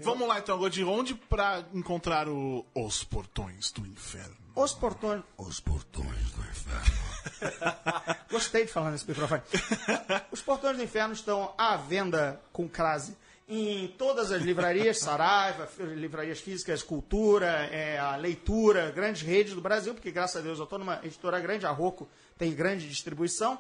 Vamos 0.03 0.29
lá 0.29 0.39
então, 0.39 0.59
Godinho. 0.59 0.91
Onde 0.91 1.15
pra 1.15 1.65
encontrar 1.73 2.29
o, 2.29 2.65
os 2.75 3.03
portões 3.05 3.71
do 3.73 3.87
inferno? 3.87 4.37
Os 4.55 4.73
portões. 4.75 5.23
Os 5.39 5.61
portões 5.61 6.31
do 6.33 6.41
inferno. 6.43 7.09
Gostei 8.31 8.67
de 8.67 8.73
falar 8.73 8.91
nesse 8.91 9.09
microfone. 9.09 9.41
Os 10.33 10.43
Portões 10.43 10.77
do 10.77 10.83
Inferno 10.83 11.15
estão 11.15 11.55
à 11.57 11.77
venda 11.77 12.41
com 12.53 12.69
crase 12.69 13.17
em 13.49 13.89
todas 13.97 14.31
as 14.33 14.43
livrarias, 14.43 14.99
Saraiva, 14.99 15.69
livrarias 15.95 16.41
físicas, 16.41 16.83
cultura, 16.83 17.47
é, 17.73 17.99
a 17.99 18.17
leitura, 18.17 18.91
grandes 18.91 19.23
redes 19.23 19.55
do 19.55 19.61
Brasil, 19.61 19.95
porque 19.95 20.11
graças 20.11 20.37
a 20.37 20.41
Deus 20.41 20.59
eu 20.59 20.65
estou 20.65 20.79
numa 20.79 21.01
editora 21.03 21.41
grande, 21.41 21.65
a 21.65 21.71
Rocco 21.71 22.07
tem 22.37 22.53
grande 22.53 22.87
distribuição. 22.89 23.59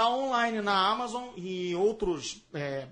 Está 0.00 0.08
online 0.08 0.62
na 0.62 0.72
Amazon 0.88 1.24
e 1.36 1.74
outros 1.74 2.42
é, 2.54 2.86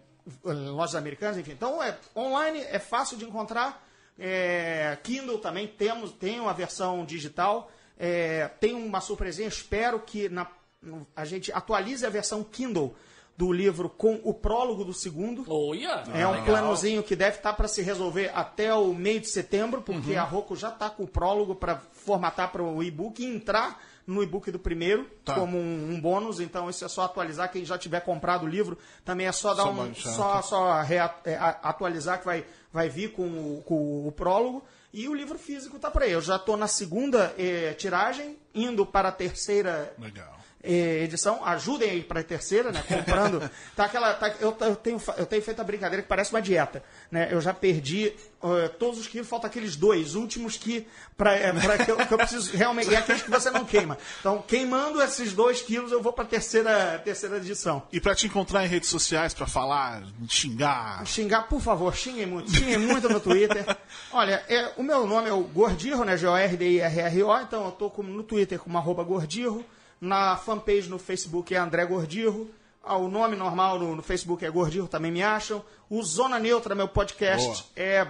lojas 0.45 0.95
americanas, 0.95 1.39
enfim. 1.39 1.53
Então, 1.53 1.83
é, 1.83 1.97
online 2.15 2.61
é 2.61 2.79
fácil 2.79 3.17
de 3.17 3.25
encontrar. 3.25 3.83
É, 4.19 4.99
Kindle 5.03 5.39
também 5.39 5.67
temos, 5.67 6.13
tem 6.13 6.39
uma 6.39 6.53
versão 6.53 7.07
digital. 7.07 7.73
É, 7.99 8.49
tem 8.61 8.75
uma 8.75 9.01
surpresinha, 9.01 9.49
espero 9.49 9.99
que 10.01 10.29
na- 10.29 10.49
a 11.17 11.25
gente 11.25 11.51
atualize 11.51 12.05
a 12.05 12.11
versão 12.11 12.45
Kindle 12.45 12.95
do 13.39 13.51
livro 13.55 13.89
com 13.89 14.21
o 14.23 14.35
prólogo 14.35 14.85
do 14.85 14.93
segundo. 14.93 15.47
Olha! 15.49 16.05
É 16.15 16.27
um 16.27 16.45
planozinho 16.45 17.03
que 17.03 17.17
deve 17.17 17.39
estar 17.39 17.55
para 17.55 17.69
se 17.69 17.81
resolver 17.81 18.31
até 18.35 18.75
o 18.75 18.93
meio 18.93 19.21
de 19.21 19.29
setembro, 19.29 19.81
porque 19.81 20.13
Uhum. 20.13 20.21
a 20.21 20.25
Rocco 20.25 20.55
já 20.55 20.69
está 20.69 20.91
com 20.91 21.05
o 21.05 21.09
prólogo 21.09 21.55
para 21.55 21.77
formatar 21.79 22.53
para 22.53 22.63
o 22.63 22.83
e-book 22.83 23.23
e 23.23 23.27
entrar 23.35 23.83
no 24.09 24.23
e-book 24.23 24.51
do 24.51 24.59
primeiro 24.59 25.05
Tá. 25.25 25.35
como 25.35 25.59
um, 25.59 25.91
um 25.93 26.01
bônus. 26.01 26.41
Então, 26.41 26.69
isso 26.71 26.85
é 26.85 26.89
só 26.89 27.03
atualizar. 27.03 27.53
Quem 27.53 27.65
já 27.65 27.77
tiver 27.79 28.01
comprado 28.01 28.45
o 28.45 28.49
livro, 28.49 28.77
também 29.05 29.27
é 29.27 29.33
só 29.33 29.53
dar 29.55 29.65
Só 29.65 29.71
um, 29.71 29.95
só, 29.95 30.43
só 30.43 30.81
rea- 30.83 31.15
é, 31.25 31.37
atualizar 31.63 32.19
que 32.19 32.25
vai, 32.25 32.45
vai 32.73 32.89
vir 32.89 33.13
com 33.13 33.27
o, 33.29 33.63
com 33.65 34.09
o 34.09 34.11
prólogo. 34.13 34.65
E 34.93 35.07
o 35.07 35.15
livro 35.15 35.39
físico 35.39 35.77
está 35.77 35.91
por 35.91 36.03
aí. 36.03 36.13
Eu 36.13 36.23
já 36.23 36.37
estou 36.37 36.57
na 36.57 36.67
segunda 36.67 37.35
eh, 37.39 37.75
tiragem, 37.75 38.39
indo 38.55 38.87
para 38.87 39.11
a 39.11 39.13
terceira 39.13 39.93
Legal. 39.99 40.38
Edição. 40.75 41.45
Ajudem 41.45 41.91
aí 41.91 42.03
para 42.03 42.21
a 42.21 42.25
terceira, 42.25 42.71
né? 42.73 42.83
Comprando. 42.87 43.49
tá 43.77 43.85
aquela, 43.85 44.15
tá- 44.15 44.35
eu, 44.41 44.57
eu 44.61 44.77
tenho, 44.77 45.01
eu 45.17 45.27
tenho 45.27 45.43
feito 45.43 45.61
a 45.61 45.65
brincadeira 45.65 46.03
que 46.03 46.09
parece 46.09 46.31
uma 46.33 46.43
dieta. 46.43 46.83
Né? 47.11 47.29
Eu 47.31 47.41
já 47.41 47.55
perdi 47.55 48.13
eh, 48.43 48.69
todos 48.79 48.99
os 48.99 49.07
quilos, 49.07 49.27
falta 49.29 49.47
aqueles 49.47 49.77
dois 49.77 50.15
últimos 50.15 50.57
que, 50.57 50.87
pra, 51.17 51.35
eh, 51.35 51.53
pra 51.53 51.79
que, 51.79 51.91
eu, 51.91 51.97
que 51.97 52.13
eu 52.13 52.19
preciso 52.19 52.57
realmente. 52.57 52.91
E 52.91 52.97
aqueles 52.97 53.23
que 53.23 53.31
você 53.31 53.51
não 53.51 53.65
queima. 53.65 53.97
Então, 54.21 54.43
queimando 54.47 55.01
esses 55.03 55.33
dois 55.33 55.61
quilos, 55.63 55.91
eu 55.93 56.03
vou 56.03 56.13
para 56.13 56.25
a 56.25 56.29
terceira, 56.29 57.01
terceira 57.05 57.37
edição. 57.39 57.83
E 57.93 58.01
pra 58.01 58.15
te 58.15 58.27
encontrar 58.27 58.65
em 58.65 58.69
redes 58.69 58.89
sociais, 58.89 59.33
pra 59.35 59.47
falar, 59.47 60.03
xingar. 60.29 61.05
Xingar, 61.07 61.49
por 61.49 61.61
favor, 61.61 61.95
xinguem 61.95 62.27
muito. 62.27 62.51
Xinguem 62.51 62.79
muito 62.79 63.09
no 63.09 63.21
Twitter. 63.21 63.65
Olha, 64.13 64.43
é, 64.49 64.73
o 64.77 64.83
meu 64.83 65.07
nome 65.07 65.29
é 65.29 65.33
o 65.33 65.41
Gordirro, 65.43 66.05
né? 66.05 66.17
G-O-R-D-I-R-R-O. 66.17 67.41
Então 67.41 67.65
eu 67.67 67.73
tô 67.73 67.91
com- 67.91 68.03
no 68.03 68.23
Twitter 68.23 68.59
como 68.59 68.77
arroba 68.79 69.03
Gordirro. 69.03 69.65
Na 70.01 70.37
fanpage 70.37 70.89
no 70.89 70.99
Facebook 70.99 71.55
é 71.55 71.59
André 71.59 71.85
Gordirro. 71.87 72.51
Ah, 72.83 72.97
o 72.97 73.09
nome 73.09 73.37
normal 73.37 73.79
no, 73.79 73.97
no 73.97 74.03
Facebook 74.03 74.45
é 74.45 74.51
Gordirro, 74.51 74.89
também 74.89 75.11
me 75.11 75.23
acham. 75.23 75.63
O 75.91 76.03
Zona 76.03 76.39
Neutra, 76.39 76.75
meu 76.75 76.89
podcast, 76.89 77.47
Boa. 77.47 77.65
é 77.77 78.07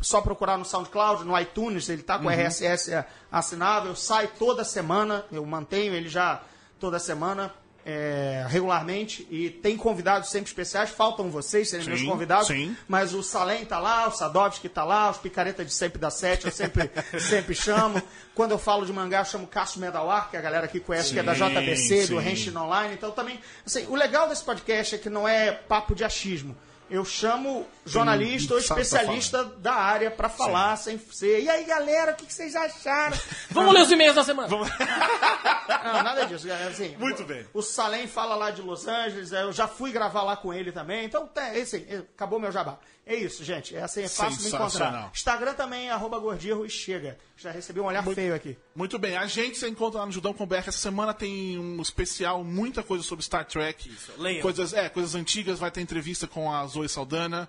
só 0.00 0.20
procurar 0.20 0.58
no 0.58 0.64
SoundCloud, 0.64 1.24
no 1.24 1.38
iTunes, 1.38 1.88
ele 1.88 2.02
tá 2.02 2.18
com 2.18 2.28
RSS 2.28 3.04
assinável, 3.30 3.94
sai 3.94 4.26
toda 4.26 4.64
semana, 4.64 5.24
eu 5.30 5.46
mantenho 5.46 5.94
ele 5.94 6.08
já 6.08 6.42
toda 6.78 6.98
semana, 6.98 7.54
é, 7.84 8.44
regularmente, 8.48 9.26
e 9.30 9.50
tem 9.50 9.76
convidados 9.76 10.30
sempre 10.30 10.48
especiais, 10.48 10.90
faltam 10.90 11.30
vocês 11.30 11.68
serem 11.68 11.86
meus 11.86 12.00
Sim, 12.00 12.06
convidados, 12.06 12.46
sim. 12.46 12.76
mas 12.86 13.12
o 13.12 13.22
Salem 13.22 13.64
tá 13.64 13.78
lá, 13.78 14.08
o 14.08 14.12
Sadovski 14.12 14.68
tá 14.68 14.84
lá, 14.84 15.10
os 15.10 15.18
picareta 15.18 15.64
de 15.64 15.72
sempre 15.72 15.98
da 15.98 16.10
sete, 16.10 16.46
eu 16.46 16.52
sempre, 16.52 16.90
sempre 17.18 17.54
chamo. 17.54 18.00
Quando 18.34 18.52
eu 18.52 18.58
falo 18.58 18.86
de 18.86 18.92
mangá, 18.92 19.20
eu 19.20 19.24
chamo 19.24 19.46
Cássio 19.46 19.80
Medawar, 19.80 20.30
que 20.30 20.36
a 20.36 20.40
galera 20.40 20.66
aqui 20.66 20.80
conhece, 20.80 21.12
que 21.12 21.18
é 21.18 21.22
da 21.22 21.34
Sim, 21.34 21.48
JBC, 21.48 22.06
do 22.06 22.20
sim. 22.20 22.28
Henshin 22.28 22.56
Online, 22.56 22.94
então 22.94 23.10
também, 23.10 23.40
assim, 23.66 23.86
o 23.88 23.94
legal 23.94 24.28
desse 24.28 24.44
podcast 24.44 24.94
é 24.94 24.98
que 24.98 25.10
não 25.10 25.26
é 25.26 25.50
papo 25.52 25.94
de 25.94 26.04
achismo. 26.04 26.56
Eu 26.90 27.04
chamo 27.06 27.66
jornalista 27.86 28.52
ou 28.52 28.60
especialista 28.60 29.44
da 29.44 29.72
área 29.72 30.10
para 30.10 30.28
falar 30.28 30.76
sem 30.76 30.98
ser. 30.98 31.40
E 31.42 31.48
aí, 31.48 31.64
galera, 31.64 32.12
o 32.12 32.14
que 32.14 32.26
que 32.26 32.34
vocês 32.34 32.54
acharam? 32.54 33.16
Vamos 33.50 33.72
ler 33.72 33.80
os 33.80 33.90
e-mails 33.90 34.14
da 34.14 34.22
semana. 34.22 34.48
Não, 35.84 36.02
nada 36.02 36.26
disso. 36.26 36.48
é 36.50 36.64
Assim, 36.68 36.94
Muito 36.98 37.22
o- 37.22 37.26
bem. 37.26 37.46
O 37.54 37.62
Salem 37.62 38.06
fala 38.06 38.34
lá 38.34 38.50
de 38.50 38.60
Los 38.60 38.86
Angeles, 38.86 39.32
é, 39.32 39.42
eu 39.42 39.52
já 39.52 39.66
fui 39.66 39.90
gravar 39.90 40.22
lá 40.22 40.36
com 40.36 40.52
ele 40.52 40.70
também. 40.70 41.04
Então, 41.04 41.26
tá, 41.26 41.48
é 41.48 41.62
assim, 41.62 41.86
acabou 42.14 42.38
meu 42.38 42.52
jabá. 42.52 42.78
É 43.04 43.16
isso, 43.16 43.42
gente. 43.42 43.74
É 43.74 43.82
assim, 43.82 44.02
é 44.02 44.08
fácil 44.08 44.40
Sensacional. 44.40 44.68
encontrar. 44.68 45.10
Instagram 45.12 45.54
também, 45.54 45.90
arroba 45.90 46.18
gordirro 46.18 46.64
e 46.64 46.70
chega. 46.70 47.18
Já 47.36 47.50
recebi 47.50 47.80
um 47.80 47.84
olhar 47.84 48.04
feio 48.04 48.34
aqui. 48.34 48.56
Muito 48.74 48.98
bem, 48.98 49.16
a 49.16 49.26
gente 49.26 49.58
se 49.58 49.68
encontra 49.68 50.00
lá 50.00 50.06
no 50.06 50.12
Judão 50.12 50.32
com 50.32 50.46
BR. 50.46 50.56
Essa 50.56 50.72
semana 50.72 51.12
tem 51.12 51.58
um 51.58 51.82
especial, 51.82 52.44
muita 52.44 52.82
coisa 52.82 53.02
sobre 53.02 53.24
Star 53.24 53.44
Trek. 53.44 53.92
leiam. 54.18 54.40
Coisas, 54.40 54.72
é, 54.72 54.88
coisas 54.88 55.14
antigas. 55.16 55.58
Vai 55.58 55.70
ter 55.70 55.80
entrevista 55.80 56.28
com 56.28 56.52
a 56.52 56.64
Zoe 56.66 56.88
Saldana, 56.88 57.48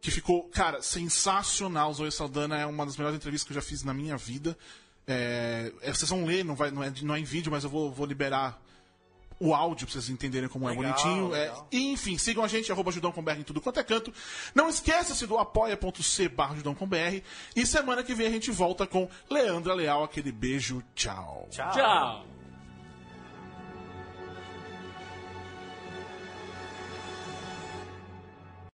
que 0.00 0.12
ficou, 0.12 0.44
cara, 0.44 0.80
sensacional. 0.80 1.92
Zoe 1.92 2.12
Saldana 2.12 2.56
é 2.56 2.66
uma 2.66 2.86
das 2.86 2.96
melhores 2.96 3.16
entrevistas 3.16 3.46
que 3.46 3.52
eu 3.52 3.60
já 3.60 3.68
fiz 3.68 3.82
na 3.82 3.92
minha 3.92 4.16
vida. 4.16 4.56
É, 5.06 5.72
é, 5.82 5.92
vocês 5.92 6.08
vão 6.08 6.24
ler, 6.24 6.44
não, 6.44 6.54
vai, 6.54 6.70
não, 6.70 6.82
é, 6.82 6.92
não 7.02 7.14
é 7.14 7.18
em 7.18 7.24
vídeo, 7.24 7.50
mas 7.50 7.64
eu 7.64 7.70
vou, 7.70 7.90
vou 7.90 8.06
liberar 8.06 8.62
o 9.38 9.54
áudio 9.54 9.86
pra 9.86 9.92
vocês 9.92 10.08
entenderem 10.08 10.48
como 10.48 10.66
Legal, 10.66 10.84
é 10.84 10.86
bonitinho. 10.86 11.34
É, 11.34 11.40
legal. 11.40 11.68
e, 11.70 11.92
enfim, 11.92 12.16
sigam 12.18 12.44
a 12.44 12.48
gente, 12.48 12.70
arroba 12.70 12.90
em 13.38 13.42
tudo 13.42 13.60
quanto 13.60 13.80
é 13.80 13.84
canto. 13.84 14.12
Não 14.54 14.68
esqueça-se 14.68 15.26
do 15.26 15.38
apoia.c 15.38 16.28
barra. 16.28 16.54
E 17.54 17.66
semana 17.66 18.02
que 18.02 18.14
vem 18.14 18.26
a 18.26 18.30
gente 18.30 18.50
volta 18.50 18.86
com 18.86 19.08
Leandra 19.28 19.74
Leal, 19.74 20.04
aquele 20.04 20.32
beijo, 20.32 20.82
tchau. 20.94 21.48
Tchau. 21.50 21.72
Tchau. 21.72 22.33